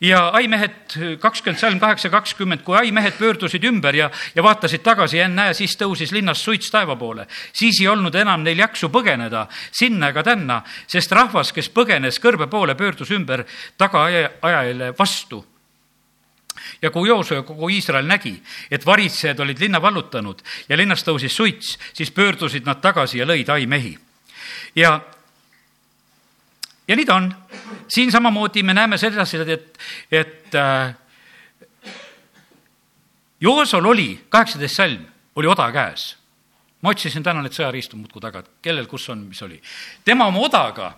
ja 0.00 0.28
aimehed, 0.36 0.96
kakskümmend 1.20 1.60
salm 1.60 1.80
kaheksa 1.80 2.10
kakskümmend, 2.10 2.62
kui 2.66 2.76
aimehed 2.76 3.16
pöördusid 3.18 3.64
ümber 3.64 3.96
ja, 3.96 4.10
ja 4.34 4.42
vaatasid 4.44 4.82
tagasi 4.84 5.22
ennäe, 5.24 5.54
siis 5.56 5.76
tõusis 5.80 6.12
linnast 6.12 6.44
suits 6.44 6.70
taeva 6.70 6.96
poole. 6.96 7.26
siis 7.52 7.80
ei 7.80 7.88
olnud 7.88 8.14
enam 8.14 8.42
neil 8.42 8.58
jaksu 8.58 8.90
põgeneda 8.92 9.46
sinna 9.70 10.10
ega 10.12 10.22
tänna, 10.22 10.62
sest 10.86 11.12
rahvas, 11.12 11.52
kes 11.52 11.70
põgenes 11.70 12.20
kõrbe 12.20 12.50
poole, 12.50 12.74
pöördus 12.74 13.10
ümber 13.10 13.46
tagaajale 13.78 14.92
vastu 14.98 15.44
ja 16.82 16.90
kui 16.90 17.08
Jooso 17.08 17.34
ja 17.34 17.42
kogu 17.42 17.68
Iisrael 17.68 18.06
nägi, 18.06 18.34
et 18.70 18.86
varitsejad 18.86 19.40
olid 19.40 19.60
linna 19.60 19.82
vallutanud 19.82 20.42
ja 20.68 20.76
linnast 20.76 21.06
tõusis 21.08 21.36
suits, 21.36 21.78
siis 21.94 22.10
pöördusid 22.10 22.66
nad 22.66 22.82
tagasi 22.82 23.22
ja 23.22 23.26
lõid 23.26 23.50
ai 23.52 23.66
mehi. 23.66 23.98
ja 24.76 25.00
ja 26.88 26.96
nii 26.96 27.06
ta 27.06 27.14
on. 27.14 27.34
siin 27.88 28.12
samamoodi 28.12 28.62
me 28.62 28.74
näeme 28.74 28.98
sedasi, 28.98 29.36
et, 29.36 29.78
et 30.10 30.54
äh, 30.54 30.94
Joosol 33.40 33.84
oli, 33.84 34.24
kaheksateist 34.28 34.76
salm, 34.76 35.06
oli 35.36 35.46
oda 35.46 35.72
käes. 35.72 36.16
ma 36.82 36.90
otsisin 36.90 37.22
täna 37.22 37.42
need 37.42 37.54
sõjariistud 37.54 37.98
muudkui 37.98 38.20
taga, 38.20 38.42
et 38.42 38.50
kellel 38.62 38.86
kus 38.86 39.08
on, 39.08 39.26
mis 39.30 39.42
oli. 39.42 39.60
tema 40.04 40.26
oma 40.26 40.40
odaga 40.46 40.92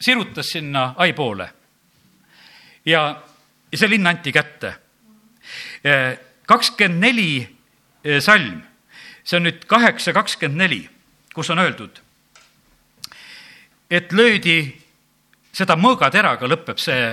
sirutas 0.00 0.52
sinna 0.52 0.94
ai 0.96 1.12
poole. 1.12 1.50
ja, 2.86 3.22
ja 3.72 3.78
see 3.78 3.90
linn 3.90 4.06
anti 4.06 4.32
kätte. 4.32 4.74
kakskümmend 6.46 7.00
neli 7.00 7.58
salm, 8.20 8.62
see 9.24 9.36
on 9.36 9.48
nüüd 9.48 9.64
kaheksa 9.66 10.12
kakskümmend 10.12 10.58
neli, 10.58 10.82
kus 11.34 11.50
on 11.50 11.58
öeldud, 11.58 12.00
et 13.90 14.12
löödi 14.12 14.87
seda 15.52 15.76
mõõgateraga 15.76 16.48
lõpeb 16.48 16.78
see 16.80 17.08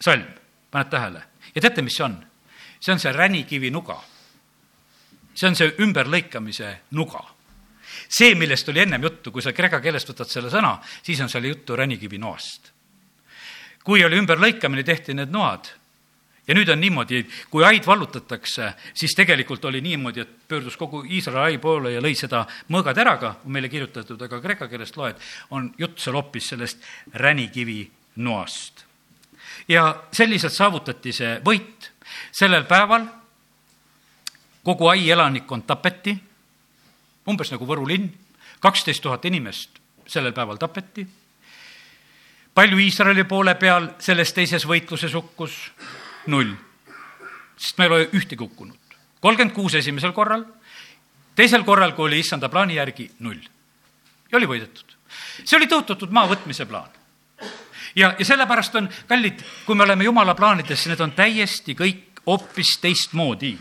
salm, 0.00 0.26
paned 0.70 0.90
tähele? 0.90 1.22
ja 1.54 1.62
teate, 1.62 1.82
mis 1.82 1.96
see 1.96 2.04
on? 2.04 2.18
see 2.80 2.92
on 2.92 3.00
see 3.00 3.12
ränikivi 3.12 3.70
nuga. 3.70 3.98
see 5.34 5.48
on 5.48 5.56
see 5.56 5.74
ümberlõikamise 5.84 6.76
nuga. 6.90 7.24
see, 8.08 8.34
millest 8.34 8.68
oli 8.68 8.84
ennem 8.84 9.02
juttu, 9.02 9.32
kui 9.32 9.42
sa 9.42 9.52
kreeka 9.52 9.80
keelest 9.80 10.12
võtad 10.12 10.30
selle 10.30 10.50
sõna, 10.50 10.76
siis 11.02 11.20
on 11.20 11.28
seal 11.32 11.44
juttu 11.44 11.76
ränikivi 11.76 12.18
noast. 12.18 12.72
kui 13.84 14.04
oli 14.04 14.18
ümberlõikamine, 14.18 14.84
tehti 14.84 15.14
need 15.14 15.30
noad 15.30 15.72
ja 16.46 16.54
nüüd 16.54 16.68
on 16.70 16.80
niimoodi, 16.80 17.24
kui 17.50 17.64
aid 17.66 17.86
vallutatakse, 17.86 18.70
siis 18.94 19.14
tegelikult 19.18 19.64
oli 19.64 19.80
niimoodi, 19.80 20.22
et 20.22 20.48
pöördus 20.48 20.76
kogu 20.76 21.02
Iisraeli 21.02 21.56
ai 21.56 21.58
poole 21.62 21.92
ja 21.96 22.02
lõi 22.02 22.14
seda 22.18 22.44
mõõgateraga, 22.72 23.32
on 23.44 23.52
meile 23.56 23.70
kirjutatud, 23.72 24.22
aga 24.22 24.40
kreeka 24.40 24.68
keelest 24.70 24.96
loed, 24.96 25.20
on 25.50 25.72
jutt 25.78 25.98
seal 26.02 26.18
hoopis 26.18 26.52
sellest 26.54 26.84
ränikivi 27.14 27.82
noast. 28.16 28.84
ja 29.68 30.02
selliselt 30.12 30.52
saavutati 30.52 31.12
see 31.12 31.40
võit. 31.44 31.90
sellel 32.32 32.64
päeval 32.64 33.06
kogu 34.62 34.88
ai 34.88 35.10
elanikkond 35.10 35.66
tapeti, 35.66 36.16
umbes 37.28 37.50
nagu 37.50 37.66
Võru 37.66 37.86
linn, 37.86 38.10
kaksteist 38.60 39.02
tuhat 39.02 39.24
inimest 39.24 39.80
sellel 40.06 40.32
päeval 40.32 40.56
tapeti. 40.56 41.06
palju 42.54 42.78
Iisraeli 42.78 43.24
poole 43.24 43.54
peal 43.54 43.88
selles 43.98 44.32
teises 44.32 44.66
võitluses 44.66 45.14
hukkus? 45.14 45.70
Null. 46.26 46.54
sest 47.56 47.78
me 47.78 47.84
ei 47.84 47.90
ole 47.90 48.08
ühtegi 48.12 48.40
hukkunud. 48.40 48.76
kolmkümmend 49.20 49.54
kuus 49.54 49.74
esimesel 49.74 50.12
korral, 50.12 50.44
teisel 51.34 51.64
korral, 51.64 51.92
kui 51.92 52.08
oli 52.08 52.20
issanda 52.20 52.48
plaani 52.48 52.74
järgi, 52.74 53.10
null. 53.18 53.40
ja 54.32 54.38
oli 54.38 54.46
võidetud. 54.46 54.96
see 55.44 55.56
oli 55.56 55.66
tõotatud 55.66 56.10
maa 56.10 56.28
võtmise 56.28 56.66
plaan. 56.66 56.90
ja, 57.96 58.14
ja 58.18 58.24
sellepärast 58.24 58.74
on, 58.74 58.88
kallid, 59.08 59.42
kui 59.66 59.74
me 59.74 59.84
oleme 59.84 60.04
jumala 60.04 60.34
plaanides, 60.34 60.86
need 60.86 61.00
on 61.00 61.12
täiesti 61.12 61.74
kõik 61.74 62.22
hoopis 62.26 62.78
teistmoodi. 62.80 63.56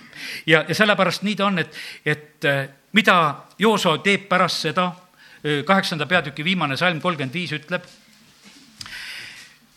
ja, 0.46 0.66
ja 0.68 0.76
sellepärast 0.76 1.24
nii 1.24 1.36
ta 1.36 1.46
on, 1.46 1.60
et, 1.60 1.76
et 2.06 2.46
äh, 2.46 2.68
mida 2.94 3.36
Jooso 3.60 3.98
teeb 3.98 4.28
pärast 4.30 4.68
seda, 4.68 4.88
äh, 4.88 5.64
kaheksanda 5.66 6.06
peatüki 6.06 6.44
viimane 6.44 6.78
salm 6.78 7.02
kolmkümmend 7.02 7.34
viis 7.34 7.54
ütleb 7.56 7.86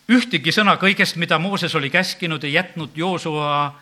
ühtegi 0.08 0.52
sõna 0.54 0.76
kõigest, 0.80 1.18
mida 1.20 1.38
Mooses 1.38 1.74
oli 1.76 1.90
käskinud, 1.90 2.44
ei 2.44 2.56
jätnud 2.56 2.96
Joosua 2.96 3.74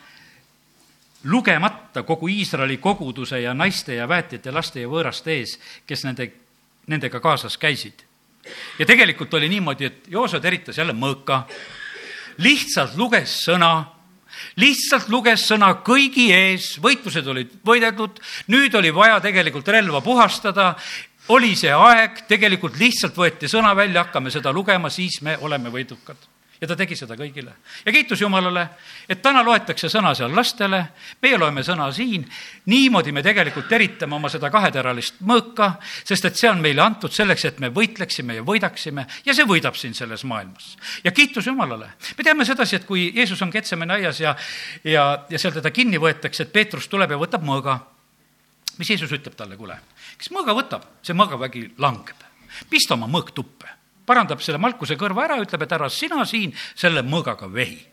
lugemata 1.27 2.03
kogu 2.03 2.29
Iisraeli 2.29 2.77
koguduse 2.77 3.41
ja 3.41 3.55
naiste 3.55 3.95
ja 3.95 4.09
väetjate, 4.09 4.53
laste 4.53 4.83
ja 4.83 4.91
võõraste 4.91 5.35
ees, 5.35 5.57
kes 5.87 6.05
nende, 6.07 6.31
nendega 6.87 7.21
kaasas 7.21 7.59
käisid. 7.59 8.05
ja 8.79 8.87
tegelikult 8.87 9.35
oli 9.35 9.49
niimoodi, 9.49 9.85
et 9.85 10.09
Joosua 10.09 10.41
teritas 10.41 10.79
jälle 10.79 10.93
mõõka, 10.93 11.45
lihtsalt 12.39 12.95
luges 12.97 13.41
sõna, 13.45 13.87
lihtsalt 14.57 15.09
luges 15.09 15.47
sõna 15.49 15.73
kõigi 15.83 16.31
ees, 16.33 16.77
võitlused 16.83 17.27
olid 17.27 17.59
võidetud, 17.67 18.21
nüüd 18.49 18.75
oli 18.75 18.95
vaja 18.95 19.21
tegelikult 19.21 19.69
relva 19.69 20.01
puhastada 20.01 20.75
oli 21.29 21.57
see 21.59 21.73
aeg, 21.73 22.23
tegelikult 22.29 22.79
lihtsalt 22.79 23.17
võeti 23.19 23.51
sõna 23.51 23.75
välja, 23.77 24.05
hakkame 24.07 24.31
seda 24.31 24.53
lugema, 24.55 24.91
siis 24.91 25.21
me 25.23 25.37
oleme 25.41 25.73
võidukad. 25.73 26.17
ja 26.61 26.65
ta 26.65 26.77
tegi 26.77 26.97
seda 26.97 27.17
kõigile. 27.17 27.53
ja 27.85 27.93
kiitus 27.93 28.21
Jumalale, 28.21 28.69
et 29.09 29.23
täna 29.23 29.43
loetakse 29.45 29.89
sõna 29.93 30.15
seal 30.15 30.33
lastele, 30.37 30.87
meie 31.23 31.39
loeme 31.39 31.63
sõna 31.63 31.91
siin, 31.93 32.25
niimoodi 32.67 33.13
me 33.13 33.23
tegelikult 33.23 33.69
teritame 33.69 34.15
oma 34.15 34.29
seda 34.29 34.51
kaheteralist 34.51 35.21
mõõka, 35.21 35.75
sest 36.05 36.25
et 36.25 36.37
see 36.37 36.51
on 36.51 36.61
meile 36.61 36.83
antud 36.83 37.13
selleks, 37.13 37.45
et 37.45 37.59
me 37.61 37.69
võitleksime 37.69 38.39
ja 38.39 38.43
võidaksime 38.43 39.07
ja 39.27 39.35
see 39.35 39.45
võidab 39.45 39.77
siin 39.77 39.95
selles 39.95 40.25
maailmas. 40.25 40.77
ja 41.05 41.13
kiitus 41.13 41.47
Jumalale. 41.47 41.91
me 42.19 42.25
teame 42.25 42.45
sedasi, 42.45 42.77
et 42.77 42.87
kui 42.87 43.13
Jeesus 43.15 43.43
on 43.43 43.51
Ketsemene 43.51 43.93
aias 43.93 44.21
ja, 44.21 44.37
ja, 44.85 45.25
ja 45.31 45.39
seal 45.39 45.53
teda 45.53 45.71
kinni 45.71 45.99
võetakse, 45.99 46.43
et 46.43 46.53
Peetrus 46.53 46.89
tuleb 46.89 47.11
ja 47.11 47.19
võtab 47.19 47.43
mõõga 47.43 47.96
mis 48.79 48.91
Jeesus 48.91 49.13
ütleb 49.13 49.37
talle, 49.37 49.57
kuule, 49.57 49.79
kes 50.19 50.31
mõõga 50.35 50.55
võtab, 50.57 50.87
see 51.03 51.17
mõõgavägi 51.17 51.67
langeb. 51.83 52.17
pista 52.71 52.95
oma 52.95 53.09
mõõk 53.11 53.33
tuppe, 53.35 53.69
parandab 54.07 54.41
selle 54.41 54.59
Malkuse 54.63 54.97
kõrva 54.97 55.27
ära, 55.27 55.37
ütleb, 55.43 55.63
et 55.63 55.77
ära 55.77 55.89
sina 55.91 56.25
siin 56.25 56.55
selle 56.75 57.03
mõõgaga 57.03 57.53
vehi. 57.53 57.87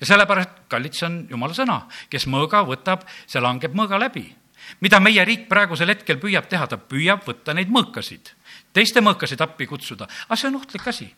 ja 0.00 0.06
sellepärast, 0.06 0.68
kallid, 0.68 0.94
see 0.94 1.06
on 1.06 1.26
jumala 1.30 1.54
sõna, 1.54 1.82
kes 2.10 2.26
mõõga 2.26 2.62
võtab, 2.66 3.02
see 3.26 3.40
langeb 3.40 3.74
mõõga 3.74 3.98
läbi. 3.98 4.32
mida 4.80 5.00
meie 5.00 5.24
riik 5.24 5.48
praegusel 5.48 5.88
hetkel 5.88 6.18
püüab 6.18 6.48
teha, 6.48 6.66
ta 6.66 6.76
püüab 6.76 7.24
võtta 7.26 7.54
neid 7.54 7.68
mõõkasid, 7.68 8.32
teiste 8.72 9.00
mõõkasid 9.00 9.40
appi 9.40 9.66
kutsuda, 9.66 10.06
aga 10.28 10.36
see 10.36 10.48
on 10.48 10.56
ohtlik 10.56 10.86
asi. 10.86 11.14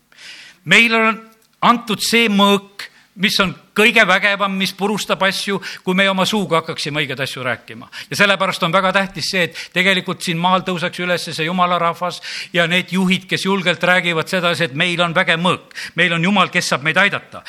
meil 0.65 0.95
on 0.95 1.31
antud 1.61 2.01
see 2.01 2.29
mõõk 2.29 2.94
mis 3.15 3.37
on 3.41 3.53
kõige 3.77 4.03
vägevam, 4.07 4.55
mis 4.59 4.73
purustab 4.75 5.23
asju, 5.23 5.61
kui 5.85 5.95
me 5.95 6.07
oma 6.11 6.27
suuga 6.27 6.61
hakkaksime 6.61 7.03
õigeid 7.03 7.21
asju 7.23 7.43
rääkima. 7.43 7.89
ja 8.11 8.17
sellepärast 8.17 8.63
on 8.63 8.73
väga 8.73 8.93
tähtis 8.93 9.31
see, 9.31 9.43
et 9.43 9.57
tegelikult 9.73 10.23
siin 10.23 10.39
maal 10.39 10.61
tõuseks 10.67 11.01
üles 11.01 11.29
see 11.31 11.47
jumala 11.47 11.79
rahvas 11.79 12.21
ja 12.53 12.67
need 12.67 12.93
juhid, 12.93 13.27
kes 13.31 13.45
julgelt 13.45 13.83
räägivad 13.83 14.29
sedasi, 14.29 14.65
et 14.65 14.75
meil 14.75 15.01
on 15.01 15.15
vägev 15.15 15.41
mõõk, 15.41 15.75
meil 15.95 16.13
on 16.13 16.25
jumal, 16.25 16.51
kes 16.51 16.69
saab 16.69 16.83
meid 16.83 16.97
aidata. 16.97 17.43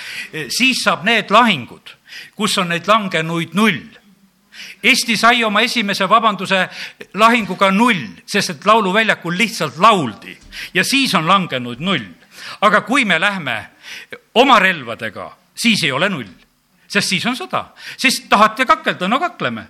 siis 0.50 0.84
saab 0.84 1.04
need 1.04 1.32
lahingud, 1.32 1.96
kus 2.36 2.58
on 2.58 2.70
neid 2.70 2.88
langenuid 2.88 3.54
null 3.54 3.82
Eesti 4.84 5.18
sai 5.18 5.44
oma 5.44 5.62
esimese 5.62 6.08
vabanduse 6.10 6.70
lahinguga 7.14 7.72
null, 7.72 8.06
sest 8.26 8.50
et 8.50 8.66
lauluväljakul 8.66 9.36
lihtsalt 9.38 9.78
lauldi 9.78 10.38
ja 10.74 10.84
siis 10.84 11.14
on 11.16 11.28
langenud 11.28 11.80
null. 11.80 12.06
aga 12.62 12.82
kui 12.82 13.06
me 13.06 13.20
lähme 13.20 13.70
oma 14.34 14.60
relvadega 14.60 15.45
siis 15.56 15.84
ei 15.84 15.92
ole 15.92 16.10
null, 16.10 16.28
sest 16.88 17.10
siis 17.10 17.26
on 17.26 17.38
sõda. 17.38 17.66
siis 17.98 18.22
tahate 18.30 18.66
kakelda, 18.66 19.08
no 19.08 19.20
kakleme. 19.20 19.68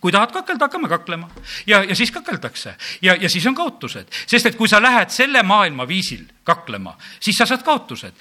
Kui 0.00 0.12
tahad 0.12 0.30
kakelda, 0.30 0.68
hakkame 0.68 0.88
kaklema. 0.88 1.28
Ja, 1.66 1.80
ja 1.82 1.94
siis 1.96 2.10
kakeldakse. 2.12 2.74
Ja, 3.02 3.16
ja 3.20 3.28
siis 3.32 3.46
on 3.46 3.54
kaotused, 3.54 4.12
sest 4.28 4.46
et 4.46 4.56
kui 4.56 4.68
sa 4.68 4.78
lähed 4.82 5.10
selle 5.10 5.42
maailma 5.42 5.86
viisil 5.88 6.26
kaklema, 6.44 6.92
siis 7.20 7.38
sa 7.40 7.46
saad 7.48 7.64
kaotused. 7.64 8.12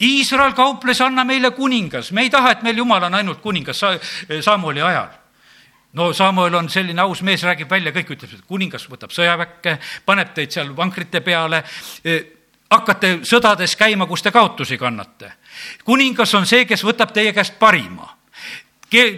Iisrael 0.00 0.54
kauples, 0.56 1.00
anna 1.04 1.24
meile 1.24 1.50
kuningas, 1.50 2.12
me 2.12 2.22
ei 2.24 2.30
taha, 2.30 2.54
et 2.54 2.62
meil 2.62 2.78
jumal 2.78 3.08
on 3.10 3.18
ainult 3.18 3.42
kuningas 3.42 3.82
sa, 3.82 3.92
Samueli 4.40 4.82
ajal. 4.86 5.10
No 5.96 6.12
Samuel 6.12 6.54
on 6.54 6.70
selline 6.70 7.02
aus 7.02 7.22
mees, 7.24 7.42
räägib 7.42 7.70
välja, 7.70 7.92
kõik 7.92 8.14
ütleb, 8.16 8.32
et 8.36 8.48
kuningas 8.48 8.86
võtab 8.88 9.12
sõjaväkke, 9.16 9.78
paneb 10.06 10.34
teid 10.36 10.52
seal 10.52 10.74
vankrite 10.76 11.22
peale, 11.24 11.62
hakkate 12.70 13.20
sõdades 13.26 13.76
käima, 13.76 14.06
kus 14.06 14.22
te 14.22 14.30
kaotusi 14.30 14.78
kannate. 14.78 15.32
kuningas 15.84 16.34
on 16.34 16.46
see, 16.46 16.64
kes 16.64 16.84
võtab 16.84 17.12
teie 17.12 17.32
käest 17.32 17.58
parima. 17.58 18.16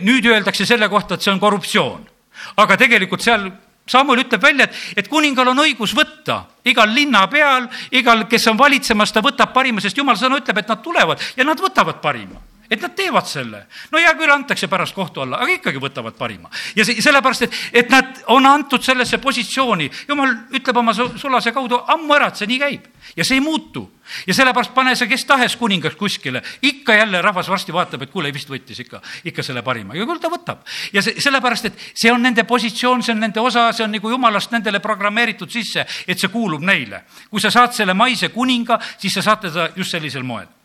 nüüd 0.03 0.27
öeldakse 0.27 0.67
selle 0.67 0.89
kohta, 0.89 1.15
et 1.15 1.23
see 1.23 1.33
on 1.33 1.41
korruptsioon. 1.41 2.09
aga 2.57 2.77
tegelikult 2.77 3.21
seal 3.21 3.51
Samuel 3.89 4.21
ütleb 4.21 4.43
välja, 4.43 4.65
et, 4.65 4.75
et 4.97 5.09
kuningal 5.09 5.49
on 5.49 5.59
õigus 5.59 5.95
võtta 5.97 6.45
igal 6.65 6.93
linnapeal, 6.95 7.69
igal, 7.91 8.27
kes 8.29 8.47
on 8.47 8.59
valitsemas, 8.59 9.13
ta 9.13 9.21
võtab 9.25 9.53
parima, 9.53 9.81
sest 9.81 9.97
jumal 9.97 10.17
sõna 10.17 10.37
ütleb, 10.37 10.59
et 10.59 10.69
nad 10.69 10.83
tulevad 10.83 11.19
ja 11.37 11.45
nad 11.45 11.61
võtavad 11.61 12.01
parima 12.03 12.37
et 12.71 12.83
nad 12.83 12.95
teevad 12.95 13.27
selle. 13.27 13.65
no 13.93 13.99
hea 13.99 14.13
küll, 14.19 14.33
antakse 14.33 14.69
pärast 14.69 14.95
kohtu 14.97 15.23
alla, 15.25 15.41
aga 15.43 15.57
ikkagi 15.57 15.81
võtavad 15.81 16.17
parima. 16.19 16.51
ja 16.77 16.85
see, 16.85 17.01
sellepärast, 17.03 17.47
et, 17.47 17.61
et 17.83 17.93
nad 17.93 18.23
on 18.35 18.47
antud 18.47 18.85
sellesse 18.85 19.19
positsiooni. 19.19 19.91
jumal 20.09 20.35
ütleb 20.53 20.77
oma 20.77 20.95
sulase 20.95 21.53
kaudu 21.53 21.81
ammu 21.95 22.15
ära, 22.15 22.29
et 22.29 22.41
see 22.41 22.51
nii 22.51 22.59
käib 22.59 22.89
ja 23.17 23.25
see 23.25 23.39
ei 23.39 23.45
muutu. 23.45 23.87
ja 24.27 24.35
sellepärast 24.35 24.75
pane 24.75 24.95
sa 24.97 25.07
kes 25.07 25.25
tahes 25.25 25.57
kuningaks 25.57 25.97
kuskile, 25.97 26.43
ikka 26.63 26.95
jälle 26.95 27.23
rahvas 27.23 27.49
varsti 27.49 27.73
vaatab, 27.73 28.03
et 28.03 28.13
kuule, 28.13 28.33
vist 28.33 28.51
võttis 28.51 28.81
ikka, 28.85 29.01
ikka 29.25 29.43
selle 29.43 29.63
parima 29.63 29.97
ja 29.97 30.07
küll 30.07 30.21
ta 30.21 30.29
võtab. 30.33 30.67
ja 30.93 31.03
see, 31.03 31.21
sellepärast, 31.21 31.71
et 31.71 31.89
see 31.95 32.13
on 32.13 32.23
nende 32.23 32.45
positsioon, 32.45 33.03
see 33.03 33.17
on 33.17 33.25
nende 33.25 33.41
osa, 33.41 33.71
see 33.73 33.85
on 33.85 33.97
nagu 33.97 34.11
jumalast 34.11 34.53
nendele 34.53 34.81
programmeeritud 34.85 35.51
sisse, 35.51 35.87
et 36.07 36.21
see 36.21 36.29
kuulub 36.29 36.63
neile. 36.63 37.05
kui 37.31 37.41
sa 37.41 37.51
saad 37.51 37.73
selle 37.73 37.95
maise 37.95 38.29
kuninga, 38.29 38.81
siis 38.99 39.15
sa 39.15 39.23
saad 39.23 39.49
teda 39.49 39.71
just 39.77 39.97
sellisel 39.97 40.23
moel 40.23 40.58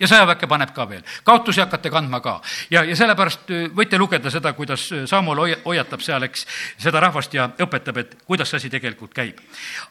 ja 0.00 0.08
sõjaväkke 0.08 0.48
paneb 0.50 0.72
ka 0.74 0.86
veel, 0.88 1.02
kaotusi 1.24 1.60
hakkate 1.60 1.90
kandma 1.92 2.20
ka. 2.24 2.40
ja, 2.70 2.84
ja 2.84 2.96
sellepärast 2.96 3.50
äh, 3.50 3.66
võite 3.76 3.98
lugeda 3.98 4.30
seda, 4.30 4.52
kuidas 4.56 4.88
äh, 4.92 5.06
Samuel 5.06 5.56
hoiatab 5.64 6.02
seal, 6.04 6.24
eks, 6.28 6.46
seda 6.80 7.00
rahvast 7.00 7.34
ja 7.34 7.50
õpetab, 7.58 8.00
et 8.00 8.16
kuidas 8.26 8.50
see 8.50 8.62
asi 8.62 8.70
tegelikult 8.72 9.14
käib. 9.14 9.40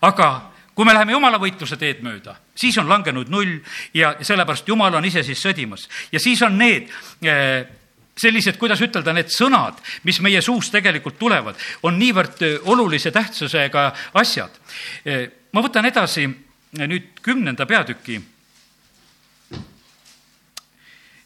aga 0.01 0.29
kui 0.75 0.85
me 0.85 0.93
läheme 0.95 1.11
jumala 1.11 1.39
võitluse 1.41 1.77
teed 1.77 2.03
mööda, 2.05 2.37
siis 2.55 2.77
on 2.79 2.87
langenud 2.89 3.29
null 3.29 3.57
ja 3.93 4.15
sellepärast 4.21 4.67
jumal 4.67 4.95
on 4.95 5.05
ise 5.05 5.23
siis 5.27 5.41
sõdimas 5.43 5.89
ja 6.11 6.19
siis 6.19 6.41
on 6.45 6.57
need 6.57 6.89
eh, 7.21 7.67
sellised, 8.19 8.57
kuidas 8.59 8.81
ütelda, 8.83 9.13
need 9.15 9.31
sõnad, 9.31 9.79
mis 10.03 10.19
meie 10.23 10.41
suust 10.43 10.73
tegelikult 10.75 11.15
tulevad, 11.19 11.55
on 11.87 11.95
niivõrd 11.99 12.41
olulise 12.67 13.13
tähtsusega 13.15 13.85
asjad. 14.19 14.57
ma 15.55 15.63
võtan 15.63 15.87
edasi 15.87 16.27
nüüd 16.77 17.21
kümnenda 17.21 17.65
peatüki. 17.65 18.19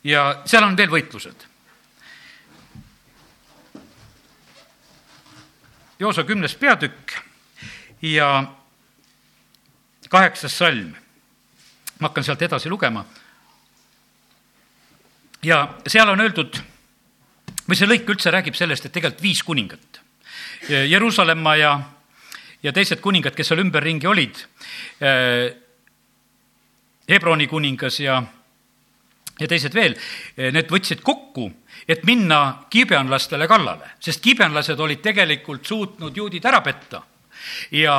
Ja 0.04 0.42
seal 0.46 0.64
on 0.64 0.78
veel 0.78 0.92
võitlused. 0.92 1.48
Joosa 6.00 6.24
kümnes 6.28 6.56
peatükk 6.60 7.14
ja 8.02 8.44
kaheksas 10.10 10.58
salm. 10.58 10.94
ma 12.00 12.10
hakkan 12.10 12.24
sealt 12.24 12.42
edasi 12.42 12.70
lugema. 12.70 13.06
ja 15.44 15.78
seal 15.88 16.10
on 16.10 16.20
öeldud 16.20 16.60
või 17.68 17.78
see 17.80 17.88
lõik 17.88 18.10
üldse 18.10 18.32
räägib 18.32 18.56
sellest, 18.56 18.86
et 18.86 18.92
tegelikult 18.92 19.24
viis 19.24 19.44
kuningat. 19.44 20.02
Jeruusalemma 20.68 21.56
ja, 21.56 21.72
ja 22.64 22.72
teised 22.74 23.00
kuningad, 23.00 23.36
kes 23.36 23.48
seal 23.48 23.60
ümberringi 23.64 24.08
olid, 24.08 24.44
Hebroni 27.10 27.48
kuningas 27.48 28.00
ja, 28.00 28.22
ja 29.40 29.48
teised 29.50 29.74
veel, 29.74 29.96
need 30.38 30.70
võtsid 30.70 31.02
kokku, 31.02 31.50
et 31.90 32.04
minna 32.06 32.66
kiibeanlastele 32.70 33.48
kallale, 33.50 33.96
sest 34.00 34.22
kiibeanlased 34.24 34.80
olid 34.80 35.02
tegelikult 35.02 35.66
suutnud 35.66 36.18
juudid 36.18 36.46
ära 36.46 36.62
petta. 36.62 37.02
ja 37.72 37.98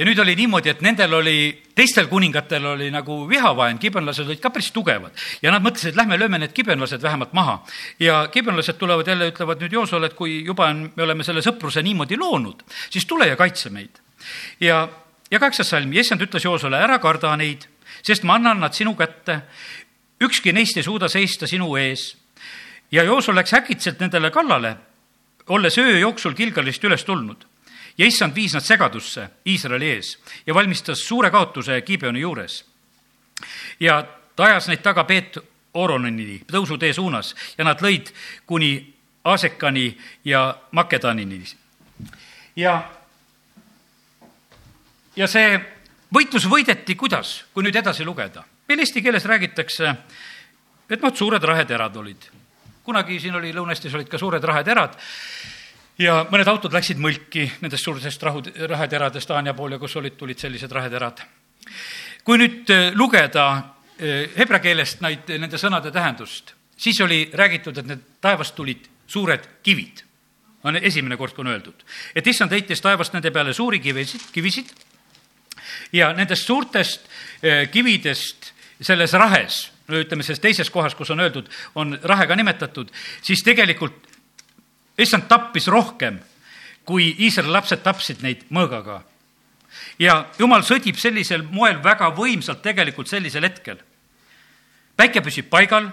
ja 0.00 0.06
nüüd 0.08 0.20
oli 0.22 0.32
niimoodi, 0.38 0.70
et 0.72 0.80
nendel 0.84 1.12
oli, 1.18 1.34
teistel 1.76 2.06
kuningatel 2.08 2.64
oli 2.72 2.88
nagu 2.92 3.18
vihavaen, 3.28 3.78
kibenlased 3.82 4.24
olid 4.24 4.40
ka 4.40 4.52
päris 4.52 4.70
tugevad. 4.72 5.12
ja 5.42 5.52
nad 5.52 5.64
mõtlesid, 5.64 5.96
lähme 5.96 6.16
lööme 6.18 6.38
need 6.40 6.54
kibenlased 6.56 7.02
vähemalt 7.02 7.34
maha. 7.36 7.58
ja 8.00 8.28
kibenlased 8.32 8.78
tulevad 8.80 9.08
jälle, 9.08 9.28
ütlevad 9.32 9.60
nüüd 9.60 9.76
Joosole, 9.76 10.06
et 10.06 10.16
kui 10.16 10.40
juba 10.44 10.70
on, 10.72 10.86
me 10.96 11.04
oleme 11.04 11.24
selle 11.24 11.44
sõpruse 11.44 11.82
niimoodi 11.84 12.16
loonud, 12.16 12.64
siis 12.90 13.04
tule 13.04 13.28
ja 13.28 13.36
kaitse 13.36 13.70
meid. 13.70 14.00
ja, 14.60 14.86
ja 15.30 15.38
kaheksas 15.38 15.68
salm, 15.68 15.92
issand 15.92 16.24
ütles 16.24 16.48
Joosole, 16.48 16.80
ära 16.80 16.98
karda 16.98 17.36
neid, 17.36 17.68
sest 18.02 18.24
ma 18.24 18.38
annan 18.40 18.60
nad 18.60 18.72
sinu 18.72 18.94
kätte. 18.96 19.42
Ükski 20.20 20.52
neist 20.52 20.76
ei 20.76 20.82
suuda 20.82 21.08
seista 21.08 21.46
sinu 21.46 21.76
ees. 21.76 22.16
ja 22.92 23.02
Jooso 23.02 23.34
läks 23.34 23.54
äkitselt 23.54 24.00
nendele 24.00 24.30
kallale, 24.30 24.76
olles 25.48 25.78
öö 25.78 25.98
jooksul 25.98 26.34
Kilgalist 26.34 26.84
üles 26.84 27.04
tulnud 27.04 27.46
ja 27.98 28.06
issand 28.06 28.34
viis 28.34 28.54
nad 28.54 28.64
segadusse 28.64 29.28
Iisraeli 29.46 29.90
ees 29.90 30.18
ja 30.46 30.54
valmistas 30.54 31.02
suure 31.08 31.30
kaotuse 31.30 31.82
Gibeoni 31.82 32.20
juures. 32.20 32.64
ja 33.80 34.02
ta 34.36 34.44
ajas 34.44 34.68
neid 34.68 34.82
taga 34.82 35.04
Peet 35.04 35.38
Oronini 35.74 36.40
tõusutee 36.52 36.92
suunas 36.92 37.34
ja 37.58 37.64
nad 37.64 37.80
lõid 37.80 38.12
kuni 38.46 38.94
Asekani 39.24 39.98
ja 40.24 40.58
Makedanini. 40.70 41.44
ja, 42.56 42.90
ja 45.16 45.26
see 45.26 45.60
võitlus 46.14 46.48
võideti 46.48 46.96
kuidas, 46.96 47.44
kui 47.54 47.62
nüüd 47.62 47.76
edasi 47.76 48.04
lugeda? 48.04 48.44
Meil 48.70 48.84
eesti 48.84 49.02
keeles 49.02 49.26
räägitakse, 49.26 49.94
et 50.90 51.02
noh, 51.02 51.14
suured 51.14 51.42
raheterad 51.42 51.96
olid. 51.96 52.28
kunagi 52.84 53.18
siin 53.20 53.34
oli 53.36 53.52
Lõuna-Eestis 53.54 53.94
olid 53.94 54.08
ka 54.10 54.18
suured 54.18 54.44
raheterad 54.44 54.94
ja 56.00 56.22
mõned 56.30 56.48
autod 56.48 56.72
läksid 56.74 56.98
mõlki 56.98 57.44
nendest 57.60 57.84
suurtest 57.84 58.22
rahu, 58.22 58.42
raheteradest 58.70 59.30
Haanja 59.30 59.54
pool 59.54 59.74
ja 59.74 59.78
kus 59.78 59.96
olid, 60.00 60.16
tulid 60.16 60.38
sellised 60.38 60.72
raheterad. 60.72 61.20
kui 62.24 62.38
nüüd 62.38 62.70
äh, 62.70 62.92
lugeda 62.94 63.46
äh, 63.56 64.30
hebra 64.36 64.60
keelest 64.62 65.02
neid, 65.02 65.26
nende 65.38 65.58
sõnade 65.58 65.90
tähendust, 65.90 66.54
siis 66.76 67.00
oli 67.00 67.30
räägitud, 67.34 67.78
et 67.78 67.86
need 67.86 68.06
taevast 68.20 68.54
tulid 68.54 68.86
suured 69.06 69.48
kivid. 69.62 70.04
on 70.62 70.76
esimene 70.76 71.16
kord, 71.16 71.34
kui 71.34 71.42
on 71.42 71.52
öeldud. 71.52 71.84
et 72.14 72.26
issand 72.26 72.52
heitis 72.52 72.80
taevast 72.80 73.12
nende 73.12 73.30
peale 73.30 73.52
suuri 73.52 73.80
kivisid, 73.80 74.30
kivisid 74.32 74.72
ja 75.92 76.12
nendest 76.12 76.46
suurtest 76.46 77.06
äh, 77.44 77.70
kividest 77.70 78.52
selles 78.80 79.12
rahes, 79.12 79.70
ütleme, 79.88 80.24
selles 80.24 80.40
teises 80.40 80.70
kohas, 80.70 80.94
kus 80.94 81.10
on 81.10 81.20
öeldud, 81.20 81.48
on 81.74 81.98
rahe 82.02 82.26
ka 82.26 82.36
nimetatud, 82.36 82.90
siis 83.22 83.42
tegelikult 83.44 84.08
issand 84.98 85.28
tappis 85.28 85.68
rohkem, 85.68 86.18
kui 86.84 87.14
Iisraeli 87.18 87.52
lapsed 87.52 87.82
tapsid 87.84 88.22
neid 88.24 88.46
mõõgaga. 88.50 89.02
ja 89.98 90.26
jumal 90.38 90.62
sõdib 90.62 90.96
sellisel 90.98 91.42
moel 91.42 91.78
väga 91.82 92.10
võimsalt 92.10 92.62
tegelikult 92.62 93.08
sellisel 93.08 93.44
hetkel. 93.44 93.78
päike 94.96 95.20
püsib 95.20 95.48
paigal, 95.50 95.90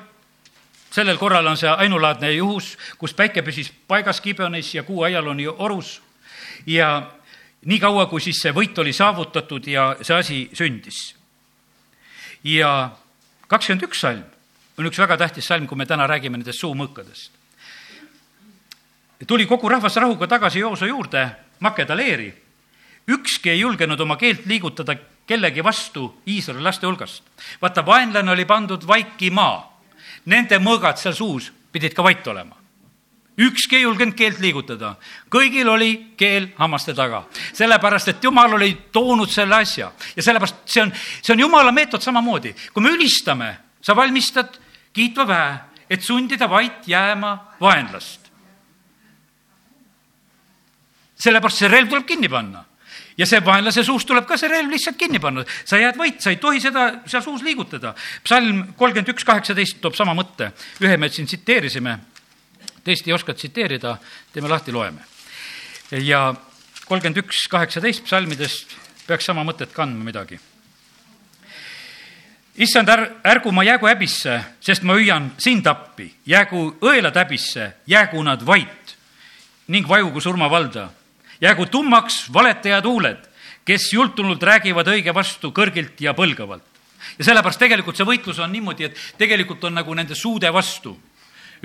sellel 0.91 1.17
korral 1.17 1.47
on 1.47 1.57
see 1.57 1.69
ainulaadne 1.69 2.31
juhus, 2.31 2.77
kus 2.97 3.13
päike 3.13 3.41
püsis 3.41 3.71
paigas 3.87 4.21
Gibeonis 4.21 4.73
ja 4.75 4.83
kuu 4.83 5.03
aial 5.03 5.27
on 5.27 5.39
ju 5.39 5.55
orus 5.57 6.01
ja 6.65 7.11
niikaua, 7.65 8.05
kui 8.05 8.21
siis 8.21 8.41
see 8.41 8.51
võit 8.51 8.77
oli 8.79 8.93
saavutatud 8.93 9.67
ja 9.67 9.95
see 10.01 10.15
asi 10.15 10.49
sündis. 10.53 11.16
Ja 12.43 12.91
kakskümmend 13.47 13.83
üks 13.83 13.99
salm 14.01 14.23
on 14.77 14.85
üks 14.85 14.99
väga 14.99 15.17
tähtis 15.17 15.47
salm, 15.47 15.67
kui 15.67 15.77
me 15.77 15.85
täna 15.85 16.07
räägime 16.07 16.37
nendest 16.37 16.61
suumõõkadest 16.61 17.37
tuli 19.25 19.45
kogu 19.45 19.69
rahvas 19.69 19.95
rahuga 19.95 20.27
tagasi 20.27 20.59
Jooso 20.59 20.85
juurde 20.85 21.29
Makeda 21.59 21.95
leeri. 21.97 22.33
ükski 23.07 23.49
ei 23.49 23.59
julgenud 23.59 23.99
oma 23.99 24.17
keelt 24.17 24.45
liigutada 24.45 24.95
kellegi 25.27 25.63
vastu 25.63 26.21
Iisraeli 26.27 26.63
laste 26.63 26.85
hulgast. 26.87 27.23
vaata, 27.61 27.85
vaenlane 27.85 28.31
oli 28.31 28.45
pandud 28.45 28.87
vaikima. 28.87 29.71
Nende 30.25 30.59
mõõgad 30.59 30.97
seal 30.97 31.13
suus 31.13 31.51
pidid 31.71 31.93
ka 31.93 32.03
vait 32.03 32.27
olema. 32.27 32.56
Ükski 33.37 33.75
ei 33.75 33.81
julgenud 33.81 34.15
keelt 34.17 34.39
liigutada, 34.39 34.95
kõigil 35.29 35.69
oli 35.69 35.91
keel 36.17 36.49
hammaste 36.57 36.93
taga, 36.97 37.23
sellepärast 37.53 38.13
et 38.13 38.23
jumal 38.23 38.57
oli 38.57 38.73
toonud 38.91 39.29
selle 39.29 39.61
asja 39.61 39.91
ja 40.15 40.23
sellepärast 40.23 40.63
see 40.65 40.81
on, 40.81 40.93
see 41.21 41.33
on 41.35 41.45
jumala 41.45 41.71
meetod 41.71 42.01
samamoodi. 42.01 42.55
kui 42.73 42.83
me 42.83 42.93
ülistame, 42.97 43.57
sa 43.81 43.95
valmistad 43.95 44.57
kiitva 44.93 45.27
väe, 45.27 45.51
et 45.89 46.01
sundida 46.03 46.49
vait 46.49 46.87
jääma 46.87 47.35
vaenlast 47.61 48.27
sellepärast 51.17 51.63
see 51.63 51.69
relv 51.71 51.89
tuleb 51.91 52.05
kinni 52.07 52.29
panna 52.29 52.63
ja 53.17 53.25
see 53.25 53.41
vaenlase 53.45 53.83
suust 53.85 54.07
tuleb 54.09 54.27
ka 54.29 54.37
see 54.37 54.49
relv 54.51 54.71
lihtsalt 54.73 54.97
kinni 54.99 55.19
panna. 55.19 55.45
sa 55.65 55.79
jääd 55.81 55.97
vait, 55.97 56.19
sa 56.21 56.29
ei 56.29 56.37
tohi 56.41 56.61
seda 56.61 56.87
seal 57.05 57.23
suus 57.25 57.41
liigutada. 57.43 57.93
psalm 58.23 58.73
kolmkümmend 58.77 59.13
üks, 59.13 59.25
kaheksateist 59.25 59.81
toob 59.81 59.95
sama 59.95 60.13
mõtte. 60.13 60.51
ühe 60.81 60.97
me 60.97 61.09
siin 61.09 61.27
tsiteerisime, 61.27 61.97
teist 62.87 63.07
ei 63.07 63.15
oska 63.15 63.35
tsiteerida, 63.35 63.97
teeme 64.33 64.49
lahti, 64.49 64.71
loeme. 64.71 65.05
ja 65.91 66.33
kolmkümmend 66.87 67.23
üks, 67.23 67.45
kaheksateist 67.51 68.05
psalmidest 68.07 68.75
peaks 69.07 69.27
sama 69.27 69.43
mõtet 69.47 69.73
kandma 69.75 70.03
midagi. 70.03 70.39
issand, 72.57 72.89
är-, 72.89 73.09
ärgu 73.23 73.51
ma 73.51 73.63
jäägu 73.63 73.87
häbisse, 73.87 74.39
sest 74.59 74.83
ma 74.83 74.97
hüüan 74.97 75.31
sind 75.37 75.67
appi, 75.67 76.13
jäägu 76.25 76.77
õelad 76.81 77.15
häbisse, 77.15 77.73
jäägu 77.87 78.23
nad 78.23 78.45
vait 78.45 78.95
ning 79.67 79.87
vajugu 79.87 80.21
surmavalda 80.23 80.89
jäägu 81.41 81.65
tummaks 81.65 82.27
valetajad 82.33 82.85
huuled, 82.85 83.19
kes 83.65 83.91
jultunult 83.93 84.43
räägivad 84.43 84.87
õige 84.87 85.13
vastu 85.13 85.51
kõrgilt 85.51 85.99
ja 86.01 86.13
põlgavalt. 86.17 86.63
ja 87.17 87.25
sellepärast 87.25 87.59
tegelikult 87.59 87.97
see 87.97 88.05
võitlus 88.05 88.39
on 88.39 88.51
niimoodi, 88.51 88.83
et 88.83 88.97
tegelikult 89.17 89.63
on 89.63 89.73
nagu 89.73 89.93
nende 89.93 90.15
suude 90.15 90.53
vastu. 90.53 90.97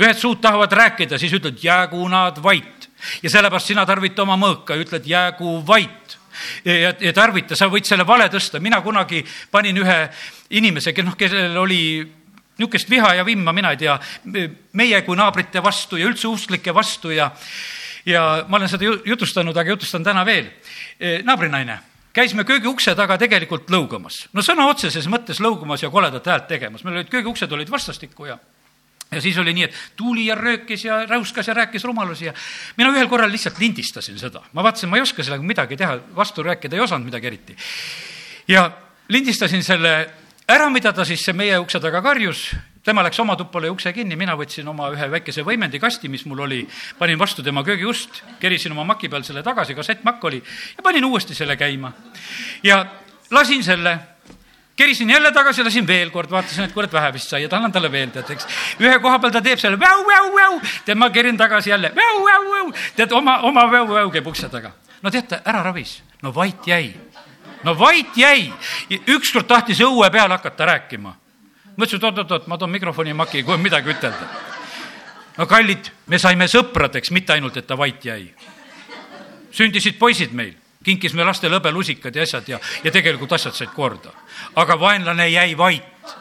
Ühed 0.01 0.19
suud 0.19 0.41
tahavad 0.41 0.73
rääkida, 0.73 1.19
siis 1.19 1.35
ütled, 1.37 1.59
jäägu 1.63 2.09
nad 2.09 2.39
vait. 2.43 2.89
ja 3.23 3.31
sellepärast 3.31 3.67
sina 3.67 3.87
tarvita 3.87 4.23
oma 4.23 4.37
mõõka 4.39 4.77
ja 4.77 4.85
ütled, 4.85 5.07
jäägu 5.07 5.61
vait 5.67 6.19
ja, 6.65 6.95
ja 7.01 7.13
tarvita, 7.13 7.57
sa 7.59 7.69
võid 7.71 7.87
selle 7.89 8.07
vale 8.07 8.29
tõsta, 8.33 8.61
mina 8.61 8.81
kunagi 8.83 9.25
panin 9.51 9.79
ühe 9.83 9.99
inimese, 10.51 10.95
noh, 11.03 11.17
kellel 11.19 11.57
oli 11.59 11.83
niisugust 12.59 12.91
viha 12.91 13.15
ja 13.19 13.25
vimma, 13.27 13.53
mina 13.53 13.73
ei 13.73 13.81
tea, 13.81 13.97
meie 14.79 15.03
kui 15.07 15.17
naabrite 15.19 15.63
vastu 15.65 15.99
ja 15.99 16.09
üldse 16.09 16.29
usklike 16.29 16.75
vastu 16.75 17.11
ja 17.11 17.31
ja 18.07 18.45
ma 18.49 18.59
olen 18.59 18.71
seda 18.71 18.97
jutustanud, 19.07 19.57
aga 19.57 19.77
jutustan 19.77 20.03
täna 20.03 20.25
veel. 20.27 20.49
E, 20.99 21.21
naabrinaine, 21.23 21.77
käisime 22.15 22.43
köögiukse 22.45 22.97
taga 22.99 23.15
tegelikult 23.19 23.71
lõugamas, 23.71 24.25
no 24.35 24.43
sõna 24.43 24.67
otseses 24.71 25.07
mõttes 25.11 25.39
lõugamas 25.43 25.85
ja 25.85 25.91
koledat 25.91 26.27
häält 26.27 26.49
tegemas, 26.51 26.83
meil 26.85 26.99
olid 26.99 27.13
köögiuksed 27.13 27.53
olid 27.55 27.71
vastastikku 27.71 28.27
ja 28.27 28.39
ja 29.13 29.21
siis 29.21 29.39
oli 29.39 29.55
nii, 29.55 29.69
et 29.69 29.77
tuli 29.97 30.27
ja 30.27 30.35
röökis 30.39 30.85
ja 30.85 31.03
räuskas 31.07 31.49
ja 31.49 31.55
rääkis 31.55 31.85
rumalusi 31.85 32.27
ja 32.31 32.35
mina 32.77 32.91
ühel 32.95 33.09
korral 33.09 33.33
lihtsalt 33.33 33.59
lindistasin 33.59 34.19
seda. 34.19 34.43
ma 34.53 34.63
vaatasin, 34.63 34.91
ma 34.91 34.97
ei 34.97 35.03
oska 35.03 35.23
sellega 35.23 35.43
midagi 35.43 35.77
teha, 35.77 35.99
vastu 36.17 36.43
rääkida 36.43 36.77
ei 36.77 36.85
osanud 36.85 37.05
midagi 37.05 37.27
eriti. 37.27 37.57
ja 38.49 38.71
lindistasin 39.09 39.63
selle 39.63 40.11
ära, 40.49 40.71
mida 40.71 40.93
ta 40.93 41.05
siis 41.05 41.27
meie 41.35 41.59
ukse 41.59 41.81
taga 41.81 42.03
karjus 42.03 42.51
tema 42.83 43.03
läks 43.07 43.21
oma 43.23 43.37
tuppa, 43.39 43.61
lõi 43.63 43.71
ukse 43.71 43.93
kinni, 43.95 44.17
mina 44.19 44.35
võtsin 44.39 44.67
oma 44.69 44.89
ühe 44.95 45.07
väikese 45.11 45.45
võimendikasti, 45.47 46.11
mis 46.11 46.25
mul 46.27 46.43
oli, 46.47 46.63
panin 46.99 47.19
vastu 47.19 47.43
tema 47.43 47.63
köögiust, 47.67 48.23
kerisin 48.43 48.75
oma 48.75 48.85
maki 48.93 49.11
peal 49.13 49.23
selle 49.27 49.43
tagasi, 49.47 49.77
kassettmakk 49.79 50.25
oli, 50.31 50.43
ja 50.77 50.83
panin 50.83 51.05
uuesti 51.07 51.35
selle 51.39 51.57
käima. 51.57 51.93
ja 52.63 52.85
lasin 53.31 53.63
selle, 53.65 53.99
kerisin 54.83 55.11
jälle 55.11 55.33
tagasi, 55.33 55.65
lasin 55.65 55.87
veel 55.87 56.11
kord, 56.11 56.31
vaatasin, 56.31 56.65
et 56.65 56.79
et 56.85 56.93
vähe 56.93 57.13
vist 57.13 57.31
sai, 57.31 57.45
et 57.45 57.53
annan 57.53 57.73
talle 57.73 57.91
veel, 57.93 58.11
tead, 58.11 58.31
eks. 58.35 58.47
ühe 58.81 58.99
koha 58.99 59.19
peal 59.23 59.33
ta 59.33 59.43
teeb 59.45 59.61
selle 59.63 59.79
väu-väu-väu, 59.79 60.59
tead, 60.85 60.99
ma 60.99 61.11
kerin 61.15 61.37
tagasi 61.39 61.71
jälle 61.71 61.93
väu-väu-väu, 61.95 62.73
tead, 62.97 63.13
oma, 63.15 63.39
oma 63.47 63.67
väu-väu 63.71 64.11
käib 64.11 64.27
ukse 64.27 64.49
taga. 64.51 64.73
no 65.03 65.11
teate, 65.11 65.39
ära 65.45 65.63
ravis, 65.63 66.01
no 66.23 66.35
vait 66.35 66.67
jäi. 66.67 66.95
no 67.63 67.79
vait 67.79 68.17
jäi, 68.17 68.53
ükskord 69.07 69.47
tahtis 69.47 69.81
õue 69.87 70.11
peal 70.11 70.35
hakata 70.35 70.67
rääkima. 70.67 71.15
mõtlesin, 71.77 72.03
et 72.03 72.09
oot-oot-oot, 72.11 72.47
ma 72.47 72.59
toon 72.59 72.71
mikrofoni 72.71 73.15
maki, 73.15 73.43
kui 73.43 73.55
on 73.55 73.63
midagi 73.63 73.95
ütelda. 73.95 74.27
no 75.37 75.47
kallid, 75.47 75.93
me 76.07 76.19
saime 76.19 76.51
sõpradeks, 76.51 77.15
mitte 77.15 77.33
ainult, 77.33 77.57
et 77.57 77.67
ta 77.67 77.79
vait 77.79 78.05
jäi. 78.05 78.35
sündisid 79.53 79.99
poisid 79.99 80.33
meil 80.33 80.62
kinkis 80.83 81.15
me 81.15 81.25
lastele 81.25 81.59
hõbelusikad 81.59 82.17
ja 82.17 82.23
asjad 82.23 82.49
ja, 82.49 82.61
ja 82.85 82.91
tegelikult 82.91 83.33
asjad 83.33 83.55
said 83.55 83.73
korda. 83.75 84.13
aga 84.55 84.81
vaenlane 84.81 85.29
jäi 85.29 85.57
vait. 85.59 86.15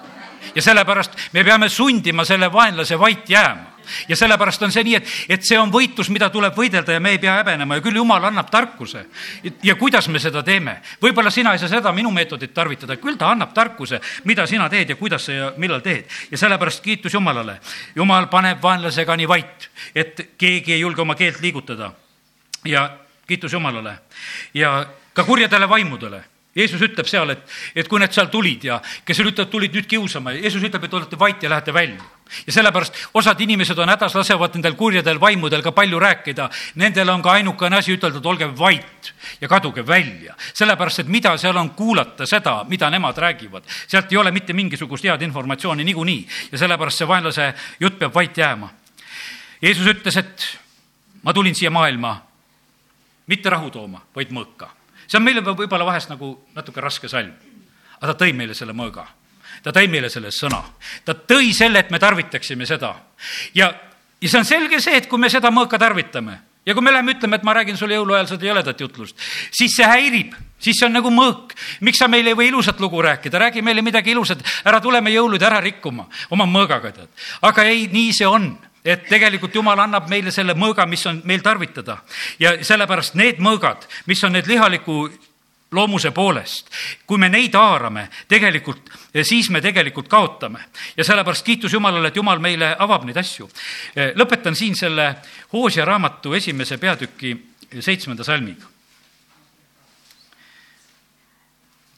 ja 0.55 0.61
sellepärast 0.61 1.11
me 1.33 1.43
peame 1.43 1.69
sundima 1.69 2.25
selle 2.25 2.51
vaenlase 2.53 2.99
vait 2.99 3.29
jääma 3.29 3.71
ja 4.07 4.15
sellepärast 4.15 4.63
on 4.63 4.71
see 4.71 4.83
nii, 4.85 4.95
et, 4.99 5.09
et 5.35 5.45
see 5.45 5.57
on 5.59 5.71
võitlus, 5.73 6.09
mida 6.13 6.29
tuleb 6.33 6.55
võidelda 6.57 6.95
ja 6.95 7.01
me 7.03 7.13
ei 7.15 7.19
pea 7.21 7.37
häbenema 7.39 7.77
ja 7.77 7.83
küll 7.85 7.99
jumal 7.99 8.23
annab 8.27 8.49
tarkuse. 8.51 9.05
ja 9.63 9.75
kuidas 9.75 10.07
me 10.07 10.19
seda 10.19 10.43
teeme? 10.43 10.77
võib-olla 11.01 11.31
sina 11.31 11.53
ei 11.53 11.59
saa 11.61 11.71
seda 11.71 11.91
minu 11.95 12.11
meetodit 12.11 12.53
tarvitada, 12.53 12.97
küll 13.01 13.17
ta 13.17 13.31
annab 13.31 13.53
tarkuse, 13.53 14.01
mida 14.25 14.47
sina 14.47 14.69
teed 14.69 14.89
ja 14.89 14.95
kuidas 14.95 15.27
ja 15.29 15.51
millal 15.57 15.81
teed. 15.81 16.05
ja 16.31 16.37
sellepärast 16.37 16.83
kiitus 16.83 17.13
Jumalale. 17.13 17.59
Jumal 17.95 18.27
paneb 18.27 18.61
vaenlasega 18.63 19.15
nii 19.17 19.27
vait, 19.27 19.69
et 19.95 20.27
keegi 20.37 20.73
ei 20.73 20.79
julge 20.81 21.01
oma 21.01 21.15
keelt 21.15 21.41
liigutada. 21.41 21.91
ja 22.65 22.89
kiitus 23.27 23.53
Jumalale. 23.53 23.97
ja 24.53 24.85
ka 25.13 25.23
kurjadele 25.23 25.69
vaimudele. 25.69 26.23
Jeesus 26.55 26.81
ütleb 26.83 27.07
seal, 27.07 27.29
et, 27.31 27.43
et 27.79 27.87
kui 27.87 27.99
need 28.01 28.11
seal 28.11 28.27
tulid 28.27 28.65
ja 28.67 28.81
kes 29.07 29.21
ütlevad, 29.23 29.47
tulid 29.53 29.75
nüüd 29.75 29.85
kiusama, 29.87 30.33
Jeesus 30.35 30.63
ütleb, 30.67 30.83
et 30.83 30.95
olete 30.97 31.19
vait 31.19 31.43
ja 31.43 31.49
lähete 31.49 31.71
välja. 31.73 32.03
ja 32.47 32.53
sellepärast 32.53 32.97
osad 33.13 33.39
inimesed 33.41 33.79
on 33.79 33.89
hädas, 33.89 34.15
lasevad 34.15 34.55
nendel 34.55 34.75
kurjadel 34.75 35.19
vaimudel 35.19 35.61
ka 35.63 35.71
palju 35.71 35.99
rääkida. 35.99 36.49
Nendel 36.75 37.09
on 37.09 37.21
ka 37.21 37.31
ainukene 37.31 37.77
asi 37.77 37.95
ütelda, 37.95 38.19
et 38.19 38.25
olge 38.25 38.49
vait 38.59 39.13
ja 39.41 39.47
kaduge 39.47 39.87
välja. 39.87 40.35
sellepärast, 40.53 40.99
et 40.99 41.07
mida 41.07 41.37
seal 41.37 41.55
on 41.57 41.69
kuulata 41.69 42.25
seda, 42.25 42.65
mida 42.67 42.89
nemad 42.89 43.17
räägivad. 43.17 43.63
sealt 43.87 44.11
ei 44.11 44.17
ole 44.17 44.31
mitte 44.31 44.53
mingisugust 44.53 45.03
head 45.03 45.21
informatsiooni 45.21 45.83
niikuinii 45.83 46.27
ja 46.51 46.57
sellepärast 46.57 46.97
see 46.97 47.07
vaenlase 47.07 47.53
jutt 47.79 47.99
peab 47.99 48.15
vait 48.15 48.37
jääma. 48.37 48.69
Jeesus 49.61 49.87
ütles, 49.87 50.17
et 50.17 50.57
ma 51.23 51.33
tulin 51.33 51.55
siia 51.55 51.71
maailma 51.71 52.30
mitte 53.31 53.51
rahu 53.53 53.71
tooma, 53.71 54.03
vaid 54.15 54.33
mõõka. 54.35 54.69
see 55.07 55.19
on 55.19 55.25
meile 55.25 55.41
võib-olla 55.43 55.87
vahest 55.87 56.11
nagu 56.11 56.33
natuke 56.55 56.81
raske 56.81 57.09
salm, 57.11 57.31
aga 57.99 58.13
ta 58.13 58.25
tõi 58.25 58.35
meile 58.35 58.53
selle 58.57 58.73
mõõga. 58.73 59.07
ta 59.63 59.71
tõi 59.71 59.87
meile 59.87 60.09
selle 60.09 60.31
sõna, 60.31 60.61
ta 61.05 61.13
tõi 61.13 61.53
selle, 61.53 61.79
et 61.79 61.91
me 61.91 61.99
tarvitaksime 61.99 62.65
seda. 62.65 62.95
ja, 63.53 63.73
ja 64.21 64.29
see 64.29 64.39
on 64.39 64.45
selge 64.45 64.79
see, 64.81 64.97
et 64.97 65.07
kui 65.07 65.19
me 65.19 65.29
seda 65.29 65.51
mõõka 65.51 65.79
tarvitame 65.79 66.39
ja 66.65 66.73
kui 66.73 66.83
me 66.83 66.91
läheme 66.93 67.15
ütleme, 67.15 67.35
et 67.35 67.43
ma 67.43 67.53
räägin 67.57 67.77
sulle 67.77 67.97
jõuluajal 67.97 68.27
seda 68.29 68.45
jõledat 68.45 68.81
jutlust, 68.81 69.17
siis 69.51 69.75
see 69.75 69.87
häirib, 69.87 70.35
siis 70.61 70.77
see 70.79 70.85
on 70.85 70.93
nagu 70.93 71.09
mõõk. 71.09 71.55
miks 71.81 71.97
sa 71.97 72.07
meile 72.07 72.33
ei 72.33 72.37
või 72.37 72.51
ilusat 72.51 72.79
lugu 72.79 73.01
rääkida, 73.01 73.39
räägi 73.39 73.61
meile 73.61 73.81
midagi 73.81 74.11
ilusat, 74.11 74.43
ära 74.65 74.81
tule 74.81 75.01
me 75.01 75.13
jõulud 75.13 75.41
ära 75.41 75.61
rikkuma 75.61 76.07
oma 76.29 76.45
mõõgaga, 76.45 76.91
tead. 76.93 77.09
aga 77.41 77.63
ei, 77.63 77.87
nii 77.87 78.13
see 78.13 78.27
on 78.27 78.51
et 78.85 79.03
tegelikult 79.09 79.55
Jumal 79.55 79.79
annab 79.79 80.09
meile 80.09 80.31
selle 80.31 80.53
mõõga, 80.57 80.85
mis 80.89 81.05
on 81.05 81.21
meil 81.25 81.41
tarvitada 81.45 81.97
ja 82.39 82.55
sellepärast 82.65 83.15
need 83.19 83.41
mõõgad, 83.43 83.85
mis 84.09 84.23
on 84.23 84.33
need 84.33 84.47
lihaliku 84.49 85.05
loomuse 85.71 86.11
poolest, 86.11 86.67
kui 87.07 87.17
me 87.17 87.29
neid 87.31 87.55
haarame, 87.55 88.09
tegelikult, 88.27 88.89
siis 89.23 89.49
me 89.49 89.61
tegelikult 89.61 90.07
kaotame. 90.07 90.59
ja 90.97 91.03
sellepärast 91.03 91.45
kiitus 91.45 91.73
Jumalale, 91.73 92.07
et 92.07 92.15
Jumal 92.15 92.39
meile 92.39 92.75
avab 92.79 93.05
neid 93.05 93.17
asju. 93.17 93.49
lõpetan 94.15 94.55
siin 94.55 94.75
selle 94.75 95.15
Hoosia 95.53 95.85
raamatu 95.85 96.33
esimese 96.33 96.77
peatüki 96.77 97.37
seitsmenda 97.79 98.23
salmiga. 98.23 98.65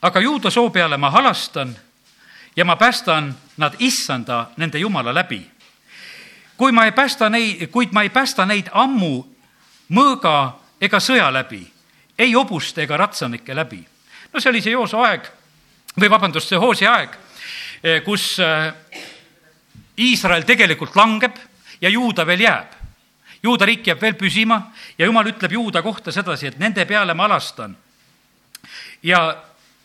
aga 0.01 0.19
juuda 0.19 0.49
soo 0.49 0.69
peale 0.69 0.97
ma 0.97 1.09
halastan 1.09 1.75
ja 2.55 2.65
ma 2.65 2.75
päästan 2.75 3.35
nad 3.57 3.73
issanda, 3.79 4.49
nende 4.57 4.79
Jumala 4.79 5.13
läbi 5.13 5.52
kui 6.63 6.71
ma 6.71 6.85
ei 6.85 6.91
päästa 6.91 7.27
neid, 7.29 7.67
kuid 7.67 7.91
ma 7.91 8.05
ei 8.07 8.09
päästa 8.09 8.45
neid 8.47 8.69
ammu 8.71 9.17
mõõga 9.91 10.53
ega 10.79 10.99
sõja 11.03 11.25
läbi, 11.27 11.59
ei 12.15 12.31
hobuste 12.31 12.85
ega 12.85 12.95
ratsanike 12.97 13.55
läbi. 13.55 13.81
no 14.33 14.39
see 14.39 14.49
oli 14.49 14.61
see 14.61 14.71
Jooso 14.71 15.01
aeg 15.03 15.27
või 15.99 16.09
vabandust, 16.09 16.47
see 16.47 16.57
Hoosi 16.57 16.87
aeg, 16.87 17.17
eh, 17.83 17.99
kus 18.05 18.39
eh, 18.39 18.71
Iisrael 19.99 20.47
tegelikult 20.47 20.95
langeb 20.95 21.35
ja 21.81 21.89
Juuda 21.89 22.25
veel 22.25 22.45
jääb. 22.45 22.79
Juuda 23.43 23.65
riik 23.65 23.87
jääb 23.87 24.01
veel 24.01 24.15
püsima 24.15 24.61
ja 24.97 25.05
jumal 25.05 25.27
ütleb 25.27 25.51
Juuda 25.51 25.81
kohta 25.81 26.11
sedasi, 26.15 26.47
et 26.47 26.59
nende 26.59 26.85
peale 26.85 27.13
ma 27.13 27.25
alastan. 27.25 27.75
ja 29.03 29.35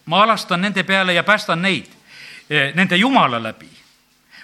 ma 0.05 0.23
alastan 0.23 0.61
nende 0.61 0.85
peale 0.85 1.15
ja 1.15 1.25
päästan 1.25 1.63
neid 1.63 1.91
eh, 2.51 2.71
nende 2.75 2.97
Jumala 2.97 3.43
läbi 3.43 3.79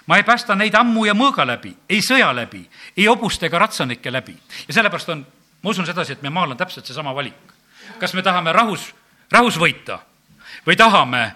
ma 0.05 0.17
ei 0.17 0.23
päästa 0.23 0.55
neid 0.55 0.75
ammu 0.75 1.05
ja 1.05 1.13
mõõga 1.17 1.45
läbi, 1.47 1.73
ei 1.89 2.01
sõja 2.01 2.29
läbi, 2.35 2.61
ei 2.97 3.05
hobuste 3.05 3.45
ega 3.45 3.59
ratsanike 3.59 4.11
läbi. 4.11 4.37
ja 4.67 4.73
sellepärast 4.73 5.09
on, 5.09 5.25
ma 5.61 5.69
usun 5.69 5.85
sedasi, 5.85 6.13
et 6.13 6.21
meie 6.21 6.33
maal 6.33 6.51
on 6.51 6.57
täpselt 6.57 6.85
seesama 6.85 7.15
valik. 7.15 7.53
kas 7.99 8.13
me 8.13 8.21
tahame 8.21 8.53
rahus, 8.53 8.93
rahus 9.31 9.57
võita 9.57 9.99
või 10.67 10.75
tahame 10.75 11.31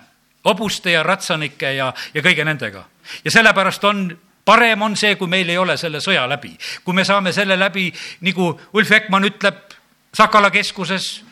hobuste 0.45 0.91
ja 0.91 1.03
ratsanike 1.03 1.73
ja, 1.73 1.93
ja 2.13 2.21
kõige 2.21 2.45
nendega. 2.45 2.83
ja 3.23 3.31
sellepärast 3.31 3.83
on 3.83 4.17
parem 4.45 4.81
on 4.81 4.95
see, 4.95 5.15
kui 5.15 5.27
meil 5.27 5.49
ei 5.49 5.57
ole 5.57 5.77
selle 5.77 6.01
sõja 6.01 6.27
läbi. 6.29 6.57
kui 6.83 6.93
me 6.93 7.03
saame 7.03 7.33
selle 7.33 7.59
läbi, 7.59 7.93
nagu 8.21 8.59
Ulf 8.73 8.91
Ekman 8.91 9.23
ütleb 9.23 9.65
Sakala 10.13 10.49
keskuses, 10.49 11.23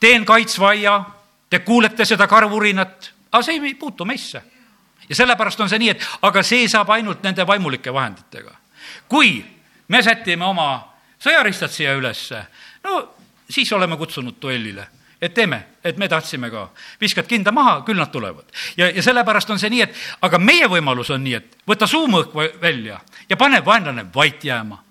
teen 0.00 0.24
kaitsva 0.24 0.68
aia, 0.68 1.04
te 1.50 1.58
kuulete 1.58 2.04
seda 2.04 2.26
karvurinat, 2.26 3.12
aga 3.32 3.42
see 3.42 3.60
ei 3.60 3.74
puutu 3.74 4.04
meisse 4.04 4.55
ja 5.08 5.14
sellepärast 5.14 5.60
on 5.60 5.68
see 5.68 5.78
nii, 5.78 5.90
et 5.94 6.06
aga 6.22 6.42
see 6.42 6.68
saab 6.68 6.90
ainult 6.90 7.22
nende 7.22 7.46
vaimulike 7.46 7.92
vahenditega. 7.92 8.54
kui 9.08 9.44
me 9.88 10.02
sätime 10.02 10.44
oma 10.44 10.68
sõjaristad 11.22 11.70
siia 11.72 11.94
ülesse, 11.94 12.42
no 12.84 13.14
siis 13.50 13.72
oleme 13.72 13.96
kutsunud 13.96 14.36
duellile 14.42 14.88
et 15.22 15.34
teeme, 15.34 15.66
et 15.84 15.96
me 15.96 16.08
tahtsime 16.08 16.50
ka. 16.50 16.68
viskad 17.00 17.26
kinda 17.26 17.52
maha, 17.52 17.82
küll 17.86 17.98
nad 17.98 18.10
tulevad. 18.12 18.44
ja, 18.76 18.90
ja 18.90 19.02
sellepärast 19.02 19.50
on 19.50 19.58
see 19.58 19.70
nii, 19.70 19.82
et 19.82 19.94
aga 20.22 20.38
meie 20.38 20.68
võimalus 20.68 21.10
on 21.10 21.24
nii, 21.24 21.34
et 21.34 21.56
võta 21.68 21.86
suumõõk 21.86 22.34
välja 22.60 23.00
ja 23.28 23.36
pane 23.36 23.64
vaenlane 23.64 24.06
vait 24.14 24.44
jääma. 24.44 24.82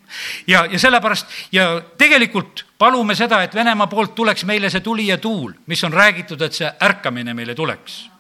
ja, 0.48 0.66
ja 0.66 0.80
sellepärast 0.80 1.28
ja 1.52 1.82
tegelikult 1.98 2.66
palume 2.78 3.16
seda, 3.16 3.44
et 3.44 3.56
Venemaa 3.56 3.88
poolt 3.88 4.16
tuleks 4.16 4.46
meile 4.46 4.70
see 4.70 4.82
tuli 4.82 5.08
ja 5.08 5.18
tuul, 5.18 5.54
mis 5.66 5.84
on 5.84 5.94
räägitud, 5.94 6.42
et 6.42 6.54
see 6.54 6.72
ärkamine 6.82 7.34
meile 7.34 7.56
tuleks 7.56 8.15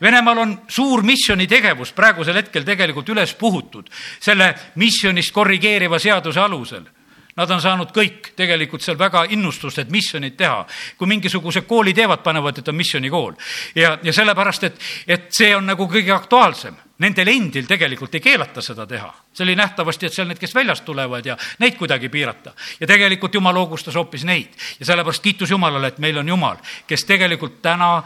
Venemaal 0.00 0.38
on 0.38 0.56
suur 0.68 1.02
missionitegevus 1.02 1.92
praegusel 1.92 2.40
hetkel 2.40 2.64
tegelikult 2.64 3.08
üles 3.08 3.34
puhutud 3.34 3.90
selle 4.20 4.54
missionist 4.76 5.32
korrigeeriva 5.32 5.98
seaduse 5.98 6.40
alusel 6.40 6.84
Nad 7.32 7.48
on 7.48 7.62
saanud 7.64 7.88
kõik 7.96 8.34
tegelikult 8.36 8.82
seal 8.84 8.98
väga 9.00 9.22
innustust, 9.32 9.78
et 9.80 9.90
missionit 9.90 10.34
teha. 10.36 10.66
kui 10.98 11.08
mingisuguse 11.08 11.62
kooli 11.64 11.94
teevad, 11.94 12.20
panevad, 12.22 12.58
et 12.58 12.68
on 12.68 12.74
missionikool. 12.76 13.32
ja, 13.74 13.98
ja 14.02 14.12
sellepärast, 14.12 14.64
et, 14.64 14.80
et 15.06 15.28
see 15.32 15.56
on 15.56 15.66
nagu 15.66 15.88
kõige 15.88 16.12
aktuaalsem. 16.12 16.76
Nendel 16.98 17.28
endil 17.28 17.64
tegelikult 17.66 18.14
ei 18.14 18.20
keelata 18.20 18.60
seda 18.60 18.86
teha. 18.86 19.14
see 19.32 19.44
oli 19.44 19.56
nähtavasti, 19.56 20.06
et 20.06 20.12
seal 20.12 20.28
need, 20.28 20.38
kes 20.38 20.54
väljast 20.54 20.84
tulevad 20.84 21.26
ja 21.26 21.36
neid 21.58 21.78
kuidagi 21.80 22.08
piirata. 22.08 22.52
ja 22.80 22.86
tegelikult 22.86 23.34
Jumal 23.34 23.56
hoogustas 23.56 23.94
hoopis 23.94 24.24
neid. 24.24 24.52
ja 24.80 24.86
sellepärast 24.86 25.22
kiitus 25.22 25.50
Jumalale, 25.50 25.88
et 25.88 25.98
meil 25.98 26.18
on 26.18 26.28
Jumal, 26.28 26.56
kes 26.86 27.04
tegelikult 27.04 27.62
täna 27.62 28.02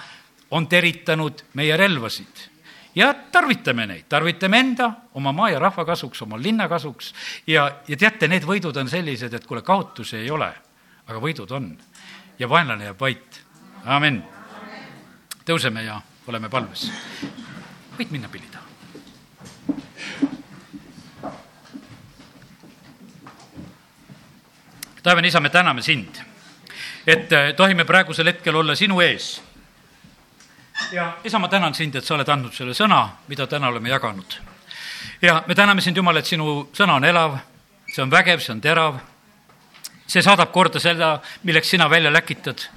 on 0.51 0.68
teritanud 0.68 1.42
meie 1.55 1.76
relvasid 1.76 2.47
ja 2.97 3.14
tarvitame 3.32 3.86
neid, 3.86 4.05
tarvitame 4.09 4.59
enda, 4.59 4.90
oma 5.14 5.32
maa 5.32 5.51
ja 5.51 5.59
rahva 5.61 5.84
kasuks, 5.84 6.22
oma 6.22 6.38
linna 6.42 6.68
kasuks 6.68 7.12
ja, 7.47 7.68
ja 7.88 7.97
teate, 7.97 8.28
need 8.28 8.47
võidud 8.49 8.76
on 8.80 8.88
sellised, 8.88 9.34
et 9.34 9.47
kuule, 9.47 9.62
kaotusi 9.62 10.16
ei 10.22 10.30
ole, 10.30 10.49
aga 11.07 11.20
võidud 11.20 11.53
on 11.53 11.70
ja 12.38 12.49
vaenlane 12.49 12.88
jääb 12.88 13.01
vait. 13.01 13.42
amin. 13.84 14.22
tõuseme 15.44 15.84
ja 15.84 16.01
oleme 16.26 16.49
palves. 16.49 16.90
võid 17.99 18.11
minna 18.11 18.28
pilli 18.28 18.49
taha. 18.51 18.64
taevane 25.03 25.28
isa, 25.28 25.40
me 25.40 25.51
täname 25.51 25.82
sind, 25.82 26.16
et 27.07 27.28
tohime 27.57 27.84
praegusel 27.84 28.26
hetkel 28.26 28.57
olla 28.57 28.74
sinu 28.74 29.01
ees 29.01 29.36
ja 30.93 31.12
isa, 31.24 31.39
ma 31.39 31.49
tänan 31.49 31.74
sind, 31.74 31.95
et 31.95 32.05
sa 32.05 32.14
oled 32.14 32.29
andnud 32.29 32.55
selle 32.55 32.74
sõna, 32.74 33.09
mida 33.29 33.47
täna 33.47 33.68
oleme 33.68 33.89
jaganud. 33.89 34.39
ja 35.22 35.43
me 35.47 35.55
täname 35.55 35.81
sind, 35.81 35.97
Jumal, 35.97 36.16
et 36.16 36.27
sinu 36.27 36.68
sõna 36.72 36.97
on 36.97 37.05
elav, 37.05 37.39
see 37.93 38.03
on 38.03 38.11
vägev, 38.11 38.41
see 38.41 38.53
on 38.53 38.61
terav. 38.61 38.99
see 40.07 40.22
saadab 40.22 40.53
korda 40.53 40.79
seda, 40.81 41.20
milleks 41.43 41.70
sina 41.70 41.91
välja 41.91 42.11
läkitad. 42.12 42.68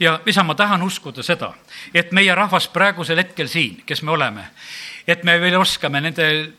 ja 0.00 0.20
isa, 0.26 0.42
ma 0.42 0.54
tahan 0.54 0.82
uskuda 0.82 1.22
seda, 1.22 1.52
et 1.94 2.12
meie 2.12 2.34
rahvas 2.34 2.68
praegusel 2.68 3.18
hetkel 3.18 3.48
siin, 3.48 3.82
kes 3.86 4.02
me 4.02 4.10
oleme, 4.10 4.48
et 5.06 5.24
me 5.24 5.38
veel 5.40 5.60
oskame 5.60 6.00
nende 6.00 6.52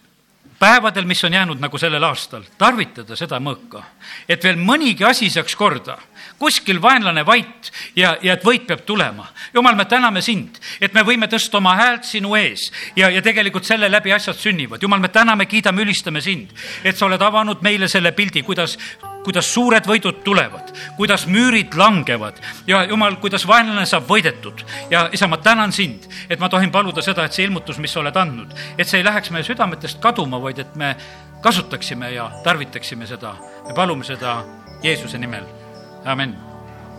päevadel, 0.59 1.05
mis 1.05 1.23
on 1.23 1.33
jäänud 1.33 1.59
nagu 1.59 1.77
sellel 1.77 2.03
aastal, 2.03 2.43
tarvitada 2.57 3.15
seda 3.15 3.39
mõõka. 3.39 3.83
et 4.29 4.43
veel 4.43 4.55
mõnigi 4.55 5.05
asi 5.05 5.29
saaks 5.29 5.55
korda, 5.55 5.97
kuskil 6.39 6.81
vaenlane 6.81 7.25
vait 7.25 7.71
ja, 7.95 8.15
ja 8.21 8.33
et 8.33 8.45
võit 8.45 8.65
peab 8.67 8.85
tulema. 8.87 9.27
jumal, 9.53 9.75
me 9.75 9.85
täname 9.85 10.21
sind, 10.21 10.59
et 10.81 10.93
me 10.93 11.03
võime 11.03 11.27
tõsta 11.27 11.59
oma 11.59 11.75
häält 11.75 12.07
sinu 12.07 12.35
ees 12.39 12.69
ja, 12.95 13.09
ja 13.09 13.21
tegelikult 13.21 13.67
selle 13.67 13.91
läbi 13.91 14.13
asjad 14.13 14.37
sünnivad. 14.39 14.81
jumal, 14.81 14.99
me 14.99 15.09
täname, 15.09 15.45
kiidame, 15.45 15.83
ülistame 15.83 16.21
sind, 16.21 16.55
et 16.83 16.97
sa 16.97 17.05
oled 17.05 17.21
avanud 17.21 17.61
meile 17.61 17.87
selle 17.87 18.11
pildi, 18.11 18.43
kuidas 18.43 18.77
kuidas 19.23 19.49
suured 19.53 19.85
võidud 19.85 20.21
tulevad, 20.23 20.71
kuidas 20.97 21.25
müürid 21.29 21.75
langevad 21.77 22.39
ja 22.67 22.85
jumal, 22.87 23.19
kuidas 23.21 23.45
vaenlane 23.47 23.85
saab 23.85 24.07
võidetud. 24.09 24.63
ja 24.89 25.09
isa, 25.13 25.27
ma 25.27 25.37
tänan 25.37 25.71
sind, 25.75 26.07
et 26.29 26.39
ma 26.39 26.49
tohin 26.49 26.71
paluda 26.71 27.01
seda, 27.05 27.25
et 27.25 27.35
see 27.35 27.45
ilmutus, 27.45 27.77
mis 27.77 27.93
sa 27.93 27.99
oled 27.99 28.15
andnud, 28.15 28.55
et 28.77 28.87
see 28.87 29.01
ei 29.01 29.05
läheks 29.05 29.31
meie 29.35 29.43
südametest 29.43 29.99
kaduma, 30.01 30.39
vaid 30.41 30.59
et 30.59 30.75
me 30.75 30.95
kasutaksime 31.43 32.11
ja 32.15 32.31
tarvitaksime 32.43 33.07
seda. 33.07 33.35
me 33.67 33.73
palume 33.73 34.03
seda 34.03 34.43
Jeesuse 34.83 35.17
nimel, 35.17 35.43
amin 36.05 36.48